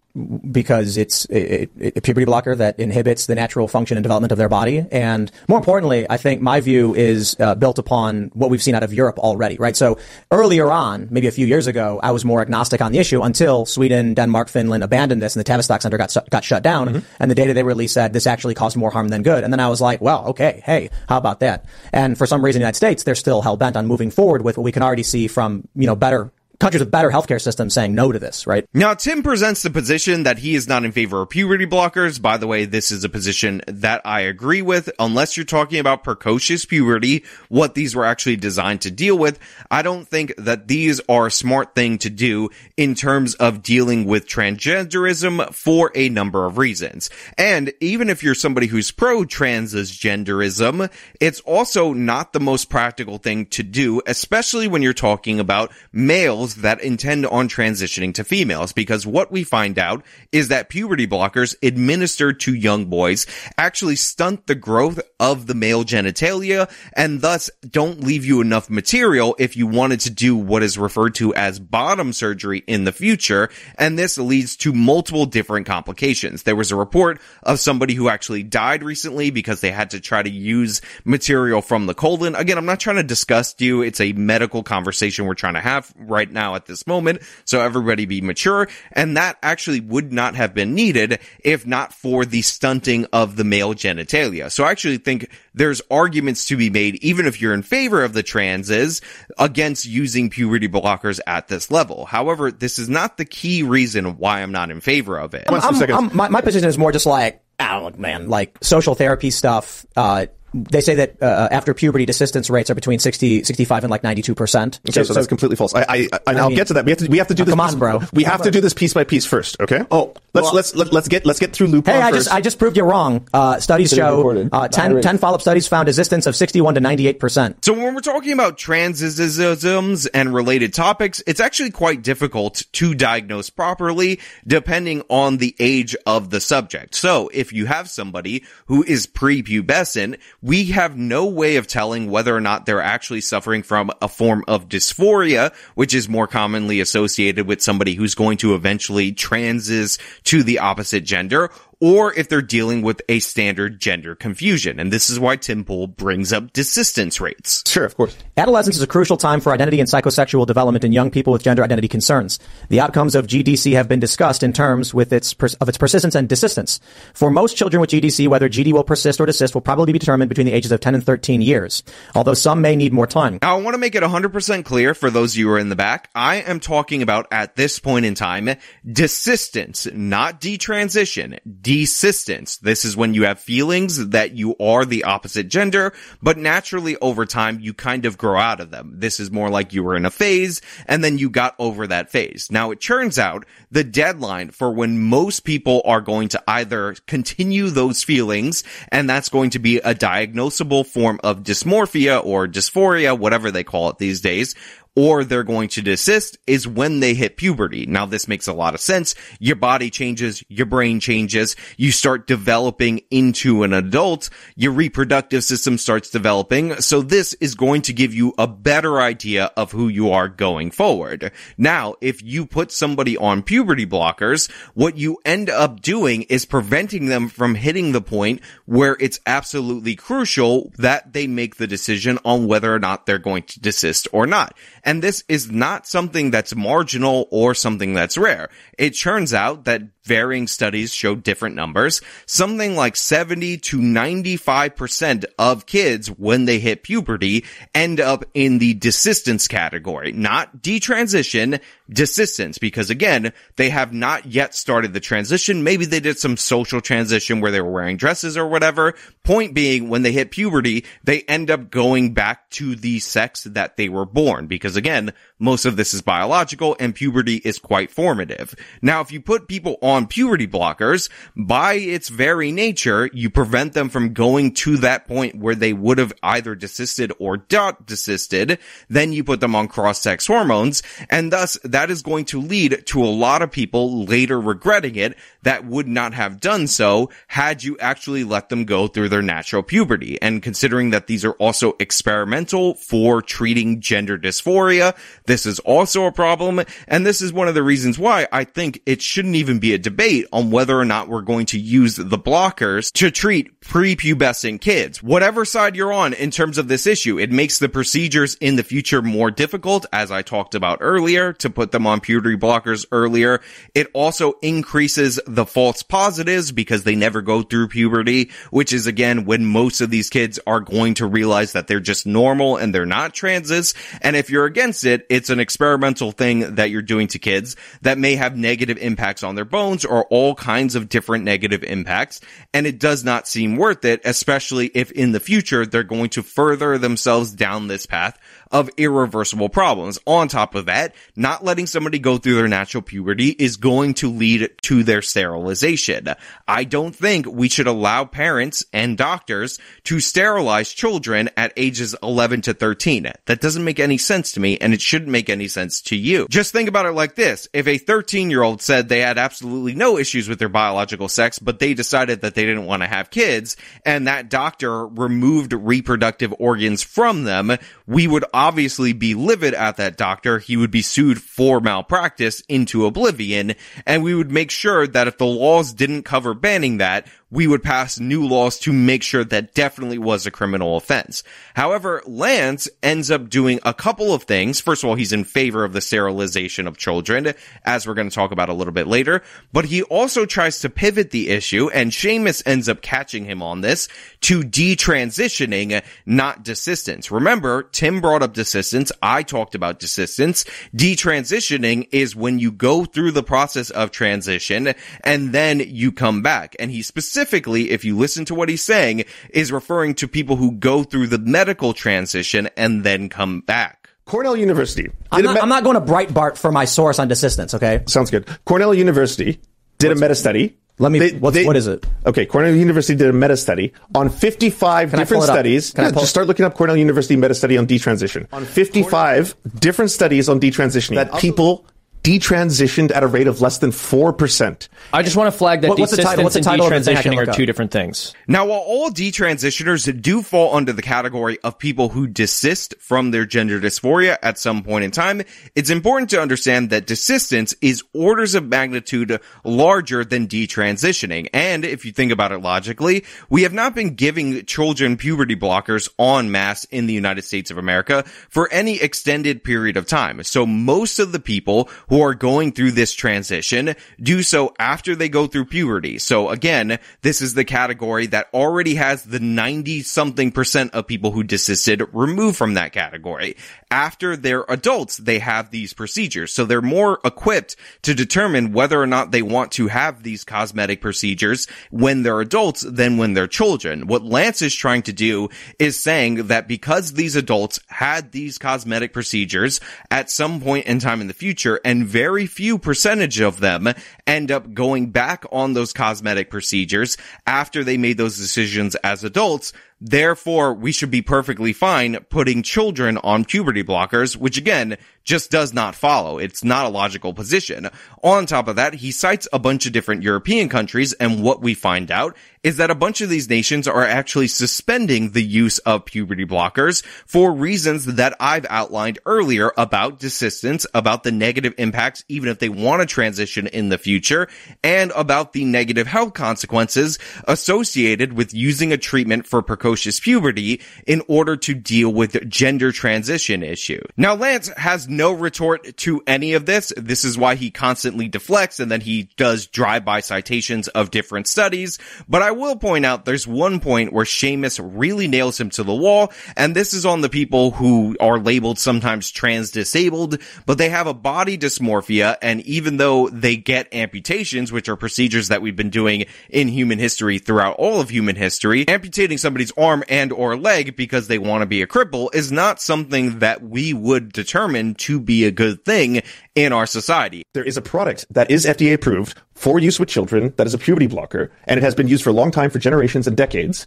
because 0.50 0.96
it's 0.96 1.26
a, 1.30 1.62
a, 1.62 1.92
a 1.96 2.00
puberty 2.00 2.24
blocker 2.24 2.54
that 2.54 2.78
inhibits 2.78 3.26
the 3.26 3.34
natural 3.34 3.68
function 3.68 3.96
and 3.96 4.02
development 4.02 4.32
of 4.32 4.38
their 4.38 4.48
body. 4.48 4.84
And 4.90 5.30
more 5.48 5.58
importantly, 5.58 6.06
I 6.08 6.16
think 6.16 6.40
my 6.40 6.60
view 6.60 6.94
is 6.94 7.36
uh, 7.38 7.54
built 7.54 7.78
upon 7.78 8.30
what 8.34 8.50
we've 8.50 8.62
seen 8.62 8.74
out 8.74 8.82
of 8.82 8.92
Europe 8.92 9.18
already, 9.18 9.56
right? 9.56 9.76
So 9.76 9.98
earlier 10.30 10.70
on, 10.70 11.08
maybe 11.10 11.26
a 11.26 11.32
few 11.32 11.46
years 11.46 11.66
ago, 11.66 12.00
I 12.02 12.10
was 12.10 12.24
more 12.24 12.40
agnostic 12.40 12.80
on 12.80 12.92
the 12.92 12.98
issue 12.98 13.22
until 13.22 13.66
Sweden, 13.66 14.14
Denmark, 14.14 14.48
Finland 14.48 14.82
abandoned 14.82 15.22
this 15.22 15.36
and 15.36 15.40
the 15.40 15.44
Tavistock 15.44 15.82
Center 15.82 15.98
got, 15.98 16.16
got 16.30 16.44
shut 16.44 16.62
down. 16.62 17.04
And 17.20 17.30
the 17.30 17.34
data 17.34 17.54
they 17.54 17.62
released 17.62 17.94
said 17.94 18.12
this 18.12 18.26
actually 18.26 18.54
caused 18.54 18.76
more 18.76 18.90
harm 18.90 19.08
than 19.08 19.22
good. 19.22 19.44
And 19.44 19.52
then 19.52 19.60
I 19.60 19.68
was 19.68 19.80
like, 19.80 20.00
well, 20.00 20.26
okay, 20.26 20.62
hey, 20.64 20.90
how 21.08 21.18
about 21.18 21.40
that? 21.40 21.64
And 21.92 22.18
for 22.18 22.26
some 22.26 22.44
reason, 22.44 22.60
in 22.60 22.62
the 22.62 22.64
United 22.66 22.76
States, 22.76 23.04
they're 23.04 23.14
still 23.14 23.42
hell 23.42 23.56
bent 23.56 23.76
on 23.76 23.86
moving 23.86 24.10
forward 24.10 24.42
with 24.42 24.56
what 24.58 24.64
we 24.64 24.72
can 24.72 24.82
already 24.82 25.02
see 25.02 25.28
from, 25.28 25.68
you 25.74 25.86
know, 25.86 25.96
better 25.96 26.32
countries 26.60 26.80
with 26.80 26.90
better 26.90 27.10
healthcare 27.10 27.40
systems 27.40 27.74
saying 27.74 27.94
no 27.94 28.12
to 28.12 28.18
this, 28.18 28.46
right? 28.46 28.66
Now, 28.74 28.94
Tim 28.94 29.22
presents 29.22 29.62
the 29.62 29.70
position 29.70 30.24
that 30.24 30.38
he 30.38 30.54
is 30.54 30.68
not 30.68 30.84
in 30.84 30.92
favor 30.92 31.22
of 31.22 31.30
puberty 31.30 31.66
blockers. 31.66 32.20
By 32.20 32.36
the 32.36 32.46
way, 32.46 32.66
this 32.66 32.90
is 32.90 33.02
a 33.02 33.08
position 33.08 33.62
that 33.66 34.02
I 34.04 34.20
agree 34.20 34.60
with. 34.60 34.90
Unless 34.98 35.36
you're 35.36 35.46
talking 35.46 35.78
about 35.78 36.04
precocious 36.04 36.66
puberty, 36.66 37.24
what 37.48 37.74
these 37.74 37.96
were 37.96 38.04
actually 38.04 38.36
designed 38.36 38.82
to 38.82 38.90
deal 38.90 39.16
with, 39.16 39.38
I 39.70 39.80
don't 39.80 40.06
think 40.06 40.34
that 40.36 40.68
these 40.68 41.00
are 41.08 41.26
a 41.26 41.30
smart 41.30 41.74
thing 41.74 41.96
to 41.98 42.10
do 42.10 42.50
in 42.76 42.94
terms 42.94 43.34
of 43.36 43.62
dealing 43.62 44.04
with 44.04 44.28
transgenderism 44.28 45.54
for 45.54 45.90
a 45.94 46.10
number 46.10 46.44
of 46.44 46.58
reasons. 46.58 47.08
And 47.38 47.72
even 47.80 48.10
if 48.10 48.22
you're 48.22 48.34
somebody 48.34 48.66
who's 48.66 48.90
pro 48.90 49.24
transgenderism, 49.24 50.90
it's 51.20 51.40
also 51.40 51.94
not 51.94 52.34
the 52.34 52.40
most 52.40 52.68
practical 52.68 53.16
thing 53.16 53.46
to 53.46 53.62
do, 53.62 54.02
especially 54.06 54.68
when 54.68 54.82
you're 54.82 54.92
talking 54.92 55.40
about 55.40 55.72
males 55.92 56.49
males 56.50 56.62
that 56.62 56.82
intend 56.82 57.26
on 57.26 57.48
transitioning 57.48 58.14
to 58.14 58.24
females 58.24 58.72
because 58.72 59.06
what 59.06 59.30
we 59.30 59.44
find 59.44 59.78
out 59.78 60.04
is 60.32 60.48
that 60.48 60.68
puberty 60.68 61.06
blockers 61.06 61.54
administered 61.62 62.40
to 62.40 62.54
young 62.54 62.86
boys 62.86 63.26
actually 63.58 63.96
stunt 63.96 64.46
the 64.46 64.54
growth 64.54 65.00
of 65.18 65.46
the 65.46 65.54
male 65.54 65.84
genitalia 65.84 66.70
and 66.94 67.20
thus 67.20 67.50
don't 67.68 68.02
leave 68.02 68.24
you 68.24 68.40
enough 68.40 68.70
material 68.70 69.34
if 69.38 69.56
you 69.56 69.66
wanted 69.66 70.00
to 70.00 70.10
do 70.10 70.36
what 70.36 70.62
is 70.62 70.78
referred 70.78 71.14
to 71.14 71.34
as 71.34 71.58
bottom 71.58 72.12
surgery 72.12 72.62
in 72.66 72.84
the 72.84 72.92
future. 72.92 73.50
And 73.76 73.98
this 73.98 74.18
leads 74.18 74.56
to 74.58 74.72
multiple 74.72 75.26
different 75.26 75.66
complications. 75.66 76.42
There 76.42 76.56
was 76.56 76.72
a 76.72 76.76
report 76.76 77.20
of 77.42 77.60
somebody 77.60 77.94
who 77.94 78.08
actually 78.08 78.42
died 78.42 78.82
recently 78.82 79.30
because 79.30 79.60
they 79.60 79.70
had 79.70 79.90
to 79.90 80.00
try 80.00 80.22
to 80.22 80.30
use 80.30 80.80
material 81.04 81.62
from 81.62 81.86
the 81.86 81.94
colon. 81.94 82.34
Again, 82.34 82.58
I'm 82.58 82.66
not 82.66 82.80
trying 82.80 82.96
to 82.96 83.02
disgust 83.02 83.60
you. 83.60 83.82
It's 83.82 84.00
a 84.00 84.12
medical 84.12 84.62
conversation 84.62 85.26
we're 85.26 85.34
trying 85.34 85.54
to 85.54 85.60
have 85.60 85.92
right 85.96 86.30
now 86.30 86.39
at 86.40 86.66
this 86.66 86.86
moment. 86.86 87.22
So 87.44 87.60
everybody 87.60 88.06
be 88.06 88.20
mature. 88.20 88.68
And 88.92 89.16
that 89.16 89.38
actually 89.42 89.80
would 89.80 90.12
not 90.12 90.34
have 90.34 90.54
been 90.54 90.74
needed 90.74 91.18
if 91.44 91.66
not 91.66 91.92
for 91.92 92.24
the 92.24 92.42
stunting 92.42 93.06
of 93.12 93.36
the 93.36 93.44
male 93.44 93.74
genitalia. 93.74 94.50
So 94.50 94.64
I 94.64 94.70
actually 94.70 94.98
think 94.98 95.30
there's 95.54 95.80
arguments 95.90 96.46
to 96.46 96.56
be 96.56 96.70
made, 96.70 96.96
even 97.04 97.26
if 97.26 97.40
you're 97.40 97.54
in 97.54 97.62
favor 97.62 98.02
of 98.02 98.12
the 98.12 98.22
transes, 98.22 99.00
against 99.38 99.86
using 99.86 100.30
puberty 100.30 100.68
blockers 100.68 101.20
at 101.26 101.48
this 101.48 101.70
level. 101.70 102.06
However, 102.06 102.50
this 102.50 102.78
is 102.78 102.88
not 102.88 103.16
the 103.16 103.24
key 103.24 103.62
reason 103.62 104.16
why 104.16 104.40
I'm 104.42 104.52
not 104.52 104.70
in 104.70 104.80
favor 104.80 105.18
of 105.18 105.34
it. 105.34 105.44
I'm- 105.48 105.60
I'm- 105.62 105.74
I'm- 105.94 106.10
my, 106.16 106.28
my 106.28 106.40
position 106.40 106.68
is 106.68 106.78
more 106.78 106.92
just 106.92 107.06
like, 107.06 107.42
I 107.58 107.78
don't 107.78 107.94
know, 107.96 108.00
man, 108.00 108.28
like 108.28 108.56
social 108.62 108.94
therapy 108.94 109.30
stuff. 109.30 109.84
Uh, 109.94 110.26
they 110.52 110.80
say 110.80 110.94
that 110.96 111.22
uh, 111.22 111.48
after 111.50 111.74
puberty, 111.74 112.06
desistance 112.06 112.50
rates 112.50 112.70
are 112.70 112.74
between 112.74 112.98
60, 112.98 113.44
65 113.44 113.84
and 113.84 113.90
like 113.90 114.02
92%. 114.02 114.80
Okay, 114.88 115.04
so, 115.04 115.14
that's 115.14 115.26
completely 115.26 115.56
false. 115.56 115.74
I, 115.74 115.84
I, 115.88 116.08
I, 116.26 116.34
will 116.34 116.48
mean- 116.48 116.56
get 116.56 116.66
to 116.68 116.74
that. 116.74 116.84
We 116.84 116.90
have 116.90 116.98
to, 116.98 117.08
we 117.08 117.18
have 117.18 117.28
to 117.28 117.34
do 117.34 117.42
Oh, 117.42 117.46
this. 117.46 117.52
come 117.52 117.60
on, 117.60 117.68
piece- 117.70 117.78
bro. 117.78 118.00
We 118.12 118.24
have 118.24 118.42
to 118.42 118.50
do 118.50 118.60
this 118.60 118.74
piece 118.74 118.94
by 118.94 119.04
piece 119.04 119.24
first. 119.26 119.60
Okay. 119.60 119.84
Oh, 119.90 120.14
let's 120.34 120.44
well- 120.46 120.54
let's 120.54 120.74
let, 120.74 120.92
let's 120.92 121.08
get 121.08 121.24
let's 121.26 121.38
get 121.40 121.52
through 121.52 121.68
Lupron 121.68 121.86
Hey, 121.86 122.00
I 122.02 122.10
first. 122.10 122.24
just 122.26 122.34
I 122.34 122.40
just 122.40 122.58
proved 122.58 122.76
you 122.76 122.84
wrong. 122.84 123.26
Uh, 123.32 123.60
studies 123.60 123.90
show 123.92 124.16
recorded. 124.16 124.48
uh, 124.52 124.68
10, 124.68 125.00
10 125.02 125.18
follow-up 125.18 125.40
studies 125.40 125.66
found 125.68 125.88
desistance 125.88 126.26
of 126.26 126.34
61 126.36 126.74
to 126.74 126.80
98%. 126.80 127.64
So 127.64 127.72
when 127.72 127.94
we're 127.94 128.00
talking 128.00 128.32
about 128.32 128.58
transisms 128.58 130.08
and 130.12 130.34
related 130.34 130.74
topics, 130.74 131.22
it's 131.26 131.40
actually 131.40 131.70
quite 131.70 132.02
difficult 132.02 132.62
to 132.72 132.94
diagnose 132.94 133.50
properly 133.50 134.20
depending 134.46 135.02
on 135.08 135.36
the 135.38 135.54
age 135.58 135.96
of 136.06 136.30
the 136.30 136.40
subject. 136.40 136.94
So 136.94 137.30
if 137.32 137.52
you 137.52 137.66
have 137.66 137.88
somebody 137.88 138.44
who 138.66 138.82
is 138.82 139.06
prepubescent, 139.06 140.18
we 140.42 140.66
have 140.66 140.96
no 140.96 141.26
way 141.26 141.56
of 141.56 141.66
telling 141.66 142.10
whether 142.10 142.34
or 142.34 142.40
not 142.40 142.64
they're 142.66 142.82
actually 142.82 143.20
suffering 143.20 143.62
from 143.62 143.90
a 144.00 144.08
form 144.08 144.44
of 144.48 144.68
dysphoria, 144.68 145.52
which 145.74 145.94
is 145.94 146.08
more 146.08 146.26
commonly 146.26 146.80
associated 146.80 147.46
with 147.46 147.60
somebody 147.60 147.94
who's 147.94 148.14
going 148.14 148.38
to 148.38 148.54
eventually 148.54 149.12
transis 149.12 149.98
to 150.24 150.42
the 150.42 150.58
opposite 150.58 151.04
gender, 151.04 151.50
or 151.80 152.12
if 152.14 152.28
they're 152.28 152.42
dealing 152.42 152.82
with 152.82 153.00
a 153.08 153.18
standard 153.20 153.80
gender 153.80 154.14
confusion. 154.14 154.78
And 154.78 154.92
this 154.92 155.08
is 155.08 155.18
why 155.18 155.36
Tim 155.36 155.64
Pool 155.64 155.86
brings 155.86 156.32
up 156.32 156.52
desistance 156.52 157.20
rates. 157.20 157.64
Sure, 157.66 157.84
of 157.84 157.96
course. 157.96 158.16
Adolescence 158.36 158.76
is 158.76 158.82
a 158.82 158.86
crucial 158.86 159.16
time 159.16 159.40
for 159.40 159.52
identity 159.52 159.80
and 159.80 159.88
psychosexual 159.88 160.46
development 160.46 160.84
in 160.84 160.92
young 160.92 161.10
people 161.10 161.32
with 161.32 161.42
gender 161.42 161.64
identity 161.64 161.88
concerns. 161.88 162.38
The 162.68 162.80
outcomes 162.80 163.14
of 163.14 163.26
GDC 163.26 163.72
have 163.72 163.88
been 163.88 164.00
discussed 164.00 164.42
in 164.42 164.52
terms 164.52 164.92
with 164.92 165.12
its 165.12 165.34
pers- 165.34 165.54
of 165.54 165.68
its 165.68 165.78
persistence 165.78 166.14
and 166.14 166.28
desistance. 166.28 166.80
For 167.14 167.30
most 167.30 167.56
children 167.56 167.80
with 167.80 167.90
GDC, 167.90 168.28
whether 168.28 168.48
GD 168.48 168.72
will 168.72 168.84
persist 168.84 169.20
or 169.20 169.26
desist 169.26 169.54
will 169.54 169.60
probably 169.60 169.92
be 169.92 169.98
determined 169.98 170.28
between 170.28 170.46
the 170.46 170.52
ages 170.52 170.72
of 170.72 170.80
10 170.80 170.94
and 170.94 171.04
13 171.04 171.40
years, 171.40 171.82
although 172.14 172.34
some 172.34 172.60
may 172.60 172.76
need 172.76 172.92
more 172.92 173.06
time. 173.06 173.38
Now, 173.42 173.56
I 173.56 173.62
want 173.62 173.74
to 173.74 173.78
make 173.78 173.94
it 173.94 174.02
100% 174.02 174.64
clear 174.64 174.94
for 174.94 175.10
those 175.10 175.34
of 175.34 175.38
you 175.38 175.46
who 175.48 175.54
are 175.54 175.58
in 175.58 175.68
the 175.68 175.76
back. 175.76 176.10
I 176.14 176.36
am 176.36 176.60
talking 176.60 177.02
about 177.02 177.26
at 177.30 177.56
this 177.56 177.78
point 177.78 178.04
in 178.04 178.14
time, 178.14 178.50
desistance, 178.86 179.92
not 179.94 180.40
detransition, 180.40 181.38
desistance. 181.70 182.58
This 182.58 182.84
is 182.84 182.96
when 182.96 183.14
you 183.14 183.26
have 183.26 183.38
feelings 183.38 184.08
that 184.08 184.32
you 184.32 184.56
are 184.58 184.84
the 184.84 185.04
opposite 185.04 185.46
gender, 185.48 185.92
but 186.20 186.36
naturally 186.36 186.96
over 186.96 187.24
time 187.24 187.60
you 187.60 187.72
kind 187.72 188.06
of 188.06 188.18
grow 188.18 188.40
out 188.40 188.58
of 188.58 188.72
them. 188.72 188.94
This 188.96 189.20
is 189.20 189.30
more 189.30 189.50
like 189.50 189.72
you 189.72 189.84
were 189.84 189.94
in 189.94 190.04
a 190.04 190.10
phase 190.10 190.60
and 190.86 191.04
then 191.04 191.16
you 191.16 191.30
got 191.30 191.54
over 191.60 191.86
that 191.86 192.10
phase. 192.10 192.48
Now 192.50 192.72
it 192.72 192.80
turns 192.80 193.20
out 193.20 193.46
the 193.70 193.84
deadline 193.84 194.50
for 194.50 194.72
when 194.72 195.00
most 195.00 195.44
people 195.44 195.80
are 195.84 196.00
going 196.00 196.30
to 196.30 196.42
either 196.48 196.96
continue 197.06 197.70
those 197.70 198.02
feelings 198.02 198.64
and 198.88 199.08
that's 199.08 199.28
going 199.28 199.50
to 199.50 199.60
be 199.60 199.76
a 199.76 199.94
diagnosable 199.94 200.84
form 200.84 201.20
of 201.22 201.44
dysmorphia 201.44 202.24
or 202.24 202.48
dysphoria, 202.48 203.16
whatever 203.16 203.52
they 203.52 203.62
call 203.62 203.90
it 203.90 203.98
these 203.98 204.20
days, 204.20 204.56
or 204.96 205.24
they're 205.24 205.44
going 205.44 205.68
to 205.68 205.82
desist 205.82 206.38
is 206.46 206.66
when 206.66 207.00
they 207.00 207.14
hit 207.14 207.36
puberty. 207.36 207.86
Now 207.86 208.06
this 208.06 208.28
makes 208.28 208.48
a 208.48 208.52
lot 208.52 208.74
of 208.74 208.80
sense. 208.80 209.14
Your 209.38 209.56
body 209.56 209.90
changes, 209.90 210.42
your 210.48 210.66
brain 210.66 211.00
changes, 211.00 211.56
you 211.76 211.92
start 211.92 212.26
developing 212.26 213.00
into 213.10 213.62
an 213.62 213.72
adult, 213.72 214.30
your 214.56 214.72
reproductive 214.72 215.44
system 215.44 215.78
starts 215.78 216.10
developing. 216.10 216.80
So 216.80 217.02
this 217.02 217.34
is 217.34 217.54
going 217.54 217.82
to 217.82 217.92
give 217.92 218.14
you 218.14 218.34
a 218.38 218.46
better 218.46 219.00
idea 219.00 219.50
of 219.56 219.72
who 219.72 219.88
you 219.88 220.10
are 220.10 220.28
going 220.28 220.70
forward. 220.70 221.32
Now, 221.56 221.94
if 222.00 222.22
you 222.22 222.46
put 222.46 222.72
somebody 222.72 223.16
on 223.16 223.42
puberty 223.42 223.86
blockers, 223.86 224.50
what 224.74 224.96
you 224.96 225.18
end 225.24 225.48
up 225.50 225.80
doing 225.80 226.22
is 226.22 226.44
preventing 226.44 227.06
them 227.06 227.28
from 227.28 227.54
hitting 227.54 227.92
the 227.92 228.00
point 228.00 228.40
where 228.66 228.96
it's 229.00 229.20
absolutely 229.26 229.94
crucial 229.94 230.72
that 230.76 231.12
they 231.12 231.26
make 231.26 231.56
the 231.56 231.66
decision 231.66 232.18
on 232.24 232.46
whether 232.46 232.74
or 232.74 232.78
not 232.78 233.06
they're 233.06 233.18
going 233.18 233.42
to 233.44 233.60
desist 233.60 234.08
or 234.12 234.26
not. 234.26 234.56
And 234.84 235.02
this 235.02 235.24
is 235.28 235.50
not 235.50 235.86
something 235.86 236.30
that's 236.30 236.54
marginal 236.54 237.28
or 237.30 237.54
something 237.54 237.94
that's 237.94 238.16
rare. 238.16 238.48
It 238.78 238.90
turns 238.90 239.34
out 239.34 239.64
that 239.64 239.82
varying 240.04 240.46
studies 240.46 240.92
show 240.92 241.14
different 241.14 241.54
numbers. 241.54 242.00
Something 242.26 242.76
like 242.76 242.96
70 242.96 243.58
to 243.58 243.78
95% 243.78 245.24
of 245.38 245.66
kids 245.66 246.08
when 246.08 246.44
they 246.44 246.58
hit 246.58 246.82
puberty 246.82 247.44
end 247.74 248.00
up 248.00 248.24
in 248.34 248.58
the 248.58 248.74
desistance 248.74 249.48
category, 249.48 250.12
not 250.12 250.62
detransition, 250.62 251.60
desistance, 251.90 252.58
because 252.58 252.90
again, 252.90 253.32
they 253.56 253.70
have 253.70 253.92
not 253.92 254.26
yet 254.26 254.54
started 254.54 254.92
the 254.92 255.00
transition. 255.00 255.64
Maybe 255.64 255.84
they 255.84 256.00
did 256.00 256.18
some 256.18 256.36
social 256.36 256.80
transition 256.80 257.40
where 257.40 257.50
they 257.50 257.60
were 257.60 257.70
wearing 257.70 257.96
dresses 257.96 258.36
or 258.36 258.46
whatever. 258.46 258.94
Point 259.24 259.54
being, 259.54 259.88
when 259.88 260.02
they 260.02 260.12
hit 260.12 260.30
puberty, 260.30 260.84
they 261.04 261.22
end 261.22 261.50
up 261.50 261.70
going 261.70 262.14
back 262.14 262.48
to 262.50 262.74
the 262.76 263.00
sex 263.00 263.44
that 263.44 263.76
they 263.76 263.88
were 263.88 264.06
born, 264.06 264.46
because 264.46 264.76
again, 264.76 265.12
most 265.38 265.64
of 265.64 265.76
this 265.76 265.94
is 265.94 266.02
biological 266.02 266.76
and 266.78 266.94
puberty 266.94 267.36
is 267.36 267.58
quite 267.58 267.90
formative. 267.90 268.54
Now, 268.82 269.00
if 269.00 269.10
you 269.10 269.20
put 269.20 269.48
people 269.48 269.78
on 269.82 269.89
puberty 270.08 270.46
blockers, 270.46 271.08
by 271.36 271.74
its 271.74 272.08
very 272.08 272.52
nature, 272.52 273.10
you 273.12 273.30
prevent 273.30 273.72
them 273.72 273.88
from 273.88 274.12
going 274.12 274.52
to 274.54 274.76
that 274.78 275.06
point 275.06 275.36
where 275.36 275.54
they 275.54 275.72
would 275.72 275.98
have 275.98 276.12
either 276.22 276.54
desisted 276.54 277.12
or 277.18 277.44
not 277.52 277.86
desisted. 277.86 278.58
Then 278.88 279.12
you 279.12 279.24
put 279.24 279.40
them 279.40 279.54
on 279.54 279.68
cross-sex 279.68 280.26
hormones, 280.26 280.82
and 281.08 281.32
thus 281.32 281.58
that 281.64 281.90
is 281.90 282.02
going 282.02 282.24
to 282.26 282.40
lead 282.40 282.86
to 282.86 283.02
a 283.02 283.06
lot 283.06 283.42
of 283.42 283.50
people 283.50 284.04
later 284.04 284.40
regretting 284.40 284.96
it 284.96 285.16
that 285.42 285.64
would 285.64 285.88
not 285.88 286.14
have 286.14 286.40
done 286.40 286.66
so 286.66 287.10
had 287.28 287.62
you 287.62 287.78
actually 287.78 288.24
let 288.24 288.48
them 288.48 288.64
go 288.64 288.86
through 288.86 289.08
their 289.08 289.22
natural 289.22 289.62
puberty. 289.62 290.20
And 290.20 290.42
considering 290.42 290.90
that 290.90 291.06
these 291.06 291.24
are 291.24 291.32
also 291.32 291.74
experimental 291.80 292.74
for 292.74 293.22
treating 293.22 293.80
gender 293.80 294.18
dysphoria, 294.18 294.96
this 295.26 295.46
is 295.46 295.58
also 295.60 296.04
a 296.04 296.12
problem. 296.12 296.60
And 296.86 297.06
this 297.06 297.20
is 297.20 297.32
one 297.32 297.48
of 297.48 297.54
the 297.54 297.62
reasons 297.62 297.98
why 297.98 298.28
I 298.30 298.44
think 298.44 298.82
it 298.86 299.02
shouldn't 299.02 299.36
even 299.36 299.58
be 299.58 299.74
a 299.74 299.78
debate 299.82 300.26
on 300.32 300.50
whether 300.50 300.78
or 300.78 300.84
not 300.84 301.08
we're 301.08 301.22
going 301.22 301.46
to 301.46 301.58
use 301.58 301.96
the 301.96 302.18
blockers 302.18 302.92
to 302.92 303.10
treat 303.10 303.60
prepubescent 303.60 304.60
kids. 304.60 305.02
Whatever 305.02 305.44
side 305.44 305.76
you're 305.76 305.92
on 305.92 306.12
in 306.12 306.30
terms 306.30 306.58
of 306.58 306.68
this 306.68 306.86
issue, 306.86 307.18
it 307.18 307.30
makes 307.30 307.58
the 307.58 307.68
procedures 307.68 308.36
in 308.36 308.56
the 308.56 308.62
future 308.62 309.02
more 309.02 309.30
difficult, 309.30 309.86
as 309.92 310.10
I 310.10 310.22
talked 310.22 310.54
about 310.54 310.78
earlier, 310.80 311.32
to 311.34 311.50
put 311.50 311.72
them 311.72 311.86
on 311.86 312.00
puberty 312.00 312.36
blockers 312.36 312.86
earlier. 312.92 313.40
It 313.74 313.88
also 313.92 314.34
increases 314.42 315.20
the 315.26 315.46
false 315.46 315.82
positives 315.82 316.52
because 316.52 316.84
they 316.84 316.96
never 316.96 317.22
go 317.22 317.42
through 317.42 317.68
puberty, 317.68 318.30
which 318.50 318.72
is 318.72 318.86
again 318.86 319.24
when 319.24 319.44
most 319.44 319.80
of 319.80 319.90
these 319.90 320.10
kids 320.10 320.38
are 320.46 320.60
going 320.60 320.94
to 320.94 321.06
realize 321.06 321.52
that 321.52 321.66
they're 321.66 321.80
just 321.80 322.06
normal 322.06 322.56
and 322.56 322.74
they're 322.74 322.86
not 322.86 323.14
transes. 323.14 323.74
And 324.00 324.16
if 324.16 324.30
you're 324.30 324.46
against 324.46 324.84
it, 324.84 325.06
it's 325.08 325.30
an 325.30 325.40
experimental 325.40 326.12
thing 326.12 326.56
that 326.56 326.70
you're 326.70 326.82
doing 326.82 327.06
to 327.08 327.18
kids 327.18 327.56
that 327.82 327.98
may 327.98 328.16
have 328.16 328.36
negative 328.36 328.78
impacts 328.78 329.22
on 329.22 329.34
their 329.34 329.44
bones 329.44 329.69
hormones 329.70 329.84
or 329.84 330.04
all 330.06 330.34
kinds 330.34 330.74
of 330.74 330.88
different 330.88 331.24
negative 331.24 331.62
impacts. 331.62 332.20
And 332.52 332.66
it 332.66 332.78
does 332.80 333.04
not 333.04 333.28
seem 333.28 333.56
worth 333.56 333.84
it, 333.84 334.00
especially 334.04 334.70
if 334.74 334.90
in 334.92 335.12
the 335.12 335.20
future 335.20 335.64
they're 335.64 335.82
going 335.82 336.10
to 336.10 336.22
further 336.22 336.78
themselves 336.78 337.32
down 337.32 337.68
this 337.68 337.86
path 337.86 338.18
of 338.50 338.70
irreversible 338.76 339.48
problems. 339.48 339.98
On 340.06 340.28
top 340.28 340.54
of 340.54 340.66
that, 340.66 340.94
not 341.16 341.44
letting 341.44 341.66
somebody 341.66 341.98
go 341.98 342.18
through 342.18 342.36
their 342.36 342.48
natural 342.48 342.82
puberty 342.82 343.28
is 343.28 343.56
going 343.56 343.94
to 343.94 344.10
lead 344.10 344.50
to 344.62 344.82
their 344.82 345.02
sterilization. 345.02 346.08
I 346.48 346.64
don't 346.64 346.94
think 346.94 347.26
we 347.26 347.48
should 347.48 347.66
allow 347.66 348.04
parents 348.04 348.64
and 348.72 348.98
doctors 348.98 349.58
to 349.84 350.00
sterilize 350.00 350.72
children 350.72 351.30
at 351.36 351.52
ages 351.56 351.94
11 352.02 352.42
to 352.42 352.54
13. 352.54 353.12
That 353.26 353.40
doesn't 353.40 353.64
make 353.64 353.80
any 353.80 353.98
sense 353.98 354.32
to 354.32 354.40
me 354.40 354.58
and 354.58 354.74
it 354.74 354.80
shouldn't 354.80 355.10
make 355.10 355.30
any 355.30 355.48
sense 355.48 355.80
to 355.82 355.96
you. 355.96 356.26
Just 356.28 356.52
think 356.52 356.68
about 356.68 356.86
it 356.86 356.92
like 356.92 357.14
this. 357.14 357.48
If 357.52 357.66
a 357.66 357.78
13 357.78 358.30
year 358.30 358.42
old 358.42 358.62
said 358.62 358.88
they 358.88 359.00
had 359.00 359.18
absolutely 359.18 359.74
no 359.74 359.98
issues 359.98 360.28
with 360.28 360.38
their 360.38 360.48
biological 360.48 361.08
sex, 361.08 361.38
but 361.38 361.58
they 361.58 361.74
decided 361.74 362.22
that 362.22 362.34
they 362.34 362.44
didn't 362.44 362.66
want 362.66 362.82
to 362.82 362.88
have 362.88 363.10
kids 363.10 363.56
and 363.84 364.06
that 364.06 364.28
doctor 364.28 364.86
removed 364.86 365.52
reproductive 365.52 366.34
organs 366.38 366.82
from 366.82 367.24
them, 367.24 367.56
we 367.86 368.06
would 368.06 368.24
obviously 368.40 368.94
be 368.94 369.14
livid 369.14 369.52
at 369.52 369.76
that 369.76 369.98
doctor. 369.98 370.38
He 370.38 370.56
would 370.56 370.70
be 370.70 370.80
sued 370.80 371.20
for 371.20 371.60
malpractice 371.60 372.40
into 372.48 372.86
oblivion. 372.86 373.54
And 373.84 374.02
we 374.02 374.14
would 374.14 374.30
make 374.30 374.50
sure 374.50 374.86
that 374.86 375.06
if 375.06 375.18
the 375.18 375.26
laws 375.26 375.74
didn't 375.74 376.04
cover 376.04 376.32
banning 376.32 376.78
that, 376.78 377.06
we 377.30 377.46
would 377.46 377.62
pass 377.62 378.00
new 378.00 378.26
laws 378.26 378.58
to 378.60 378.72
make 378.72 379.02
sure 379.02 379.24
that 379.24 379.54
definitely 379.54 379.98
was 379.98 380.26
a 380.26 380.30
criminal 380.30 380.76
offense. 380.76 381.22
However, 381.54 382.02
Lance 382.06 382.68
ends 382.82 383.10
up 383.10 383.28
doing 383.28 383.60
a 383.64 383.72
couple 383.72 384.12
of 384.12 384.24
things. 384.24 384.60
First 384.60 384.82
of 384.82 384.90
all, 384.90 384.96
he's 384.96 385.12
in 385.12 385.24
favor 385.24 385.64
of 385.64 385.72
the 385.72 385.80
sterilization 385.80 386.66
of 386.66 386.76
children, 386.76 387.34
as 387.64 387.86
we're 387.86 387.94
going 387.94 388.08
to 388.08 388.14
talk 388.14 388.32
about 388.32 388.48
a 388.48 388.54
little 388.54 388.72
bit 388.72 388.86
later, 388.86 389.22
but 389.52 389.66
he 389.66 389.82
also 389.84 390.26
tries 390.26 390.60
to 390.60 390.70
pivot 390.70 391.10
the 391.10 391.28
issue 391.28 391.70
and 391.70 391.92
Seamus 391.92 392.42
ends 392.46 392.68
up 392.68 392.82
catching 392.82 393.24
him 393.24 393.42
on 393.42 393.60
this 393.60 393.88
to 394.22 394.40
detransitioning, 394.40 395.82
not 396.06 396.44
desistance. 396.44 397.10
Remember, 397.10 397.62
Tim 397.62 398.00
brought 398.00 398.22
up 398.22 398.34
desistance. 398.34 398.90
I 399.02 399.22
talked 399.22 399.54
about 399.54 399.80
desistance. 399.80 400.44
Detransitioning 400.74 401.88
is 401.92 402.16
when 402.16 402.38
you 402.38 402.50
go 402.50 402.84
through 402.84 403.12
the 403.12 403.22
process 403.22 403.70
of 403.70 403.90
transition 403.90 404.74
and 405.04 405.32
then 405.32 405.60
you 405.60 405.92
come 405.92 406.22
back. 406.22 406.56
And 406.58 406.70
he 406.70 406.82
specifically, 406.82 407.19
if 407.24 407.84
you 407.84 407.96
listen 407.96 408.24
to 408.26 408.34
what 408.34 408.48
he's 408.48 408.62
saying, 408.62 409.04
is 409.30 409.52
referring 409.52 409.94
to 409.96 410.08
people 410.08 410.36
who 410.36 410.52
go 410.52 410.82
through 410.84 411.08
the 411.08 411.18
medical 411.18 411.72
transition 411.72 412.48
and 412.56 412.84
then 412.84 413.08
come 413.08 413.40
back. 413.40 413.88
Cornell 414.06 414.36
University. 414.36 414.90
I'm 415.12 415.22
not, 415.22 415.34
me- 415.34 415.40
I'm 415.40 415.48
not 415.48 415.62
going 415.62 415.74
to 415.76 415.80
Breitbart 415.80 416.36
for 416.36 416.50
my 416.50 416.64
source 416.64 416.98
on 416.98 417.08
desistance, 417.08 417.54
okay? 417.54 417.82
Sounds 417.86 418.10
good. 418.10 418.26
Cornell 418.44 418.74
University 418.74 419.40
did 419.78 419.92
a 419.92 419.94
meta 419.94 420.14
study. 420.16 420.56
Let 420.80 420.90
me- 420.92 421.12
what's- 421.12 421.44
what 421.44 421.56
is 421.56 421.66
it? 421.66 421.86
Okay, 422.06 422.24
Cornell 422.26 422.54
University 422.54 422.96
did 422.96 423.08
a 423.08 423.12
meta 423.12 423.36
study 423.36 423.72
on 423.94 424.08
55 424.08 424.90
Can 424.90 424.98
different 424.98 425.20
pull 425.20 425.24
it 425.24 425.30
up? 425.30 425.34
studies. 425.36 425.70
Can 425.72 425.84
I 425.84 425.88
Yeah, 425.88 425.92
pull- 425.92 426.00
just 426.02 426.10
start 426.10 426.26
looking 426.26 426.44
up 426.46 426.54
Cornell 426.54 426.76
University 426.76 427.16
meta 427.16 427.34
study 427.34 427.56
on 427.58 427.66
detransition. 427.66 428.26
On 428.32 428.44
55 428.44 429.36
different 429.60 429.90
studies 429.90 430.28
on 430.28 430.40
detransitioning 430.40 430.94
that 430.96 431.14
people 431.18 431.66
detransitioned 432.02 432.94
at 432.94 433.02
a 433.02 433.06
rate 433.06 433.26
of 433.26 433.40
less 433.40 433.58
than 433.58 433.70
4%. 433.70 434.68
I 434.92 435.02
just 435.02 435.16
want 435.16 435.30
to 435.32 435.36
flag 435.36 435.60
that 435.60 435.68
What- 435.68 435.78
what's 435.78 435.94
the 435.96 436.02
title- 436.02 436.24
what's 436.24 436.34
the 436.34 436.38
and 436.38 436.44
title 436.44 436.66
of 436.66 436.72
the 436.72 436.80
thing 436.80 436.96
I 436.96 437.02
can 437.02 437.12
detransitioning 437.12 437.16
look 437.16 437.28
are 437.28 437.32
two 437.32 437.46
different 437.46 437.70
things. 437.70 438.14
Now, 438.26 438.46
while 438.46 438.58
all 438.60 438.90
detransitioners 438.90 440.00
do 440.00 440.22
fall 440.22 440.54
under 440.56 440.72
the 440.72 440.82
category 440.82 441.38
of 441.44 441.58
people 441.58 441.90
who 441.90 442.06
desist 442.06 442.74
from 442.80 443.10
their 443.10 443.26
gender 443.26 443.60
dysphoria 443.60 444.16
at 444.22 444.38
some 444.38 444.62
point 444.62 444.84
in 444.84 444.90
time, 444.90 445.22
it's 445.54 445.70
important 445.70 446.10
to 446.10 446.20
understand 446.20 446.70
that 446.70 446.86
desistance 446.86 447.54
is 447.60 447.82
orders 447.92 448.34
of 448.34 448.48
magnitude 448.48 449.20
larger 449.44 450.04
than 450.04 450.26
detransitioning. 450.26 451.28
And 451.32 451.64
if 451.64 451.84
you 451.84 451.92
think 451.92 452.12
about 452.12 452.32
it 452.32 452.38
logically, 452.38 453.04
we 453.28 453.42
have 453.42 453.52
not 453.52 453.74
been 453.74 453.94
giving 453.94 454.44
children 454.46 454.96
puberty 454.96 455.36
blockers 455.36 455.88
en 455.98 456.30
masse 456.30 456.64
in 456.70 456.86
the 456.86 456.94
United 456.94 457.22
States 457.22 457.50
of 457.50 457.58
America 457.58 458.04
for 458.28 458.48
any 458.52 458.80
extended 458.80 459.44
period 459.44 459.76
of 459.76 459.86
time. 459.86 460.22
So 460.22 460.46
most 460.46 460.98
of 460.98 461.12
the 461.12 461.20
people 461.20 461.68
who 461.90 462.00
are 462.00 462.14
going 462.14 462.52
through 462.52 462.70
this 462.70 462.94
transition 462.94 463.74
do 464.00 464.22
so 464.22 464.54
after 464.58 464.94
they 464.94 465.08
go 465.08 465.26
through 465.26 465.44
puberty. 465.44 465.98
So 465.98 466.30
again, 466.30 466.78
this 467.02 467.20
is 467.20 467.34
the 467.34 467.44
category 467.44 468.06
that 468.06 468.28
already 468.32 468.76
has 468.76 469.04
the 469.04 469.20
90 469.20 469.82
something 469.82 470.32
percent 470.32 470.72
of 470.72 470.86
people 470.86 471.10
who 471.10 471.22
desisted 471.22 471.82
removed 471.92 472.38
from 472.38 472.54
that 472.54 472.72
category. 472.72 473.36
After 473.70 474.16
they're 474.16 474.44
adults, 474.48 474.96
they 474.96 475.18
have 475.18 475.50
these 475.50 475.72
procedures. 475.72 476.32
So 476.32 476.44
they're 476.44 476.62
more 476.62 477.00
equipped 477.04 477.56
to 477.82 477.94
determine 477.94 478.52
whether 478.52 478.80
or 478.80 478.86
not 478.86 479.10
they 479.10 479.22
want 479.22 479.52
to 479.52 479.68
have 479.68 480.02
these 480.02 480.24
cosmetic 480.24 480.80
procedures 480.80 481.46
when 481.70 482.02
they're 482.02 482.20
adults 482.20 482.62
than 482.62 482.96
when 482.96 483.14
they're 483.14 483.26
children. 483.26 483.88
What 483.88 484.04
Lance 484.04 484.42
is 484.42 484.54
trying 484.54 484.82
to 484.82 484.92
do 484.92 485.28
is 485.58 485.80
saying 485.80 486.28
that 486.28 486.46
because 486.46 486.92
these 486.92 487.16
adults 487.16 487.58
had 487.66 488.12
these 488.12 488.38
cosmetic 488.38 488.92
procedures 488.92 489.60
at 489.90 490.10
some 490.10 490.40
point 490.40 490.66
in 490.66 490.78
time 490.78 491.00
in 491.00 491.08
the 491.08 491.14
future 491.14 491.60
and 491.64 491.79
very 491.86 492.26
few 492.26 492.58
percentage 492.58 493.20
of 493.20 493.40
them 493.40 493.68
end 494.06 494.30
up 494.30 494.54
going 494.54 494.90
back 494.90 495.24
on 495.32 495.52
those 495.52 495.72
cosmetic 495.72 496.30
procedures 496.30 496.96
after 497.26 497.64
they 497.64 497.76
made 497.76 497.98
those 497.98 498.18
decisions 498.18 498.74
as 498.76 499.04
adults. 499.04 499.52
Therefore, 499.80 500.52
we 500.52 500.72
should 500.72 500.90
be 500.90 501.00
perfectly 501.00 501.54
fine 501.54 501.96
putting 502.10 502.42
children 502.42 502.98
on 502.98 503.24
puberty 503.24 503.64
blockers, 503.64 504.14
which 504.14 504.36
again, 504.36 504.76
just 505.04 505.30
does 505.30 505.54
not 505.54 505.74
follow. 505.74 506.18
It's 506.18 506.44
not 506.44 506.66
a 506.66 506.68
logical 506.68 507.14
position. 507.14 507.70
On 508.02 508.26
top 508.26 508.46
of 508.46 508.56
that, 508.56 508.74
he 508.74 508.92
cites 508.92 509.26
a 509.32 509.38
bunch 509.38 509.64
of 509.64 509.72
different 509.72 510.02
European 510.02 510.50
countries, 510.50 510.92
and 510.92 511.22
what 511.22 511.40
we 511.40 511.54
find 511.54 511.90
out 511.90 512.14
is 512.42 512.58
that 512.58 512.70
a 512.70 512.74
bunch 512.74 513.00
of 513.00 513.08
these 513.08 513.28
nations 513.28 513.66
are 513.66 513.84
actually 513.84 514.28
suspending 514.28 515.12
the 515.12 515.22
use 515.22 515.58
of 515.60 515.84
puberty 515.86 516.26
blockers 516.26 516.84
for 517.06 517.32
reasons 517.32 517.86
that 517.86 518.14
I've 518.20 518.46
outlined 518.48 518.98
earlier 519.06 519.52
about 519.56 519.98
desistance, 519.98 520.66
about 520.74 521.02
the 521.02 521.12
negative 521.12 521.54
impacts, 521.56 522.04
even 522.08 522.28
if 522.28 522.38
they 522.38 522.48
want 522.48 522.80
to 522.80 522.86
transition 522.86 523.46
in 523.46 523.70
the 523.70 523.78
future, 523.78 524.28
and 524.62 524.92
about 524.94 525.32
the 525.32 525.44
negative 525.44 525.86
health 525.86 526.14
consequences 526.14 526.98
associated 527.26 528.12
with 528.12 528.34
using 528.34 528.72
a 528.72 528.78
treatment 528.78 529.26
for 529.26 529.42
precocious 529.42 529.69
puberty 529.76 530.60
in 530.86 531.02
order 531.08 531.36
to 531.36 531.54
deal 531.54 531.92
with 531.92 532.28
gender 532.28 532.72
transition 532.72 533.42
issue. 533.42 533.82
Now, 533.96 534.14
Lance 534.14 534.48
has 534.56 534.88
no 534.88 535.12
retort 535.12 535.76
to 535.78 536.02
any 536.06 536.34
of 536.34 536.46
this. 536.46 536.72
This 536.76 537.04
is 537.04 537.18
why 537.18 537.34
he 537.34 537.50
constantly 537.50 538.08
deflects 538.08 538.60
and 538.60 538.70
then 538.70 538.80
he 538.80 539.10
does 539.16 539.46
drive-by 539.46 540.00
citations 540.00 540.68
of 540.68 540.90
different 540.90 541.26
studies. 541.26 541.78
But 542.08 542.22
I 542.22 542.30
will 542.30 542.56
point 542.56 542.86
out 542.86 543.04
there's 543.04 543.26
one 543.26 543.60
point 543.60 543.92
where 543.92 544.04
Seamus 544.04 544.60
really 544.62 545.08
nails 545.08 545.38
him 545.38 545.50
to 545.50 545.62
the 545.62 545.74
wall, 545.74 546.12
and 546.36 546.54
this 546.54 546.72
is 546.72 546.86
on 546.86 547.00
the 547.00 547.08
people 547.08 547.52
who 547.52 547.96
are 548.00 548.18
labeled 548.18 548.58
sometimes 548.58 549.10
trans 549.10 549.50
disabled, 549.50 550.18
but 550.46 550.58
they 550.58 550.68
have 550.68 550.86
a 550.86 550.94
body 550.94 551.38
dysmorphia, 551.38 552.16
and 552.22 552.40
even 552.42 552.76
though 552.76 553.08
they 553.08 553.36
get 553.36 553.72
amputations, 553.72 554.52
which 554.52 554.68
are 554.68 554.76
procedures 554.76 555.28
that 555.28 555.42
we've 555.42 555.56
been 555.56 555.70
doing 555.70 556.06
in 556.28 556.48
human 556.48 556.78
history 556.78 557.18
throughout 557.18 557.56
all 557.56 557.80
of 557.80 557.90
human 557.90 558.16
history, 558.16 558.66
amputating 558.68 559.18
somebody's 559.18 559.52
arm 559.60 559.84
and 559.88 560.12
or 560.12 560.36
leg 560.36 560.76
because 560.76 561.08
they 561.08 561.18
want 561.18 561.42
to 561.42 561.46
be 561.46 561.62
a 561.62 561.66
cripple 561.66 562.12
is 562.14 562.32
not 562.32 562.60
something 562.60 563.18
that 563.18 563.42
we 563.42 563.72
would 563.72 564.12
determine 564.12 564.74
to 564.74 565.00
be 565.00 565.24
a 565.24 565.30
good 565.30 565.64
thing 565.64 566.02
in 566.34 566.52
our 566.52 566.66
society. 566.66 567.22
There 567.34 567.44
is 567.44 567.56
a 567.56 567.62
product 567.62 568.06
that 568.10 568.30
is 568.30 568.46
FDA 568.46 568.74
approved 568.74 569.20
for 569.34 569.58
use 569.58 569.78
with 569.78 569.88
children 569.88 570.32
that 570.36 570.46
is 570.46 570.54
a 570.54 570.58
puberty 570.58 570.86
blocker, 570.86 571.30
and 571.44 571.58
it 571.58 571.62
has 571.62 571.74
been 571.74 571.88
used 571.88 572.04
for 572.04 572.10
a 572.10 572.14
long 572.14 572.30
time, 572.30 572.50
for 572.50 572.58
generations 572.58 573.06
and 573.06 573.16
decades. 573.16 573.66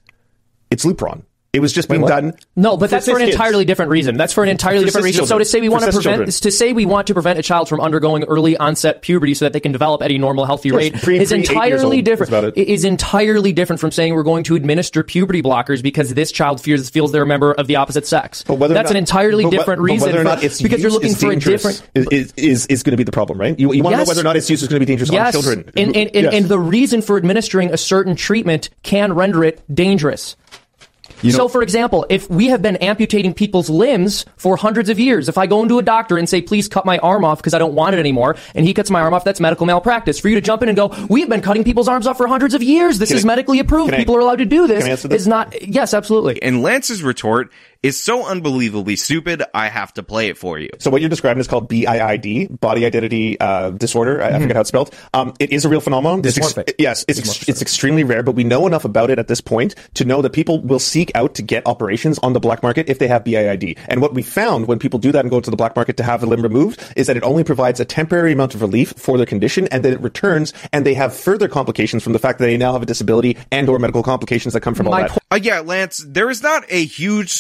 It's 0.69 0.85
Lupron. 0.85 1.23
It 1.53 1.61
was 1.61 1.71
just 1.71 1.87
being 1.87 2.01
what? 2.01 2.07
done. 2.09 2.33
No, 2.55 2.77
but 2.77 2.89
that's 2.89 3.05
for 3.05 3.11
an 3.19 3.25
kids. 3.25 3.35
entirely 3.35 3.63
different 3.63 3.91
reason. 3.91 4.17
That's 4.17 4.33
for 4.33 4.41
an 4.43 4.49
entirely 4.49 4.79
For 4.79 4.85
different 4.87 5.05
cis 5.05 5.15
reason. 5.21 5.27
So 5.27 5.37
to 5.37 5.45
say 5.45 5.61
we 5.61 5.67
For 5.67 5.71
want 5.73 5.83
to 5.85 5.91
prevent 5.91 6.03
children. 6.17 6.31
to 6.31 6.51
say 6.51 6.73
we 6.73 6.85
want 6.87 7.05
to 7.07 7.13
prevent 7.13 7.37
a 7.37 7.43
child 7.43 7.69
from 7.69 7.79
undergoing 7.79 8.23
early 8.23 8.57
onset 8.57 9.03
puberty 9.03 9.35
so 9.35 9.45
that 9.45 9.53
they 9.53 9.59
can 9.59 9.71
develop 9.71 10.01
at 10.01 10.11
a 10.11 10.17
normal 10.17 10.45
healthy 10.45 10.71
course, 10.71 10.81
rate 10.81 10.95
pre- 11.03 11.19
is 11.19 11.29
pre- 11.29 11.37
entirely 11.37 12.01
different. 12.01 12.31
That's 12.31 12.45
about 12.47 12.57
it. 12.57 12.59
It 12.59 12.69
is 12.73 12.83
entirely 12.83 13.53
different 13.53 13.79
from 13.79 13.91
saying 13.91 14.15
we're 14.15 14.23
going 14.23 14.43
to 14.45 14.55
administer 14.55 15.03
puberty 15.03 15.43
blockers 15.43 15.83
because 15.83 16.11
this 16.15 16.31
child 16.31 16.59
feels 16.59 16.89
feels 16.89 17.11
they're 17.11 17.21
a 17.21 17.27
member 17.27 17.51
of 17.51 17.67
the 17.67 17.75
opposite 17.75 18.07
sex. 18.07 18.43
But 18.47 18.55
whether 18.55 18.73
that's 18.73 18.85
not- 18.89 18.93
an 18.93 18.97
entirely 18.97 19.43
but 19.43 19.51
different 19.51 19.77
but 19.81 19.83
reason. 19.83 20.07
whether 20.07 20.21
or 20.21 20.23
not 20.23 20.43
it's 20.43 20.59
because 20.59 20.81
you're 20.81 20.89
looking 20.89 21.13
for 21.13 21.31
a 21.31 21.35
different 21.35 21.87
is, 21.93 22.33
is, 22.35 22.65
is 22.65 22.81
going 22.81 22.93
to 22.93 22.97
be 22.97 23.03
the 23.03 23.11
problem, 23.11 23.39
right? 23.39 23.59
You, 23.59 23.71
you 23.73 23.83
want 23.83 23.93
to 23.93 23.97
know 23.99 24.07
whether 24.07 24.21
or 24.21 24.23
not 24.23 24.35
its 24.37 24.49
use 24.49 24.63
is 24.63 24.69
going 24.69 24.79
to 24.79 24.85
be 24.87 24.89
dangerous 24.91 25.11
yes. 25.11 25.35
on 25.35 25.41
children. 25.43 25.71
And, 25.77 25.95
and, 25.95 26.09
and, 26.15 26.23
Yes. 26.23 26.33
and 26.33 26.45
the 26.47 26.57
reason 26.57 27.03
for 27.03 27.15
administering 27.15 27.71
a 27.71 27.77
certain 27.77 28.15
treatment 28.15 28.71
can 28.81 29.13
render 29.13 29.43
it 29.43 29.61
dangerous. 29.71 30.35
So, 31.31 31.47
for 31.47 31.61
example, 31.61 32.05
if 32.09 32.29
we 32.29 32.47
have 32.47 32.61
been 32.61 32.75
amputating 32.77 33.33
people's 33.33 33.69
limbs 33.69 34.25
for 34.37 34.57
hundreds 34.57 34.89
of 34.89 34.99
years, 34.99 35.29
if 35.29 35.37
I 35.37 35.47
go 35.47 35.61
into 35.63 35.79
a 35.79 35.81
doctor 35.83 36.17
and 36.17 36.27
say, 36.27 36.41
please 36.41 36.67
cut 36.67 36.85
my 36.85 36.97
arm 36.99 37.23
off 37.23 37.37
because 37.39 37.53
I 37.53 37.59
don't 37.59 37.73
want 37.75 37.95
it 37.95 37.99
anymore, 37.99 38.35
and 38.55 38.65
he 38.65 38.73
cuts 38.73 38.89
my 38.89 39.01
arm 39.01 39.13
off, 39.13 39.23
that's 39.23 39.39
medical 39.39 39.65
malpractice. 39.65 40.19
For 40.19 40.29
you 40.29 40.35
to 40.35 40.41
jump 40.41 40.63
in 40.63 40.69
and 40.69 40.75
go, 40.75 40.87
we 41.09 41.21
have 41.21 41.29
been 41.29 41.41
cutting 41.41 41.63
people's 41.63 41.87
arms 41.87 42.07
off 42.07 42.17
for 42.17 42.27
hundreds 42.27 42.53
of 42.53 42.63
years. 42.63 42.99
This 42.99 43.11
is 43.11 43.23
I- 43.23 43.27
medically 43.27 43.59
approved. 43.59 43.89
can 43.91 43.95
I- 43.95 43.97
People 44.03 44.15
are 44.15 44.19
allowed 44.21 44.37
to 44.39 44.45
do 44.45 44.67
this. 44.67 44.79
can 44.83 44.89
I 44.89 44.91
answer 44.91 45.07
this? 45.07 45.21
Is 45.21 45.27
not, 45.27 45.67
yes, 45.67 45.93
absolutely. 45.93 46.41
And 46.43 46.61
Lance's 46.61 47.03
retort 47.03 47.51
is 47.83 47.99
so 47.99 48.25
unbelievably 48.25 48.95
stupid, 48.95 49.43
I 49.53 49.67
have 49.67 49.93
to 49.95 50.03
play 50.03 50.29
it 50.29 50.37
for 50.37 50.57
you. 50.57 50.69
So 50.79 50.89
what 50.89 51.01
you're 51.01 51.09
describing 51.09 51.41
is 51.41 51.47
called 51.47 51.69
BIID, 51.69 52.59
body 52.59 52.85
identity 52.85 53.37
uh, 53.39 53.71
disorder. 53.71 54.23
I, 54.23 54.29
I 54.29 54.39
forget 54.39 54.55
how 54.55 54.61
it's 54.61 54.69
spelled. 54.69 54.95
Um, 55.13 55.33
it 55.39 55.51
is 55.51 55.65
a 55.65 55.69
real 55.69 55.81
phenomenon. 55.81 56.21
It's 56.23 56.37
ex- 56.37 56.73
yes, 56.79 57.03
it's 57.07 57.19
ex- 57.19 57.49
it's 57.49 57.61
extremely 57.61 58.05
rare, 58.05 58.23
but 58.23 58.35
we 58.35 58.45
know 58.45 58.65
enough 58.65 58.85
about 58.85 59.09
it 59.09 59.19
at 59.19 59.27
this 59.27 59.41
point 59.41 59.75
to 59.95 60.05
know 60.05 60.21
that 60.21 60.31
people 60.31 60.61
will 60.61 60.79
seek 60.79 61.11
out 61.13 61.35
to 61.35 61.41
get 61.41 61.67
operations 61.67 62.17
on 62.19 62.33
the 62.33 62.39
black 62.39 62.63
market 62.63 62.89
if 62.89 62.99
they 62.99 63.07
have 63.09 63.25
BIID. 63.25 63.77
And 63.89 64.01
what 64.01 64.13
we 64.13 64.23
found 64.23 64.67
when 64.67 64.79
people 64.79 64.97
do 64.99 65.11
that 65.11 65.19
and 65.19 65.29
go 65.29 65.41
to 65.41 65.51
the 65.51 65.57
black 65.57 65.75
market 65.75 65.97
to 65.97 66.03
have 66.03 66.23
a 66.23 66.25
limb 66.25 66.41
removed 66.41 66.81
is 66.95 67.07
that 67.07 67.17
it 67.17 67.23
only 67.23 67.43
provides 67.43 67.81
a 67.81 67.85
temporary 67.85 68.31
amount 68.31 68.55
of 68.55 68.61
relief 68.61 68.93
for 68.95 69.17
their 69.17 69.25
condition, 69.25 69.67
and 69.67 69.83
then 69.83 69.91
it 69.91 70.01
returns, 70.01 70.53
and 70.71 70.85
they 70.85 70.93
have 70.93 71.13
further 71.13 71.49
complications 71.49 72.01
from 72.01 72.13
the 72.13 72.19
fact 72.19 72.39
that 72.39 72.45
they 72.45 72.55
now 72.55 72.71
have 72.71 72.81
a 72.81 72.85
disability 72.85 73.37
and 73.51 73.67
or 73.67 73.77
medical 73.77 74.03
complications 74.03 74.53
that 74.53 74.61
come 74.61 74.73
from 74.73 74.87
all 74.87 74.93
that. 74.93 75.17
Uh, 75.29 75.39
yeah, 75.41 75.59
Lance, 75.59 76.03
there 76.07 76.29
is 76.29 76.41
not 76.41 76.63
a 76.69 76.85
huge 76.85 77.31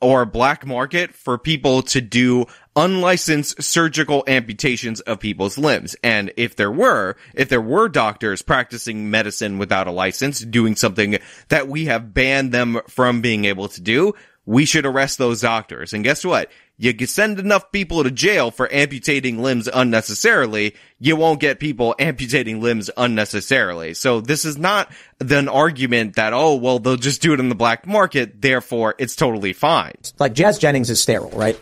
or 0.00 0.24
black 0.24 0.66
market 0.66 1.14
for 1.14 1.38
people 1.38 1.82
to 1.82 2.00
do 2.00 2.46
unlicensed 2.76 3.62
surgical 3.62 4.24
amputations 4.26 5.00
of 5.00 5.20
people's 5.20 5.56
limbs. 5.58 5.96
And 6.02 6.32
if 6.36 6.56
there 6.56 6.70
were, 6.70 7.16
if 7.34 7.48
there 7.48 7.60
were 7.60 7.88
doctors 7.88 8.42
practicing 8.42 9.10
medicine 9.10 9.58
without 9.58 9.86
a 9.86 9.92
license, 9.92 10.40
doing 10.40 10.76
something 10.76 11.18
that 11.48 11.68
we 11.68 11.86
have 11.86 12.14
banned 12.14 12.52
them 12.52 12.80
from 12.88 13.20
being 13.20 13.44
able 13.44 13.68
to 13.68 13.80
do, 13.80 14.14
we 14.46 14.64
should 14.64 14.86
arrest 14.86 15.18
those 15.18 15.40
doctors. 15.40 15.92
And 15.92 16.04
guess 16.04 16.24
what? 16.24 16.50
You 16.76 16.92
can 16.92 17.06
send 17.06 17.38
enough 17.38 17.70
people 17.70 18.02
to 18.02 18.10
jail 18.10 18.50
for 18.50 18.68
amputating 18.72 19.40
limbs 19.40 19.68
unnecessarily, 19.72 20.74
you 20.98 21.14
won't 21.14 21.38
get 21.38 21.60
people 21.60 21.94
amputating 22.00 22.60
limbs 22.60 22.90
unnecessarily. 22.96 23.94
So 23.94 24.20
this 24.20 24.44
is 24.44 24.56
not 24.58 24.90
an 25.20 25.48
argument 25.48 26.16
that, 26.16 26.32
oh, 26.32 26.56
well, 26.56 26.80
they'll 26.80 26.96
just 26.96 27.22
do 27.22 27.32
it 27.32 27.38
in 27.40 27.48
the 27.48 27.54
black 27.54 27.86
market, 27.86 28.40
therefore 28.42 28.96
it's 28.98 29.14
totally 29.14 29.52
fine. 29.52 29.94
Like 30.18 30.32
Jazz 30.34 30.58
Jennings 30.58 30.90
is 30.90 31.00
sterile, 31.00 31.30
right? 31.30 31.58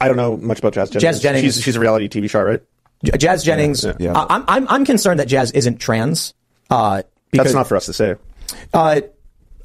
I 0.00 0.06
don't 0.06 0.16
know 0.16 0.36
much 0.36 0.60
about 0.60 0.72
Jazz 0.72 0.90
Jennings. 0.90 1.02
Jazz 1.02 1.20
Jennings- 1.20 1.54
She's, 1.56 1.64
she's 1.64 1.76
a 1.76 1.80
reality 1.80 2.08
TV 2.08 2.28
star, 2.28 2.44
right? 2.44 2.62
J- 3.04 3.16
Jazz 3.18 3.42
Jennings. 3.44 3.84
Yeah, 3.84 3.92
yeah. 3.98 4.12
I- 4.12 4.26
I'm 4.36 4.44
I'm 4.48 4.68
I'm 4.68 4.84
concerned 4.84 5.18
that 5.20 5.26
Jazz 5.28 5.50
isn't 5.52 5.78
trans. 5.78 6.34
Uh, 6.70 7.02
because, 7.30 7.46
That's 7.46 7.54
not 7.54 7.66
for 7.68 7.76
us 7.76 7.86
to 7.86 7.92
say. 7.92 8.14
Uh, 8.72 9.00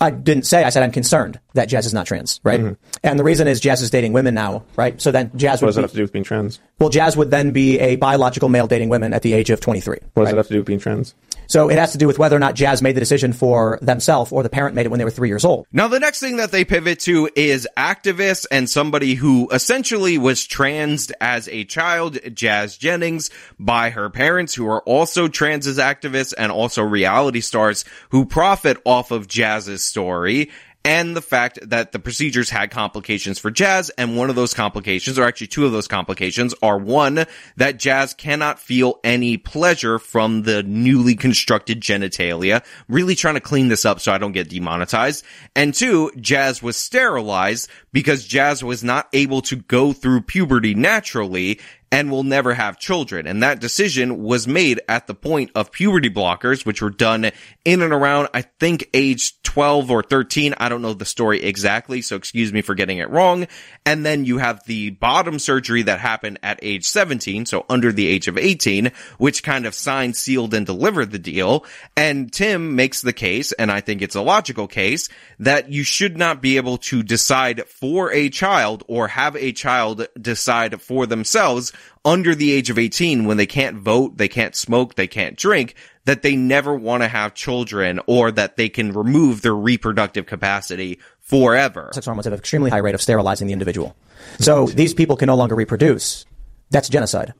I 0.04 0.12
didn't 0.12 0.44
say. 0.44 0.64
I 0.64 0.70
said 0.70 0.84
I'm 0.84 0.92
concerned 0.92 1.40
that 1.54 1.70
Jazz 1.70 1.86
is 1.86 1.94
not 1.94 2.06
trans, 2.06 2.40
right? 2.44 2.60
Mm-hmm. 2.60 2.74
And 3.04 3.20
the 3.20 3.24
reason 3.24 3.48
is 3.48 3.60
Jazz 3.60 3.82
is 3.82 3.90
dating 3.90 4.14
women 4.14 4.34
now, 4.34 4.64
right? 4.76 5.02
So 5.02 5.12
then 5.12 5.32
Jazz 5.36 5.62
What 5.62 5.68
would 5.68 5.70
does 5.70 5.76
that 5.76 5.82
have 5.84 5.92
to 5.92 5.98
do 5.98 6.04
with 6.04 6.12
being 6.12 6.26
trans? 6.26 6.60
well, 6.80 6.90
Jazz 6.90 7.16
would 7.18 7.32
then 7.32 7.52
be 7.52 7.80
a 7.80 7.96
biological 7.96 8.50
male 8.50 8.68
dating 8.68 8.90
women 8.90 9.14
at 9.14 9.22
the 9.22 9.34
age 9.34 9.50
of 9.50 9.60
23. 9.60 9.98
What 10.14 10.24
does 10.24 10.32
that 10.32 10.38
have 10.38 10.48
to 10.48 10.54
do 10.54 10.60
with 10.60 10.68
being 10.68 10.80
trans? 10.80 11.16
So 11.54 11.70
it 11.70 11.78
has 11.78 11.92
to 11.92 12.00
do 12.00 12.08
with 12.08 12.18
whether 12.18 12.36
or 12.36 12.40
not 12.40 12.56
Jazz 12.56 12.82
made 12.82 12.96
the 12.96 13.00
decision 13.00 13.32
for 13.32 13.78
themselves 13.80 14.32
or 14.32 14.42
the 14.42 14.50
parent 14.50 14.74
made 14.74 14.88
it 14.88 14.90
when 14.90 14.98
they 14.98 15.06
were 15.06 15.12
three 15.12 15.28
years 15.28 15.46
old. 15.46 15.68
Now, 15.72 15.88
the 15.88 16.00
next 16.00 16.20
thing 16.20 16.38
that 16.38 16.52
they 16.52 16.66
pivot 16.66 17.02
to 17.02 17.30
is 17.36 17.68
activists 17.78 18.48
and 18.50 18.68
somebody 18.68 19.14
who 19.14 19.48
essentially 19.52 20.18
was 20.18 20.48
transed 20.48 21.12
as 21.22 21.48
a 21.50 21.64
child, 21.66 22.18
Jazz 22.34 22.76
Jennings, 22.76 23.30
by 23.60 23.92
her 23.92 24.10
parents, 24.10 24.56
who 24.56 24.68
are 24.68 24.82
also 24.82 25.28
trans 25.28 25.68
as 25.68 25.78
activists 25.78 26.34
and 26.36 26.52
also 26.52 26.82
reality 26.82 27.42
stars 27.42 27.86
who 28.10 28.26
profit 28.26 28.78
off 28.84 29.12
of 29.12 29.28
Jazz's 29.28 29.84
story. 29.84 30.50
And 30.86 31.16
the 31.16 31.22
fact 31.22 31.60
that 31.70 31.94
the 31.94 32.00
procedures 32.00 32.50
had 32.50 32.70
complications 32.70 33.40
for 33.40 33.50
Jazz, 33.50 33.90
and 33.92 34.18
one 34.18 34.30
of 34.30 34.36
those 34.36 34.54
complications, 34.54 35.18
or 35.18 35.24
actually 35.24 35.48
two 35.48 35.66
of 35.66 35.72
those 35.72 35.88
complications, 35.88 36.54
are 36.62 36.78
one, 36.78 37.26
that 37.56 37.80
Jazz 37.80 38.14
cannot 38.14 38.60
feel 38.60 39.00
any 39.02 39.38
pleasure 39.38 39.98
from 39.98 40.44
the 40.44 40.62
newly 40.62 41.16
constructed 41.16 41.80
genitalia. 41.80 42.66
Really 42.90 43.16
trying 43.16 43.36
to 43.36 43.40
clean 43.40 43.70
this 43.70 43.86
up 43.86 44.02
so 44.02 44.12
I 44.12 44.18
don't 44.18 44.34
get 44.34 44.50
demonetized. 44.50 45.24
And 45.56 45.74
two, 45.74 46.12
Jazz 46.20 46.62
was 46.62 46.76
sterilized 46.76 47.70
because 47.94 48.26
Jazz 48.26 48.62
was 48.62 48.84
not 48.84 49.08
able 49.14 49.42
to 49.44 49.56
go 49.56 49.94
through 49.94 50.24
puberty 50.24 50.76
naturally 50.76 51.62
and 51.94 52.10
will 52.10 52.24
never 52.24 52.56
have 52.56 52.80
children. 52.80 53.28
And 53.28 53.44
that 53.44 53.62
decision 53.62 54.24
was 54.24 54.48
made 54.48 54.82
at 54.90 55.06
the 55.06 55.14
point 55.14 55.52
of 55.54 55.72
puberty 55.72 56.10
blockers, 56.10 56.66
which 56.66 56.82
were 56.82 56.90
done 56.90 57.30
in 57.66 57.84
and 57.84 57.94
around, 57.94 58.30
I 58.34 58.42
think, 58.42 58.90
age 58.96 59.40
12 59.44 59.92
or 59.92 60.02
13. 60.02 60.56
I 60.58 60.70
don't 60.70 60.82
know 60.82 60.96
the 60.96 61.06
story 61.06 61.44
exactly, 61.44 62.02
so 62.02 62.16
excuse 62.16 62.52
me 62.52 62.64
for 62.64 62.74
getting 62.74 62.98
it 62.98 63.12
wrong. 63.12 63.46
And 63.86 64.04
then 64.04 64.26
you 64.26 64.40
have 64.40 64.66
the 64.66 64.90
bottom 64.90 65.38
surgery 65.38 65.84
that 65.84 66.00
happened 66.00 66.40
at 66.42 66.58
age 66.64 66.88
17, 66.88 67.46
so 67.46 67.64
under 67.70 67.92
the 67.92 68.08
age 68.08 68.28
of 68.28 68.40
18, 68.40 68.92
which 69.20 69.44
kind 69.44 69.68
of 69.68 69.76
signed, 69.76 70.16
sealed, 70.16 70.56
and 70.56 70.66
delivered 70.66 71.12
the 71.12 71.20
deal. 71.20 71.64
And 71.96 72.34
Tim 72.34 72.76
makes 72.76 73.02
the 73.02 73.14
case, 73.14 73.52
and 73.52 73.72
I 73.72 73.82
think 73.82 74.02
it's 74.02 74.16
a 74.16 74.22
logical 74.22 74.68
case, 74.68 75.10
that 75.38 75.70
you 75.70 75.84
should 75.84 76.18
not 76.18 76.42
be 76.42 76.58
able 76.58 76.80
to 76.80 77.04
decide 77.04 77.68
for 77.68 78.12
a 78.12 78.30
child 78.30 78.84
or 78.88 79.10
have 79.10 79.36
a 79.36 79.52
child 79.52 80.08
decide 80.20 80.82
for 80.82 81.06
themselves 81.06 81.72
under 82.06 82.36
the 82.36 82.52
age 82.52 82.70
of 82.70 82.78
18 82.78 83.26
when 83.26 83.38
they 83.38 83.46
can't 83.46 83.78
vote, 83.78 84.18
they 84.18 84.28
can't 84.28 84.56
smoke, 84.56 84.96
they 84.96 85.08
can't 85.08 85.38
drink, 85.38 85.76
that 86.06 86.22
they 86.22 86.36
never 86.36 86.76
want 86.76 87.04
to 87.04 87.08
have 87.08 87.34
children 87.34 88.00
or 88.08 88.32
that 88.32 88.58
they 88.58 88.70
can 88.70 88.92
remove 88.92 89.42
their 89.42 89.56
reproductive 89.56 90.26
capacity 90.26 91.00
forever. 91.20 91.90
Sex 91.94 92.06
hormones 92.06 92.26
have 92.26 92.34
an 92.34 92.40
extremely 92.40 92.70
high 92.70 92.78
rate 92.78 92.96
of 92.96 93.02
sterilizing 93.02 93.48
the 93.48 93.54
individual. 93.54 93.96
So 94.40 94.68
these 94.68 94.94
people 94.94 95.16
can 95.16 95.28
no 95.28 95.36
longer 95.36 95.56
reproduce. 95.56 96.26
That's 96.72 96.90
genocide. 96.90 97.34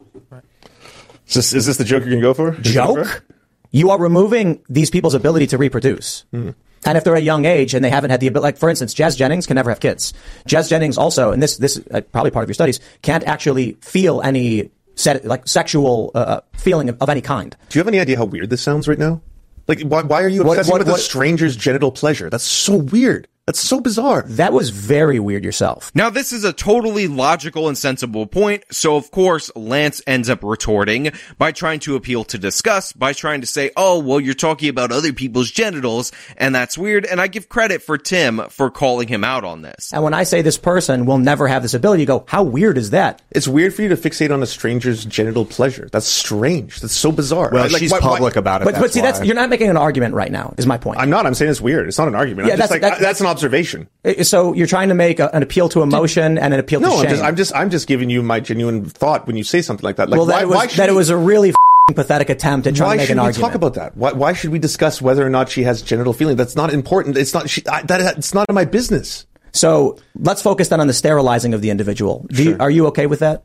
Is 1.28 1.36
this, 1.36 1.54
is 1.54 1.66
this 1.66 1.78
the 1.78 1.84
joke 1.84 2.04
you're 2.04 2.20
going 2.20 2.22
to 2.22 2.28
go 2.28 2.34
for? 2.34 2.62
Joke? 2.62 3.24
You 3.72 3.90
are 3.90 4.00
removing 4.00 4.62
these 4.70 4.90
people's 4.92 5.16
ability 5.16 5.48
to 5.48 5.58
reproduce. 5.58 6.26
Hmm. 6.32 6.52
And 6.86 6.98
if 6.98 7.04
they're 7.04 7.16
a 7.16 7.20
young 7.22 7.46
age 7.46 7.74
and 7.74 7.84
they 7.84 7.90
haven't 7.90 8.10
had 8.12 8.20
the 8.20 8.28
ability, 8.28 8.44
like 8.44 8.58
for 8.58 8.70
instance, 8.70 8.94
Jazz 8.94 9.16
Jennings 9.16 9.46
can 9.48 9.56
never 9.56 9.70
have 9.70 9.80
kids. 9.80 10.14
Jazz 10.46 10.70
Jennings 10.70 10.98
also, 10.98 11.32
and 11.32 11.42
this 11.42 11.58
this 11.58 11.78
is 11.78 11.88
uh, 11.92 12.02
probably 12.12 12.32
part 12.32 12.44
of 12.44 12.50
your 12.50 12.54
studies, 12.56 12.80
can't 13.02 13.24
actually 13.24 13.78
feel 13.82 14.22
any 14.22 14.70
set, 14.96 15.26
like 15.26 15.48
sexual 15.48 16.12
uh, 16.14 16.18
uh, 16.18 16.42
feeling 16.56 16.90
of, 16.90 16.98
of 17.02 17.10
any 17.10 17.22
kind. 17.22 17.56
Do 17.70 17.78
you 17.78 17.82
have 17.82 17.88
any 17.88 18.00
idea 18.00 18.18
how 18.18 18.26
weird 18.26 18.50
this 18.50 18.62
sounds 18.62 18.88
right 18.88 19.00
now? 19.00 19.22
Like, 19.68 19.82
why, 19.84 20.02
why 20.02 20.22
are 20.24 20.28
you 20.28 20.44
What- 20.44 20.58
what- 20.68 20.80
with 20.80 20.90
what- 20.90 21.00
a 21.00 21.02
stranger's 21.02 21.56
genital 21.56 21.92
pleasure? 21.92 22.30
That's 22.30 22.44
so 22.44 22.76
weird. 22.76 23.28
That's 23.46 23.60
so 23.60 23.82
bizarre. 23.82 24.24
That 24.26 24.54
was 24.54 24.70
very 24.70 25.20
weird 25.20 25.44
yourself. 25.44 25.92
Now, 25.94 26.10
this 26.10 26.32
is 26.32 26.46
a 26.46 26.54
totally 26.54 27.08
logical 27.08 27.68
and 27.68 27.78
sensible 27.78 28.26
point, 28.26 28.64
so 28.72 28.96
of 28.96 29.12
course, 29.12 29.52
Lance 29.54 30.02
ends 30.08 30.30
up 30.30 30.46
retorting 30.46 31.12
by 31.38 31.52
trying 31.52 31.82
to 31.82 31.98
appeal 31.98 32.24
to 32.24 32.38
disgust, 32.38 32.98
by 32.98 33.12
trying 33.12 33.42
to 33.42 33.48
say, 33.48 33.72
oh, 33.76 34.00
well, 34.00 34.22
you're 34.22 34.34
talking 34.34 34.70
about 34.70 34.94
other 34.94 35.12
people's 35.12 35.52
genitals, 35.52 36.14
and 36.38 36.56
that's 36.56 36.78
weird, 36.78 37.06
and 37.06 37.20
I 37.20 37.28
give 37.28 37.50
credit 37.50 37.82
for 37.82 37.98
Tim 37.98 38.38
for 38.48 38.72
calling 38.72 39.10
him 39.10 39.26
out 39.26 39.44
on 39.44 39.62
this. 39.62 39.92
And 39.92 40.04
when 40.06 40.14
I 40.14 40.24
say 40.24 40.42
this 40.42 40.58
person 40.58 41.06
will 41.06 41.18
never 41.18 41.46
have 41.50 41.64
this 41.64 41.74
ability, 41.74 42.04
you 42.04 42.08
go, 42.08 42.24
how 42.30 42.44
weird 42.44 42.78
is 42.78 42.92
that? 42.92 43.22
It's 43.30 43.46
weird 43.50 43.74
for 43.74 43.82
you 43.82 43.90
to 43.90 43.98
fixate 43.98 44.34
on 44.34 44.42
a 44.42 44.46
stranger's 44.46 45.04
genital 45.04 45.44
pleasure. 45.44 45.90
That's 45.92 46.08
strange. 46.08 46.80
That's 46.80 46.94
so 46.94 47.12
bizarre. 47.12 47.50
Well, 47.52 47.68
Like, 47.70 47.78
she's 47.82 47.92
why- 47.92 48.00
why- 48.00 48.08
public 48.08 48.36
about 48.38 48.62
it. 48.62 48.66
But, 48.66 48.76
but 48.76 48.80
that's 48.84 48.94
see, 48.94 49.02
that's 49.02 49.22
you're 49.22 49.36
not 49.36 49.50
making 49.50 49.70
an 49.70 49.76
argument 49.76 50.16
right 50.16 50.32
now. 50.32 50.54
Is 50.58 50.66
my 50.66 50.78
point. 50.78 51.00
I'm 51.02 51.10
not. 51.10 51.26
I'm 51.26 51.34
saying 51.34 51.52
it's 51.52 51.60
weird. 51.60 51.90
It's 51.90 51.98
not 51.98 52.08
an 52.08 52.16
argument. 52.16 52.48
Yeah, 52.48 52.54
I'm 52.54 52.60
just 52.60 52.70
that's- 52.70 52.82
like, 52.90 52.94
that- 53.00 53.02
I- 53.06 53.10
that's 53.10 53.20
an 53.20 53.33
observation. 53.34 53.88
Uh, 54.06 54.24
So 54.24 54.54
you're 54.54 54.68
trying 54.68 54.90
to 54.90 54.96
make 54.96 55.20
a, 55.20 55.34
an 55.36 55.44
appeal 55.44 55.68
to 55.70 55.82
emotion 55.82 56.38
and 56.38 56.54
an 56.54 56.60
appeal 56.60 56.80
to 56.80 56.86
No, 56.88 56.92
shame. 56.98 57.06
I'm 57.06 57.10
just, 57.10 57.24
I'm 57.24 57.36
just, 57.36 57.56
I'm 57.56 57.70
just 57.70 57.88
giving 57.88 58.10
you 58.10 58.22
my 58.24 58.40
genuine 58.40 58.86
thought 58.86 59.28
when 59.28 59.36
you 59.36 59.44
say 59.44 59.62
something 59.62 59.84
like 59.84 59.98
that. 59.98 60.10
Like, 60.10 60.18
well, 60.18 60.28
that 60.28 60.48
why, 60.48 60.64
it 60.64 60.68
was 60.68 60.76
that 60.78 60.90
it 60.90 60.94
was 60.94 61.10
a 61.10 61.18
really 61.18 61.50
f***ing 61.50 61.96
pathetic 61.96 62.30
attempt 62.30 62.68
at 62.68 62.76
trying 62.76 62.88
why 62.88 62.94
to 62.96 62.98
make 62.98 63.08
should 63.08 63.18
an 63.18 63.24
we 63.24 63.26
argument. 63.28 63.52
talk 63.52 63.56
about 63.56 63.74
that? 63.76 63.98
Why, 63.98 64.12
why 64.14 64.34
should 64.34 64.52
we 64.52 64.60
discuss 64.60 65.02
whether 65.02 65.26
or 65.26 65.30
not 65.30 65.50
she 65.50 65.64
has 65.64 65.82
genital 65.82 66.14
feeling? 66.14 66.36
That's 66.38 66.56
not 66.56 66.74
important. 66.74 67.18
It's 67.18 67.34
not. 67.34 67.50
She, 67.50 67.66
I, 67.68 67.84
that, 67.84 68.18
it's 68.18 68.34
not 68.34 68.48
in 68.50 68.56
my 68.56 68.66
business. 68.66 69.26
So 69.52 69.98
let's 70.16 70.42
focus 70.42 70.70
then 70.70 70.80
on 70.80 70.88
the 70.88 70.94
sterilizing 70.94 71.54
of 71.54 71.62
the 71.62 71.70
individual. 71.70 72.26
Do 72.30 72.44
you, 72.44 72.58
are 72.60 72.72
you 72.72 72.88
okay 72.88 73.06
with 73.06 73.20
that? 73.20 73.44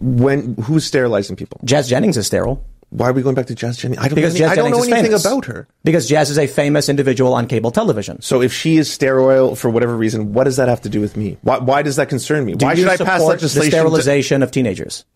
When 0.00 0.54
who's 0.54 0.84
sterilizing 0.84 1.36
people? 1.36 1.60
Jazz 1.64 1.88
Jennings 1.88 2.16
is 2.16 2.26
sterile 2.26 2.64
Why 2.92 3.08
are 3.08 3.14
we 3.14 3.22
going 3.22 3.34
back 3.34 3.46
to 3.46 3.54
Jazz 3.54 3.78
Jennings? 3.78 4.02
I 4.02 4.08
don't, 4.08 4.16
because 4.16 4.34
know, 4.34 4.38
Jazz 4.40 4.50
I 4.50 4.54
don't 4.54 4.70
know 4.70 4.82
anything 4.82 5.04
famous. 5.04 5.24
about 5.24 5.46
her. 5.46 5.66
Because 5.82 6.06
Jazz 6.06 6.28
is 6.28 6.38
a 6.38 6.46
famous 6.46 6.90
individual 6.90 7.32
on 7.32 7.46
cable 7.46 7.70
television. 7.70 8.20
So 8.20 8.42
if 8.42 8.52
she 8.52 8.76
is 8.76 8.92
sterile 8.92 9.56
for 9.56 9.70
whatever 9.70 9.96
reason, 9.96 10.34
what 10.34 10.44
does 10.44 10.56
that 10.56 10.68
have 10.68 10.82
to 10.82 10.90
do 10.90 11.00
with 11.00 11.16
me? 11.16 11.38
Why, 11.40 11.58
why 11.58 11.80
does 11.80 11.96
that 11.96 12.10
concern 12.10 12.44
me? 12.44 12.52
Do 12.54 12.66
why 12.66 12.74
should 12.74 12.88
I 12.88 12.98
pass 12.98 12.98
support 12.98 13.18
the 13.18 13.46
legislation? 13.46 13.70
to- 13.70 13.76
sterilization 13.78 14.42
of 14.42 14.50
teenagers? 14.50 15.06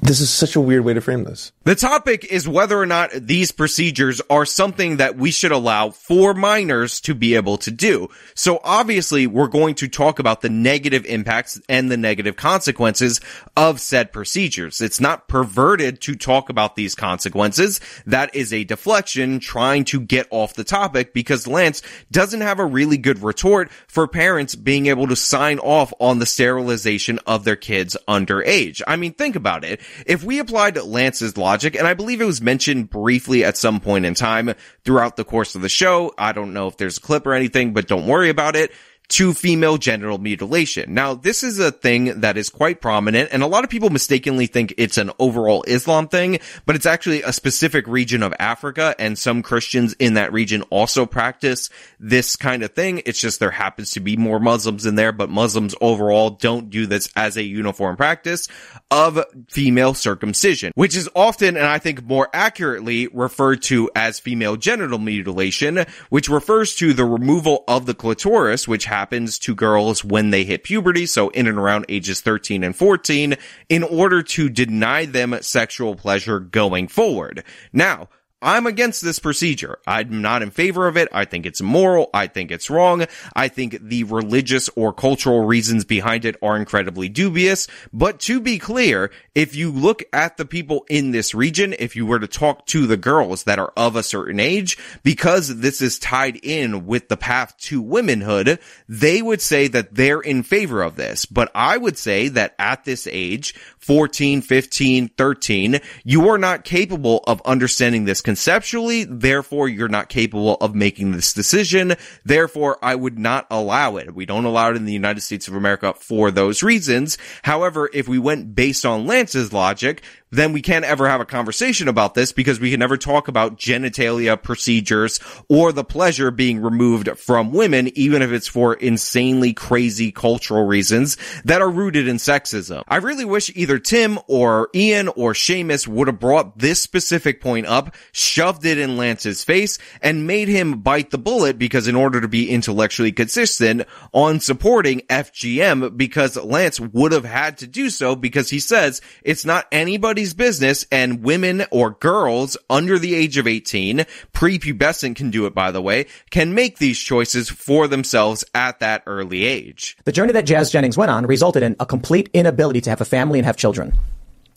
This 0.00 0.20
is 0.20 0.30
such 0.30 0.56
a 0.56 0.60
weird 0.60 0.84
way 0.84 0.94
to 0.94 1.00
frame 1.00 1.24
this. 1.24 1.52
The 1.64 1.74
topic 1.74 2.24
is 2.24 2.48
whether 2.48 2.78
or 2.78 2.86
not 2.86 3.10
these 3.12 3.52
procedures 3.52 4.20
are 4.30 4.46
something 4.46 4.96
that 4.96 5.16
we 5.16 5.30
should 5.30 5.52
allow 5.52 5.90
for 5.90 6.34
minors 6.34 7.00
to 7.02 7.14
be 7.14 7.34
able 7.34 7.58
to 7.58 7.70
do. 7.70 8.08
So 8.34 8.60
obviously 8.64 9.26
we're 9.26 9.48
going 9.48 9.74
to 9.76 9.88
talk 9.88 10.18
about 10.18 10.40
the 10.40 10.48
negative 10.48 11.04
impacts 11.06 11.60
and 11.68 11.90
the 11.90 11.96
negative 11.96 12.36
consequences 12.36 13.20
of 13.56 13.80
said 13.80 14.12
procedures. 14.12 14.80
It's 14.80 15.00
not 15.00 15.28
perverted 15.28 16.00
to 16.02 16.14
talk 16.14 16.48
about 16.48 16.74
these 16.74 16.94
consequences. 16.94 17.80
That 18.06 18.34
is 18.34 18.52
a 18.52 18.64
deflection 18.64 19.40
trying 19.40 19.84
to 19.84 20.00
get 20.00 20.26
off 20.30 20.54
the 20.54 20.64
topic 20.64 21.12
because 21.12 21.46
Lance 21.46 21.82
doesn't 22.10 22.40
have 22.40 22.58
a 22.58 22.64
really 22.64 22.96
good 22.96 23.22
retort 23.22 23.70
for 23.88 24.08
parents 24.08 24.54
being 24.54 24.86
able 24.86 25.08
to 25.08 25.16
sign 25.16 25.58
off 25.58 25.92
on 26.00 26.18
the 26.18 26.26
sterilization 26.26 27.18
of 27.26 27.44
their 27.44 27.56
kids 27.56 27.96
underage. 28.08 28.80
I 28.86 28.96
mean, 28.96 29.12
think 29.12 29.36
about 29.36 29.64
it. 29.64 29.81
If 30.06 30.24
we 30.24 30.38
applied 30.38 30.76
Lance's 30.76 31.36
logic, 31.36 31.74
and 31.74 31.86
I 31.86 31.94
believe 31.94 32.20
it 32.20 32.26
was 32.26 32.40
mentioned 32.40 32.90
briefly 32.90 33.44
at 33.44 33.56
some 33.56 33.80
point 33.80 34.04
in 34.04 34.14
time 34.14 34.54
throughout 34.84 35.16
the 35.16 35.24
course 35.24 35.54
of 35.54 35.62
the 35.62 35.68
show, 35.68 36.12
I 36.18 36.32
don't 36.32 36.52
know 36.52 36.68
if 36.68 36.76
there's 36.76 36.98
a 36.98 37.00
clip 37.00 37.26
or 37.26 37.34
anything, 37.34 37.72
but 37.72 37.88
don't 37.88 38.06
worry 38.06 38.30
about 38.30 38.56
it. 38.56 38.72
To 39.12 39.34
female 39.34 39.76
genital 39.76 40.16
mutilation. 40.16 40.94
Now, 40.94 41.12
this 41.12 41.42
is 41.42 41.58
a 41.58 41.70
thing 41.70 42.20
that 42.20 42.38
is 42.38 42.48
quite 42.48 42.80
prominent 42.80 43.28
and 43.30 43.42
a 43.42 43.46
lot 43.46 43.62
of 43.62 43.68
people 43.68 43.90
mistakenly 43.90 44.46
think 44.46 44.72
it's 44.78 44.96
an 44.96 45.10
overall 45.18 45.64
Islam 45.64 46.08
thing, 46.08 46.38
but 46.64 46.76
it's 46.76 46.86
actually 46.86 47.20
a 47.20 47.32
specific 47.32 47.86
region 47.86 48.22
of 48.22 48.32
Africa 48.38 48.94
and 48.98 49.18
some 49.18 49.42
Christians 49.42 49.92
in 49.98 50.14
that 50.14 50.32
region 50.32 50.62
also 50.70 51.04
practice 51.04 51.68
this 52.00 52.36
kind 52.36 52.62
of 52.62 52.72
thing. 52.72 53.02
It's 53.04 53.20
just 53.20 53.38
there 53.38 53.50
happens 53.50 53.90
to 53.90 54.00
be 54.00 54.16
more 54.16 54.40
Muslims 54.40 54.86
in 54.86 54.94
there, 54.94 55.12
but 55.12 55.28
Muslims 55.28 55.74
overall 55.82 56.30
don't 56.30 56.70
do 56.70 56.86
this 56.86 57.10
as 57.14 57.36
a 57.36 57.42
uniform 57.42 57.96
practice 57.96 58.48
of 58.90 59.22
female 59.50 59.92
circumcision, 59.92 60.72
which 60.74 60.96
is 60.96 61.10
often, 61.14 61.58
and 61.58 61.66
I 61.66 61.78
think 61.78 62.02
more 62.02 62.30
accurately, 62.32 63.08
referred 63.12 63.60
to 63.64 63.90
as 63.94 64.20
female 64.20 64.56
genital 64.56 64.98
mutilation, 64.98 65.84
which 66.08 66.30
refers 66.30 66.74
to 66.76 66.94
the 66.94 67.04
removal 67.04 67.64
of 67.68 67.84
the 67.84 67.94
clitoris, 67.94 68.66
which 68.66 68.86
happens 68.86 69.01
to 69.40 69.54
girls 69.54 70.04
when 70.04 70.30
they 70.30 70.44
hit 70.44 70.64
puberty, 70.64 71.06
so 71.06 71.28
in 71.30 71.46
and 71.46 71.58
around 71.58 71.86
ages 71.88 72.20
13 72.20 72.64
and 72.64 72.76
14, 72.76 73.36
in 73.68 73.82
order 73.82 74.22
to 74.22 74.48
deny 74.48 75.04
them 75.04 75.36
sexual 75.40 75.94
pleasure 75.94 76.40
going 76.40 76.88
forward. 76.88 77.44
Now, 77.72 78.08
I'm 78.42 78.66
against 78.66 79.02
this 79.02 79.18
procedure. 79.18 79.78
I'm 79.86 80.20
not 80.20 80.42
in 80.42 80.50
favor 80.50 80.88
of 80.88 80.96
it. 80.96 81.08
I 81.12 81.24
think 81.24 81.46
it's 81.46 81.60
immoral. 81.60 82.10
I 82.12 82.26
think 82.26 82.50
it's 82.50 82.68
wrong. 82.68 83.06
I 83.34 83.48
think 83.48 83.78
the 83.80 84.04
religious 84.04 84.68
or 84.76 84.92
cultural 84.92 85.44
reasons 85.44 85.84
behind 85.84 86.24
it 86.24 86.36
are 86.42 86.56
incredibly 86.56 87.08
dubious. 87.08 87.68
But 87.92 88.18
to 88.20 88.40
be 88.40 88.58
clear, 88.58 89.12
if 89.34 89.54
you 89.54 89.70
look 89.70 90.02
at 90.12 90.36
the 90.36 90.44
people 90.44 90.84
in 90.90 91.12
this 91.12 91.34
region, 91.34 91.74
if 91.78 91.94
you 91.94 92.04
were 92.04 92.18
to 92.18 92.26
talk 92.26 92.66
to 92.66 92.86
the 92.86 92.96
girls 92.96 93.44
that 93.44 93.58
are 93.58 93.72
of 93.76 93.94
a 93.96 94.02
certain 94.02 94.40
age, 94.40 94.76
because 95.02 95.60
this 95.60 95.80
is 95.80 95.98
tied 95.98 96.36
in 96.42 96.86
with 96.86 97.08
the 97.08 97.16
path 97.16 97.56
to 97.58 97.80
womanhood, 97.80 98.58
they 98.88 99.22
would 99.22 99.40
say 99.40 99.68
that 99.68 99.94
they're 99.94 100.20
in 100.20 100.42
favor 100.42 100.82
of 100.82 100.96
this. 100.96 101.26
But 101.26 101.50
I 101.54 101.76
would 101.76 101.96
say 101.96 102.28
that 102.28 102.54
at 102.58 102.84
this 102.84 103.06
age, 103.10 103.54
14, 103.78 104.42
15, 104.42 105.08
13, 105.08 105.80
you 106.04 106.28
are 106.28 106.38
not 106.38 106.64
capable 106.64 107.22
of 107.26 107.40
understanding 107.42 108.04
this 108.04 108.20
conceptually. 108.32 109.04
Therefore, 109.04 109.68
you're 109.68 109.90
not 109.90 110.08
capable 110.08 110.54
of 110.54 110.74
making 110.74 111.12
this 111.12 111.34
decision. 111.34 111.96
Therefore, 112.24 112.78
I 112.80 112.94
would 112.94 113.18
not 113.18 113.46
allow 113.50 113.98
it. 113.98 114.14
We 114.14 114.24
don't 114.24 114.46
allow 114.46 114.70
it 114.70 114.76
in 114.76 114.86
the 114.86 114.92
United 114.94 115.20
States 115.20 115.48
of 115.48 115.54
America 115.54 115.92
for 115.92 116.30
those 116.30 116.62
reasons. 116.62 117.18
However, 117.42 117.90
if 117.92 118.08
we 118.08 118.18
went 118.18 118.54
based 118.54 118.86
on 118.86 119.06
Lance's 119.06 119.52
logic, 119.52 120.02
then 120.32 120.52
we 120.52 120.62
can't 120.62 120.84
ever 120.84 121.08
have 121.08 121.20
a 121.20 121.26
conversation 121.26 121.86
about 121.86 122.14
this 122.14 122.32
because 122.32 122.58
we 122.58 122.70
can 122.70 122.80
never 122.80 122.96
talk 122.96 123.28
about 123.28 123.58
genitalia 123.58 124.42
procedures 124.42 125.20
or 125.48 125.72
the 125.72 125.84
pleasure 125.84 126.30
being 126.30 126.60
removed 126.60 127.08
from 127.18 127.52
women, 127.52 127.90
even 127.94 128.22
if 128.22 128.32
it's 128.32 128.48
for 128.48 128.74
insanely 128.74 129.52
crazy 129.52 130.10
cultural 130.10 130.66
reasons 130.66 131.18
that 131.44 131.60
are 131.60 131.68
rooted 131.68 132.08
in 132.08 132.16
sexism. 132.16 132.82
I 132.88 132.96
really 132.96 133.26
wish 133.26 133.54
either 133.54 133.78
Tim 133.78 134.18
or 134.26 134.70
Ian 134.74 135.08
or 135.08 135.34
Seamus 135.34 135.86
would 135.86 136.08
have 136.08 136.18
brought 136.18 136.58
this 136.58 136.80
specific 136.80 137.42
point 137.42 137.66
up, 137.66 137.94
shoved 138.12 138.64
it 138.64 138.78
in 138.78 138.96
Lance's 138.96 139.44
face, 139.44 139.78
and 140.00 140.26
made 140.26 140.48
him 140.48 140.80
bite 140.80 141.10
the 141.10 141.18
bullet 141.18 141.58
because 141.58 141.86
in 141.86 141.94
order 141.94 142.22
to 142.22 142.28
be 142.28 142.48
intellectually 142.48 143.12
consistent 143.12 143.86
on 144.12 144.40
supporting 144.40 145.00
FGM, 145.10 145.94
because 145.98 146.36
Lance 146.36 146.80
would 146.80 147.12
have 147.12 147.26
had 147.26 147.58
to 147.58 147.66
do 147.66 147.90
so 147.90 148.16
because 148.16 148.48
he 148.48 148.58
says 148.58 149.02
it's 149.22 149.44
not 149.44 149.66
anybody 149.70 150.21
business 150.34 150.86
and 150.92 151.22
women 151.22 151.64
or 151.70 151.90
girls 151.90 152.56
under 152.70 152.98
the 152.98 153.14
age 153.14 153.36
of 153.36 153.46
18, 153.46 154.06
prepubescent 154.32 155.16
can 155.16 155.30
do 155.30 155.46
it 155.46 155.54
by 155.54 155.70
the 155.70 155.82
way, 155.82 156.06
can 156.30 156.54
make 156.54 156.78
these 156.78 156.98
choices 156.98 157.50
for 157.50 157.88
themselves 157.88 158.44
at 158.54 158.80
that 158.80 159.02
early 159.06 159.44
age. 159.44 159.96
The 160.04 160.12
journey 160.12 160.32
that 160.32 160.46
Jazz 160.46 160.70
Jennings 160.70 160.96
went 160.96 161.10
on 161.10 161.26
resulted 161.26 161.62
in 161.62 161.76
a 161.80 161.86
complete 161.86 162.30
inability 162.32 162.80
to 162.82 162.90
have 162.90 163.00
a 163.00 163.04
family 163.04 163.38
and 163.38 163.46
have 163.46 163.56
children. 163.56 163.92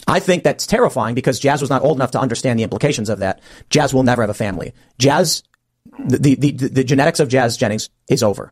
I 0.07 0.19
think 0.19 0.43
that's 0.43 0.67
terrifying 0.67 1.15
because 1.15 1.39
Jazz 1.39 1.61
was 1.61 1.69
not 1.69 1.81
old 1.81 1.97
enough 1.97 2.11
to 2.11 2.19
understand 2.19 2.59
the 2.59 2.63
implications 2.63 3.09
of 3.09 3.19
that. 3.19 3.41
Jazz 3.69 3.93
will 3.93 4.03
never 4.03 4.21
have 4.21 4.29
a 4.29 4.35
family. 4.35 4.73
Jazz, 4.99 5.43
the, 5.97 6.17
the, 6.17 6.35
the, 6.35 6.51
the 6.51 6.83
genetics 6.83 7.19
of 7.19 7.27
Jazz 7.27 7.57
Jennings 7.57 7.89
is 8.07 8.21
over. 8.21 8.51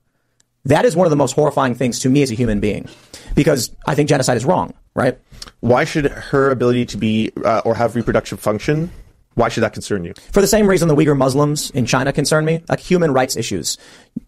That 0.66 0.86
is 0.86 0.96
one 0.96 1.06
of 1.06 1.12
the 1.12 1.18
most 1.18 1.34
horrifying 1.34 1.76
things 1.76 2.00
to 2.00 2.10
me 2.10 2.24
as 2.24 2.32
a 2.32 2.36
human 2.36 2.60
being 2.60 2.88
because 3.36 3.72
I 3.86 3.96
think 3.96 4.10
genocide 4.10 4.38
is 4.38 4.46
wrong, 4.46 4.74
right? 4.96 5.18
Why 5.60 5.84
should 5.84 6.06
her 6.06 6.52
ability 6.52 6.86
to 6.88 6.98
be 6.98 7.32
uh, 7.44 7.62
or 7.66 7.76
have 7.76 7.96
reproductive 7.96 8.40
function? 8.40 8.90
Why 9.36 9.50
should 9.50 9.64
that 9.64 9.74
concern 9.74 10.06
you? 10.06 10.14
For 10.32 10.42
the 10.42 10.48
same 10.48 10.68
reason 10.68 10.88
the 10.88 10.96
Uyghur 10.96 11.18
Muslims 11.18 11.72
in 11.72 11.86
China 11.86 12.14
concern 12.14 12.46
me, 12.46 12.64
like 12.70 12.80
human 12.80 13.12
rights 13.12 13.36
issues. 13.36 13.78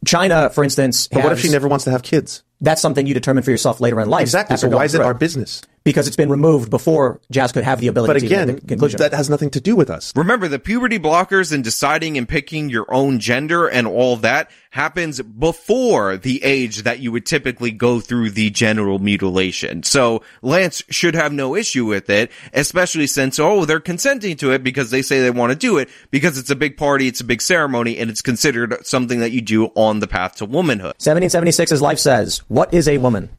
China, 0.05 0.49
for 0.49 0.63
instance, 0.63 1.07
but 1.07 1.23
what 1.23 1.31
if 1.31 1.39
she 1.39 1.49
never 1.49 1.67
wants 1.67 1.85
to 1.85 1.91
have 1.91 2.01
kids? 2.01 2.43
That's 2.59 2.81
something 2.81 3.05
you 3.05 3.13
determine 3.13 3.43
for 3.43 3.51
yourself 3.51 3.79
later 3.79 3.99
in 4.01 4.09
life. 4.09 4.23
Exactly. 4.23 4.57
So 4.57 4.67
why 4.67 4.85
is 4.85 4.95
it 4.95 5.01
our 5.01 5.13
business? 5.13 5.61
Because 5.85 6.07
it's 6.07 6.15
been 6.15 6.31
removed 6.31 6.71
before 6.71 7.21
Jazz 7.29 7.51
could 7.51 7.63
have 7.63 7.79
the 7.79 7.87
ability 7.87 8.13
but 8.13 8.19
to 8.19 8.25
again, 8.25 8.47
make 8.47 8.67
conclusion. 8.67 8.97
that 8.97 9.13
has 9.13 9.29
nothing 9.29 9.51
to 9.51 9.61
do 9.61 9.75
with 9.75 9.91
us. 9.91 10.11
Remember, 10.15 10.47
the 10.47 10.57
puberty 10.57 10.97
blockers 10.97 11.53
and 11.53 11.63
deciding 11.63 12.17
and 12.17 12.27
picking 12.27 12.71
your 12.71 12.91
own 12.91 13.19
gender 13.19 13.67
and 13.67 13.85
all 13.85 14.15
that 14.17 14.49
happens 14.71 15.21
before 15.21 16.17
the 16.17 16.43
age 16.43 16.81
that 16.83 16.99
you 16.99 17.11
would 17.11 17.25
typically 17.25 17.69
go 17.69 17.99
through 17.99 18.31
the 18.31 18.49
genital 18.49 18.97
mutilation. 18.97 19.83
So 19.83 20.23
Lance 20.41 20.81
should 20.89 21.13
have 21.13 21.31
no 21.31 21.55
issue 21.55 21.85
with 21.85 22.09
it, 22.09 22.31
especially 22.51 23.05
since, 23.05 23.37
oh, 23.37 23.65
they're 23.65 23.79
consenting 23.79 24.37
to 24.37 24.53
it 24.53 24.63
because 24.63 24.89
they 24.89 25.03
say 25.03 25.21
they 25.21 25.29
want 25.29 25.51
to 25.51 25.55
do 25.55 25.77
it 25.77 25.87
because 26.09 26.39
it's 26.39 26.49
a 26.49 26.55
big 26.55 26.77
party, 26.77 27.07
it's 27.07 27.21
a 27.21 27.25
big 27.25 27.43
ceremony, 27.43 27.99
and 27.99 28.09
it's 28.09 28.23
considered 28.23 28.83
something 28.85 29.19
that 29.19 29.31
you 29.31 29.41
do 29.41 29.67
on 29.75 29.99
the 29.99 30.07
path 30.07 30.37
to 30.37 30.45
womanhood. 30.45 30.95
1776 30.97 31.71
as 31.71 31.81
life 31.81 31.99
says, 31.99 32.39
what 32.47 32.73
is 32.73 32.87
a 32.87 32.97
woman? 32.97 33.29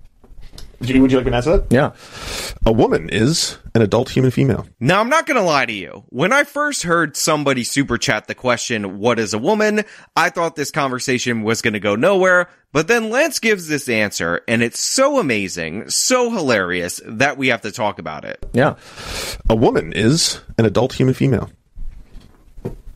Would 0.80 0.90
you, 0.90 1.00
would 1.00 1.10
you 1.10 1.16
like 1.18 1.24
me 1.24 1.30
to 1.30 1.36
answer 1.36 1.56
that? 1.58 1.72
Yeah. 1.72 1.92
A 2.66 2.72
woman 2.72 3.08
is 3.08 3.56
an 3.74 3.80
adult 3.80 4.10
human 4.10 4.30
female. 4.30 4.66
Now, 4.78 5.00
I'm 5.00 5.08
not 5.08 5.24
gonna 5.26 5.42
lie 5.42 5.64
to 5.64 5.72
you. 5.72 6.04
When 6.10 6.32
I 6.32 6.44
first 6.44 6.82
heard 6.82 7.16
somebody 7.16 7.64
super 7.64 7.96
chat 7.96 8.26
the 8.26 8.34
question, 8.34 8.98
what 8.98 9.18
is 9.18 9.32
a 9.32 9.38
woman? 9.38 9.84
I 10.14 10.28
thought 10.28 10.54
this 10.54 10.70
conversation 10.70 11.42
was 11.42 11.62
gonna 11.62 11.80
go 11.80 11.94
nowhere, 11.96 12.48
but 12.72 12.88
then 12.88 13.08
Lance 13.08 13.38
gives 13.38 13.68
this 13.68 13.88
answer, 13.88 14.42
and 14.46 14.62
it's 14.62 14.78
so 14.78 15.18
amazing, 15.18 15.88
so 15.88 16.30
hilarious, 16.30 17.00
that 17.06 17.38
we 17.38 17.48
have 17.48 17.62
to 17.62 17.72
talk 17.72 17.98
about 17.98 18.26
it. 18.26 18.44
Yeah. 18.52 18.74
A 19.48 19.56
woman 19.56 19.94
is 19.94 20.40
an 20.58 20.66
adult 20.66 20.92
human 20.92 21.14
female. 21.14 21.50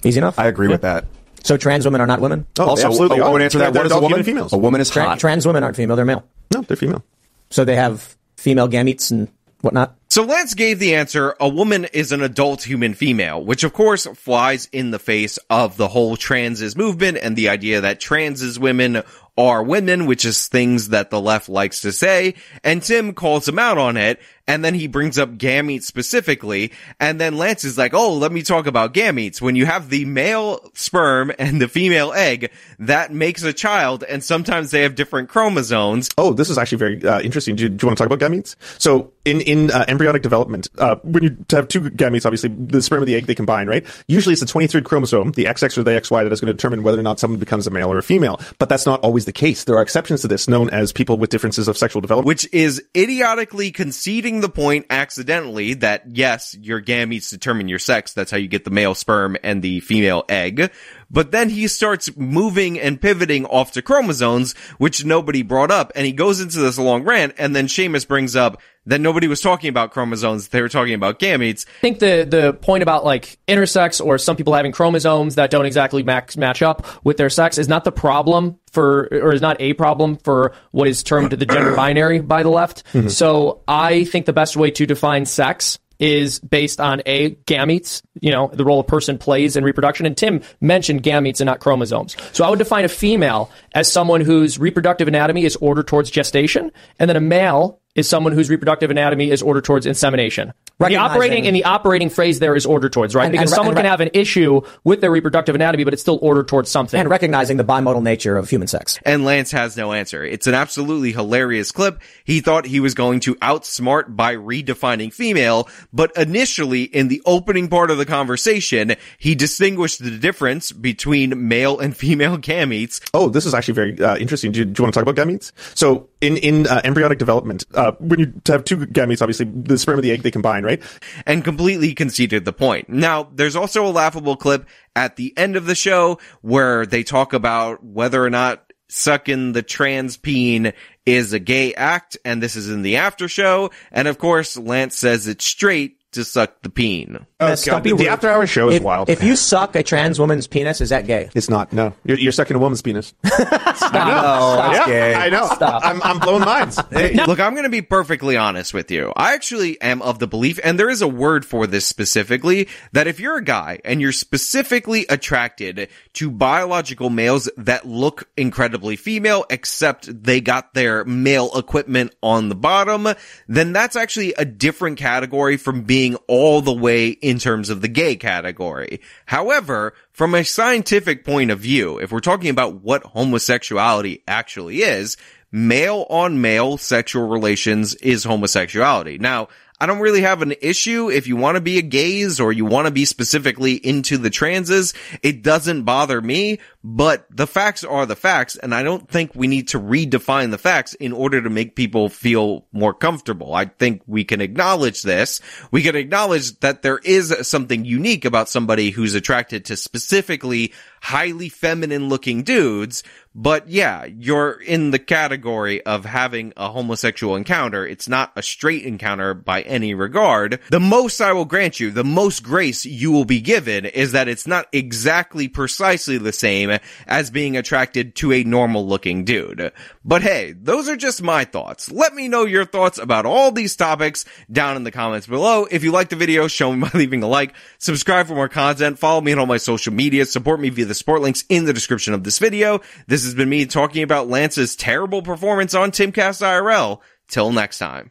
Easy 0.05 0.19
enough. 0.19 0.39
I 0.39 0.47
agree 0.49 0.69
with 0.69 0.83
that. 0.83 1.07
So 1.45 1.57
trans 1.57 1.87
women 1.87 2.03
are 2.03 2.07
not 2.07 2.21
women? 2.21 2.47
Oh, 2.59 2.67
Also, 2.69 2.89
absolutely. 2.89 3.21
I, 3.23 3.27
I 3.27 3.31
would 3.31 3.41
answer 3.41 3.59
that. 3.59 3.73
They're 3.73 3.81
What 3.83 3.87
is 3.87 3.93
a 3.93 3.97
adult 3.97 4.11
woman? 4.13 4.25
females. 4.25 4.53
A 4.53 4.59
woman 4.59 4.81
is 4.83 4.91
Tra- 4.91 5.05
hot. 5.05 5.19
trans 5.19 5.47
women 5.47 5.63
aren't 5.65 5.77
female, 5.77 5.97
they're 5.97 6.05
male. 6.05 6.25
No, 6.53 6.61
they're 6.61 6.77
female. 6.77 7.03
So 7.51 7.65
they 7.65 7.77
have 7.77 8.17
female 8.37 8.69
gametes 8.69 9.11
and 9.11 9.29
whatnot. 9.61 9.97
So 10.09 10.25
Lance 10.25 10.55
gave 10.55 10.81
the 10.81 10.97
answer, 10.97 11.37
a 11.39 11.49
woman 11.49 11.85
is 11.93 12.11
an 12.11 12.23
adult 12.23 12.65
human 12.65 12.95
female, 12.95 13.45
which 13.45 13.63
of 13.63 13.73
course 13.73 14.07
flies 14.07 14.69
in 14.73 14.91
the 14.91 14.99
face 14.99 15.39
of 15.49 15.77
the 15.77 15.87
whole 15.87 16.17
transes 16.17 16.77
movement 16.77 17.19
and 17.23 17.37
the 17.37 17.49
idea 17.49 17.83
that 17.83 18.01
transes 18.01 18.59
women 18.59 19.03
are 19.39 19.63
women, 19.63 20.07
which 20.07 20.25
is 20.25 20.49
things 20.49 20.89
that 20.89 21.11
the 21.11 21.21
left 21.21 21.49
likes 21.49 21.83
to 21.83 21.93
say. 21.93 22.35
And 22.65 22.83
Tim 22.83 23.15
calls 23.15 23.49
him 23.49 23.59
out 23.59 23.79
on 23.79 23.97
it. 23.97 24.21
And 24.51 24.65
then 24.65 24.75
he 24.75 24.89
brings 24.89 25.17
up 25.17 25.31
gametes 25.37 25.85
specifically. 25.85 26.73
And 26.99 27.21
then 27.21 27.37
Lance 27.39 27.63
is 27.63 27.79
like, 27.79 27.95
Oh, 27.95 28.15
let 28.15 28.33
me 28.33 28.43
talk 28.43 28.67
about 28.67 28.93
gametes. 28.93 29.41
When 29.41 29.55
you 29.55 29.65
have 29.65 29.91
the 29.91 30.05
male 30.07 30.59
sperm 30.75 31.31
and 31.39 31.63
the 31.63 31.69
female 31.69 32.13
egg, 32.13 32.51
that 32.81 33.13
makes 33.13 33.45
a 33.45 33.53
child. 33.53 34.03
And 34.03 34.25
sometimes 34.25 34.73
they 34.73 34.83
have 34.83 34.97
different 34.97 35.29
chromosomes. 35.29 36.09
Oh, 36.19 36.33
this 36.33 36.51
is 36.51 36.59
actually 36.59 36.79
very 36.79 37.05
uh, 37.05 37.21
interesting. 37.21 37.55
Do 37.55 37.63
you, 37.63 37.69
do 37.69 37.85
you 37.85 37.87
want 37.87 37.99
to 37.99 38.05
talk 38.05 38.13
about 38.13 38.29
gametes? 38.29 38.57
So, 38.79 39.13
in 39.25 39.41
in 39.43 39.71
uh, 39.71 39.85
embryonic 39.87 40.23
development, 40.23 40.69
uh, 40.79 40.97
when 41.05 41.23
you 41.23 41.37
have 41.51 41.69
two 41.69 41.83
gametes, 41.83 42.27
obviously 42.27 42.49
the 42.49 42.83
sperm 42.83 43.03
and 43.03 43.09
the 43.09 43.15
egg 43.15 43.27
they 43.27 43.35
combine, 43.37 43.69
right? 43.69 43.87
Usually, 44.09 44.33
it's 44.33 44.41
the 44.41 44.47
23rd 44.47 44.85
chromosome, 44.85 45.33
the 45.33 45.45
XX 45.45 45.79
or 45.79 45.83
the 45.85 45.93
XY, 45.93 46.25
that 46.25 46.33
is 46.33 46.41
going 46.41 46.49
to 46.49 46.55
determine 46.55 46.83
whether 46.83 46.99
or 46.99 47.03
not 47.03 47.21
someone 47.21 47.39
becomes 47.39 47.69
a 47.69 47.71
male 47.71 47.93
or 47.93 47.99
a 47.99 48.03
female. 48.03 48.41
But 48.59 48.69
that's 48.69 48.87
not 48.87 48.99
always 49.03 49.27
the 49.27 49.33
case. 49.33 49.63
There 49.65 49.77
are 49.77 49.83
exceptions 49.83 50.23
to 50.23 50.29
this, 50.29 50.49
known 50.49 50.71
as 50.71 50.91
people 50.91 51.19
with 51.19 51.31
differences 51.31 51.69
of 51.69 51.79
sexual 51.79 52.01
development. 52.01 52.27
which 52.27 52.49
is 52.53 52.83
idiotically 52.97 53.71
conceding 53.71 54.40
the 54.41 54.49
point 54.49 54.87
accidentally 54.91 55.75
that 55.75 56.05
yes, 56.09 56.55
your 56.61 56.81
gametes 56.81 57.31
determine 57.31 57.69
your 57.69 57.79
sex. 57.79 58.13
That's 58.13 58.31
how 58.31 58.37
you 58.37 58.49
get 58.49 58.65
the 58.65 58.71
male 58.71 58.95
sperm 58.95 59.37
and 59.43 59.63
the 59.63 59.81
female 59.81 60.25
egg. 60.29 60.71
But 61.11 61.33
then 61.33 61.49
he 61.51 61.67
starts 61.67 62.17
moving 62.17 62.79
and 62.79 63.01
pivoting 63.01 63.45
off 63.47 63.73
to 63.73 63.83
chromosomes, 63.83 64.55
which 64.79 65.05
nobody 65.05 65.43
brought 65.43 65.71
up. 65.71 65.91
And 65.95 66.07
he 66.07 66.13
goes 66.13 66.41
into 66.41 66.61
this 66.61 66.79
long 66.79 67.03
rant. 67.03 67.35
And 67.37 67.55
then 67.55 67.67
Seamus 67.67 68.07
brings 68.07 68.37
up 68.37 68.61
that 68.87 69.01
nobody 69.01 69.29
was 69.29 69.41
talking 69.41 69.69
about 69.69 69.91
chromosomes. 69.91 70.49
They 70.49 70.63
were 70.63 70.69
talking 70.69 70.95
about 70.95 71.19
gametes. 71.19 71.67
I 71.67 71.81
think 71.81 71.99
the 71.99 72.27
the 72.29 72.53
point 72.55 72.83
about 72.83 73.05
like 73.05 73.39
intersex 73.47 74.05
or 74.05 74.19
some 74.19 74.37
people 74.37 74.55
having 74.55 74.73
chromosomes 74.73 75.35
that 75.35 75.51
don't 75.51 75.67
exactly 75.67 76.03
max, 76.03 76.37
match 76.37 76.63
up 76.63 76.87
with 77.05 77.17
their 77.17 77.31
sex 77.31 77.59
is 77.59 77.69
not 77.69 77.85
the 77.85 77.93
problem 77.93 78.59
for 78.73 79.09
or 79.13 79.35
is 79.35 79.43
not 79.43 79.61
a 79.61 79.75
problem 79.75 80.17
for 80.17 80.53
what 80.71 80.89
is 80.89 81.03
termed 81.03 81.33
the 81.33 81.47
gender 81.47 81.75
binary 81.77 82.21
by 82.21 82.43
the 82.43 82.51
left. 82.51 82.85
Mm-hmm. 82.93 83.09
So 83.09 83.63
I 83.69 84.05
think 84.05 84.27
the 84.27 84.33
best 84.33 84.57
way 84.57 84.71
to 84.71 84.87
define 84.87 85.27
sex 85.27 85.79
is 86.01 86.41
based 86.41 86.81
on 86.81 87.03
a 87.07 87.37
gametes, 87.47 88.03
you 88.21 88.33
know, 88.33 88.51
the 88.53 88.65
role 88.65 88.81
a 88.81 88.85
person 88.85 89.19
plays 89.19 89.55
in 89.55 89.63
reproduction. 89.63 90.07
And 90.07 90.17
Tim 90.17 90.43
mentioned 90.61 91.03
gametes 91.03 91.41
and 91.41 91.47
not 91.47 91.61
chromosomes. 91.61 92.17
So 92.33 92.45
I 92.45 92.51
would 92.51 92.59
define 92.59 92.85
a 92.85 92.89
female 92.89 93.51
as 93.75 93.93
someone 93.93 94.23
whose 94.23 94.59
reproductive 94.59 95.07
anatomy 95.07 95.45
is 95.45 95.57
ordered 95.57 95.87
towards 95.87 96.11
gestation, 96.11 96.73
and 96.99 97.09
then 97.09 97.17
a 97.17 97.21
male 97.21 97.80
is 97.95 98.09
someone 98.09 98.33
whose 98.33 98.49
reproductive 98.49 98.91
anatomy 98.91 99.31
is 99.31 99.43
ordered 99.43 99.65
towards 99.65 99.85
insemination. 99.85 100.53
Right. 100.79 100.91
The 100.91 100.97
operating 100.97 101.47
and 101.47 101.55
the 101.55 101.65
operating 101.65 102.09
phrase 102.09 102.39
there 102.39 102.55
is 102.55 102.65
ordered 102.65 102.93
towards, 102.93 103.15
right? 103.15 103.25
And- 103.25 103.33
because 103.33 103.51
and- 103.51 103.57
someone 103.57 103.77
and- 103.77 103.85
can 103.85 103.91
have 103.91 104.01
an 104.01 104.11
issue 104.15 104.61
with 104.85 105.01
their 105.01 105.11
reproductive 105.11 105.55
anatomy, 105.55 105.85
but 105.85 105.93
it's 105.93 106.01
still 106.01 106.19
ordered 106.23 106.49
towards 106.49 106.71
something. 106.71 106.99
And 106.99 107.11
recognizing 107.11 107.57
the 107.57 107.65
bimodal 107.65 108.03
nature 108.03 108.37
of 108.37 108.49
human 108.49 108.69
sex. 108.69 108.99
And 109.05 109.25
Lance 109.25 109.51
has 109.51 109.77
no 109.77 109.93
answer. 109.93 110.25
It's 110.25 110.47
an 110.47 110.55
absolutely 110.55 111.13
hilarious 111.13 111.73
clip. 111.73 112.01
He 112.25 112.41
thought 112.41 112.65
he 112.65 112.81
was 112.81 112.95
going 112.95 113.21
to 113.21 113.35
outsmart 113.37 114.17
by 114.17 114.37
redefining 114.37 115.13
female, 115.13 115.69
but 115.93 116.17
initially 116.17 116.85
in 116.85 117.09
the 117.09 117.21
opening 117.27 117.69
part 117.69 117.91
of 117.91 117.99
the 117.99 118.07
conversation, 118.07 118.95
he 119.19 119.35
distinguished 119.35 120.03
the 120.03 120.17
difference 120.17 120.73
between 120.73 121.49
male 121.49 121.79
and 121.79 121.97
female 121.97 122.39
gametes. 122.39 123.01
Oh, 123.13 123.29
this 123.29 123.47
is 123.47 123.53
actually 123.53 123.75
very 123.75 124.01
uh, 124.01 124.17
interesting. 124.17 124.53
Do 124.53 124.61
you, 124.61 124.65
do 124.65 124.81
you 124.81 124.85
want 124.85 124.95
to 124.95 125.01
talk 125.01 125.09
about 125.09 125.27
gametes? 125.27 125.53
So, 125.75 126.09
in 126.21 126.37
in 126.37 126.67
uh, 126.67 126.81
embryonic 126.85 127.19
development, 127.19 127.65
uh, 127.75 127.93
when 127.99 128.21
you 128.21 128.33
have 128.47 128.65
two 128.65 128.79
gametes, 128.79 129.23
obviously 129.23 129.47
the 129.47 129.79
sperm 129.79 129.97
and 129.97 130.05
the 130.05 130.11
egg 130.13 130.23
they 130.23 130.31
combine, 130.31 130.65
right? 130.65 130.83
and 131.27 131.45
completely 131.45 131.95
conceded 131.95 132.45
the 132.45 132.53
point. 132.53 132.89
Now, 132.89 133.29
there's 133.35 133.57
also 133.57 133.87
a 133.87 133.89
laughable 133.89 134.37
clip 134.37 134.67
at 134.97 135.17
the 135.17 135.37
end 135.37 135.57
of 135.57 135.67
the 135.67 135.75
show 135.75 136.19
where 136.43 136.87
they 136.87 137.03
talk 137.03 137.33
about 137.33 137.85
whether 137.85 138.25
or 138.25 138.31
not 138.31 138.73
sucking 138.89 139.53
the 139.53 139.63
trans 139.63 140.17
peen 140.17 140.73
is 141.07 141.33
a 141.33 141.39
gay 141.39 141.73
act, 141.75 142.17
and 142.25 142.43
this 142.43 142.57
is 142.57 142.69
in 142.69 142.83
the 142.83 142.97
after 142.97 143.29
show. 143.29 143.71
And 143.91 144.09
of 144.09 144.19
course, 144.19 144.57
Lance 144.57 144.97
says 144.97 145.27
it's 145.27 145.45
straight 145.45 146.00
to 146.13 146.25
suck 146.25 146.63
the 146.63 146.71
peen. 146.71 147.27
Oh, 147.39 147.57
God, 147.65 147.85
the, 147.85 147.95
the 147.95 148.09
after 148.09 148.29
hour 148.29 148.47
show 148.47 148.69
is 148.69 148.77
if, 148.77 148.83
wild. 148.83 149.09
If 149.09 149.23
you 149.23 149.37
suck 149.37 149.77
a 149.77 149.83
trans 149.83 150.19
woman's 150.19 150.47
penis, 150.47 150.81
is 150.81 150.91
that 150.91 151.07
gay? 151.07 151.31
it's 151.35 151.49
not. 151.49 151.73
No, 151.73 151.95
you're, 152.05 152.19
you're 152.19 152.33
sucking 152.33 152.57
a 152.57 152.59
woman's 152.59 152.83
penis. 152.83 153.15
Stop. 153.25 154.73
yeah, 154.75 154.87
gay. 154.87 155.15
I 155.15 155.29
know. 155.29 155.47
Stop. 155.47 155.85
I'm, 155.85 156.03
I'm 156.03 156.19
blowing 156.19 156.45
minds. 156.45 156.79
Hey, 156.91 157.15
look, 157.25 157.39
I'm 157.39 157.53
going 157.53 157.65
to 157.65 157.71
be 157.71 157.83
perfectly 157.83 158.37
honest 158.37 158.75
with 158.75 158.91
you. 158.91 159.13
I 159.15 159.35
actually 159.35 159.81
am 159.81 160.03
of 160.03 160.19
the 160.19 160.27
belief, 160.27 160.59
and 160.63 160.79
there 160.79 160.91
is 160.91 161.03
a 161.03 161.09
word 161.09 161.45
for 161.47 161.67
this 161.67 161.87
specifically, 161.87 162.69
that 162.93 163.07
if 163.07 163.21
you're 163.21 163.37
a 163.37 163.45
guy 163.45 163.81
and 163.85 164.01
you're 164.01 164.13
specifically 164.13 165.07
attracted 165.09 165.89
to 166.15 166.31
biological 166.31 167.09
males 167.09 167.49
that 167.57 167.87
look 167.87 168.29
incredibly 168.37 168.97
female, 168.97 169.45
except 169.51 170.23
they 170.25 170.41
got 170.41 170.75
their 170.75 171.05
male 171.05 171.57
equipment 171.57 172.13
on 172.23 172.49
the 172.49 172.57
bottom, 172.57 173.09
then 173.47 173.73
that's 173.73 173.95
actually 173.95 174.35
a 174.35 174.45
different 174.45 174.99
category 174.99 175.57
from 175.57 175.83
being 175.83 176.00
all 176.27 176.61
the 176.61 176.73
way 176.73 177.09
in 177.09 177.39
terms 177.39 177.71
of 177.71 177.81
the 177.81 177.89
gay 177.89 178.17
category. 178.17 179.01
However, 179.27 179.95
from 180.13 180.35
a 180.35 180.45
scientific 180.45 181.25
point 181.25 181.51
of 181.51 181.61
view, 181.61 181.99
if 181.99 182.13
we're 182.13 182.21
talking 182.21 182.51
about 182.51 182.83
what 182.83 183.03
homosexuality 183.03 184.23
actually 184.27 184.83
is, 184.83 185.17
male 185.53 186.07
on 186.11 186.41
male 186.41 186.77
sexual 186.79 187.29
relations 187.29 187.95
is 187.97 188.25
homosexuality. 188.25 189.19
Now, 189.19 189.49
I 189.81 189.87
don't 189.87 190.01
really 190.01 190.21
have 190.21 190.43
an 190.43 190.55
issue 190.61 191.11
if 191.11 191.27
you 191.27 191.37
want 191.37 191.57
to 191.57 191.63
be 191.63 191.79
a 191.79 191.83
gaze 191.83 192.39
or 192.39 192.53
you 192.53 192.67
want 192.67 192.87
to 192.87 192.91
be 192.93 193.07
specifically 193.07 193.75
into 193.75 194.19
the 194.19 194.29
transes. 194.29 194.93
It 195.23 195.43
doesn't 195.43 195.85
bother 195.85 196.21
me, 196.21 196.59
but 196.85 197.27
the 197.31 197.47
facts 197.47 197.83
are 197.83 198.05
the 198.05 198.15
facts. 198.15 198.57
And 198.57 198.75
I 198.75 198.83
don't 198.83 199.09
think 199.09 199.35
we 199.35 199.47
need 199.47 199.69
to 199.69 199.81
redefine 199.81 200.51
the 200.51 200.59
facts 200.59 200.93
in 200.95 201.13
order 201.13 201.41
to 201.41 201.49
make 201.49 201.77
people 201.77 202.11
feel 202.11 202.67
more 202.73 202.93
comfortable. 202.93 203.55
I 203.55 203.65
think 203.65 204.03
we 204.07 204.25
can 204.25 204.43
acknowledge 204.43 205.03
this. 205.03 205.41
We 205.71 205.83
can 205.83 205.97
acknowledge 205.97 206.61
that 206.61 206.83
there 206.83 206.99
is 206.99 207.35
something 207.49 207.87
unique 207.87 208.27
about 208.27 208.51
somebody 208.51 208.91
who's 208.91 209.15
attracted 209.15 209.65
to 209.67 209.77
specifically 209.77 210.75
highly 211.01 211.49
feminine 211.49 212.09
looking 212.11 212.43
dudes. 212.43 213.03
But 213.33 213.69
yeah, 213.69 214.07
you're 214.07 214.61
in 214.61 214.91
the 214.91 214.99
category 214.99 215.81
of 215.87 216.05
having 216.05 216.53
a 216.57 216.69
homosexual 216.71 217.37
encounter. 217.37 217.87
It's 217.87 218.09
not 218.09 218.33
a 218.35 218.43
straight 218.43 218.83
encounter 218.83 219.35
by 219.35 219.63
any 219.63 219.95
regard. 219.95 220.59
The 220.71 220.81
most 220.81 221.21
I 221.21 221.33
will 221.33 221.45
grant 221.45 221.79
you, 221.79 221.93
the 221.93 222.03
most 222.03 222.43
grace 222.43 222.85
you 222.85 223.13
will 223.13 223.25
be 223.25 223.41
given 223.41 223.85
is 223.85 224.11
that 224.13 224.27
it's 224.27 224.49
not 224.49 224.67
exactly 224.73 225.47
precisely 225.47 226.19
the 226.19 226.33
same 226.33 226.77
as 227.07 227.31
being 227.31 227.57
attracted 227.57 228.17
to 228.17 228.33
a 228.33 228.43
normal 228.43 228.85
looking 228.89 229.25
dude. 229.25 229.73
But 230.05 230.23
hey, 230.23 230.53
those 230.53 230.89
are 230.89 230.97
just 230.97 231.23
my 231.23 231.45
thoughts. 231.45 231.91
Let 231.91 232.15
me 232.15 232.27
know 232.27 232.47
your 232.47 232.65
thoughts 232.65 232.99
about 232.99 233.27
all 233.27 233.53
these 233.53 233.77
topics 233.77 234.25
down 234.51 234.77
in 234.77 234.83
the 234.83 234.91
comments 234.91 235.29
below. 235.29 235.69
If 235.71 235.85
you 235.85 235.93
liked 235.93 236.11
the 236.11 236.17
video, 236.17 236.49
show 236.49 236.73
me 236.73 236.81
by 236.93 236.99
leaving 236.99 237.23
a 237.23 237.29
like, 237.29 237.55
subscribe 237.79 238.27
for 238.27 238.35
more 238.35 238.49
content, 238.49 238.99
follow 238.99 239.21
me 239.21 239.31
on 239.33 239.39
all 239.39 239.47
my 239.47 239.59
social 239.59 239.93
media, 239.93 240.27
support 240.27 240.59
me 240.59 240.71
via 240.71 240.87
the 240.87 240.95
support 240.95 241.23
links 241.23 241.45
in 241.49 241.65
the 241.65 241.73
description 241.73 242.13
of 242.13 242.25
this 242.25 242.41
video. 242.41 242.81
This 243.07 243.20
has 243.25 243.35
been 243.35 243.49
me 243.49 243.67
talking 243.67 244.03
about 244.03 244.29
Lance's 244.29 244.77
terrible 244.77 245.23
performance 245.23 245.75
on 245.75 245.91
Timcast 245.91 246.43
IRL. 246.43 247.01
Till 247.29 247.53
next 247.53 247.79
time. 247.79 248.11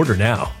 Order 0.01 0.17
now. 0.17 0.60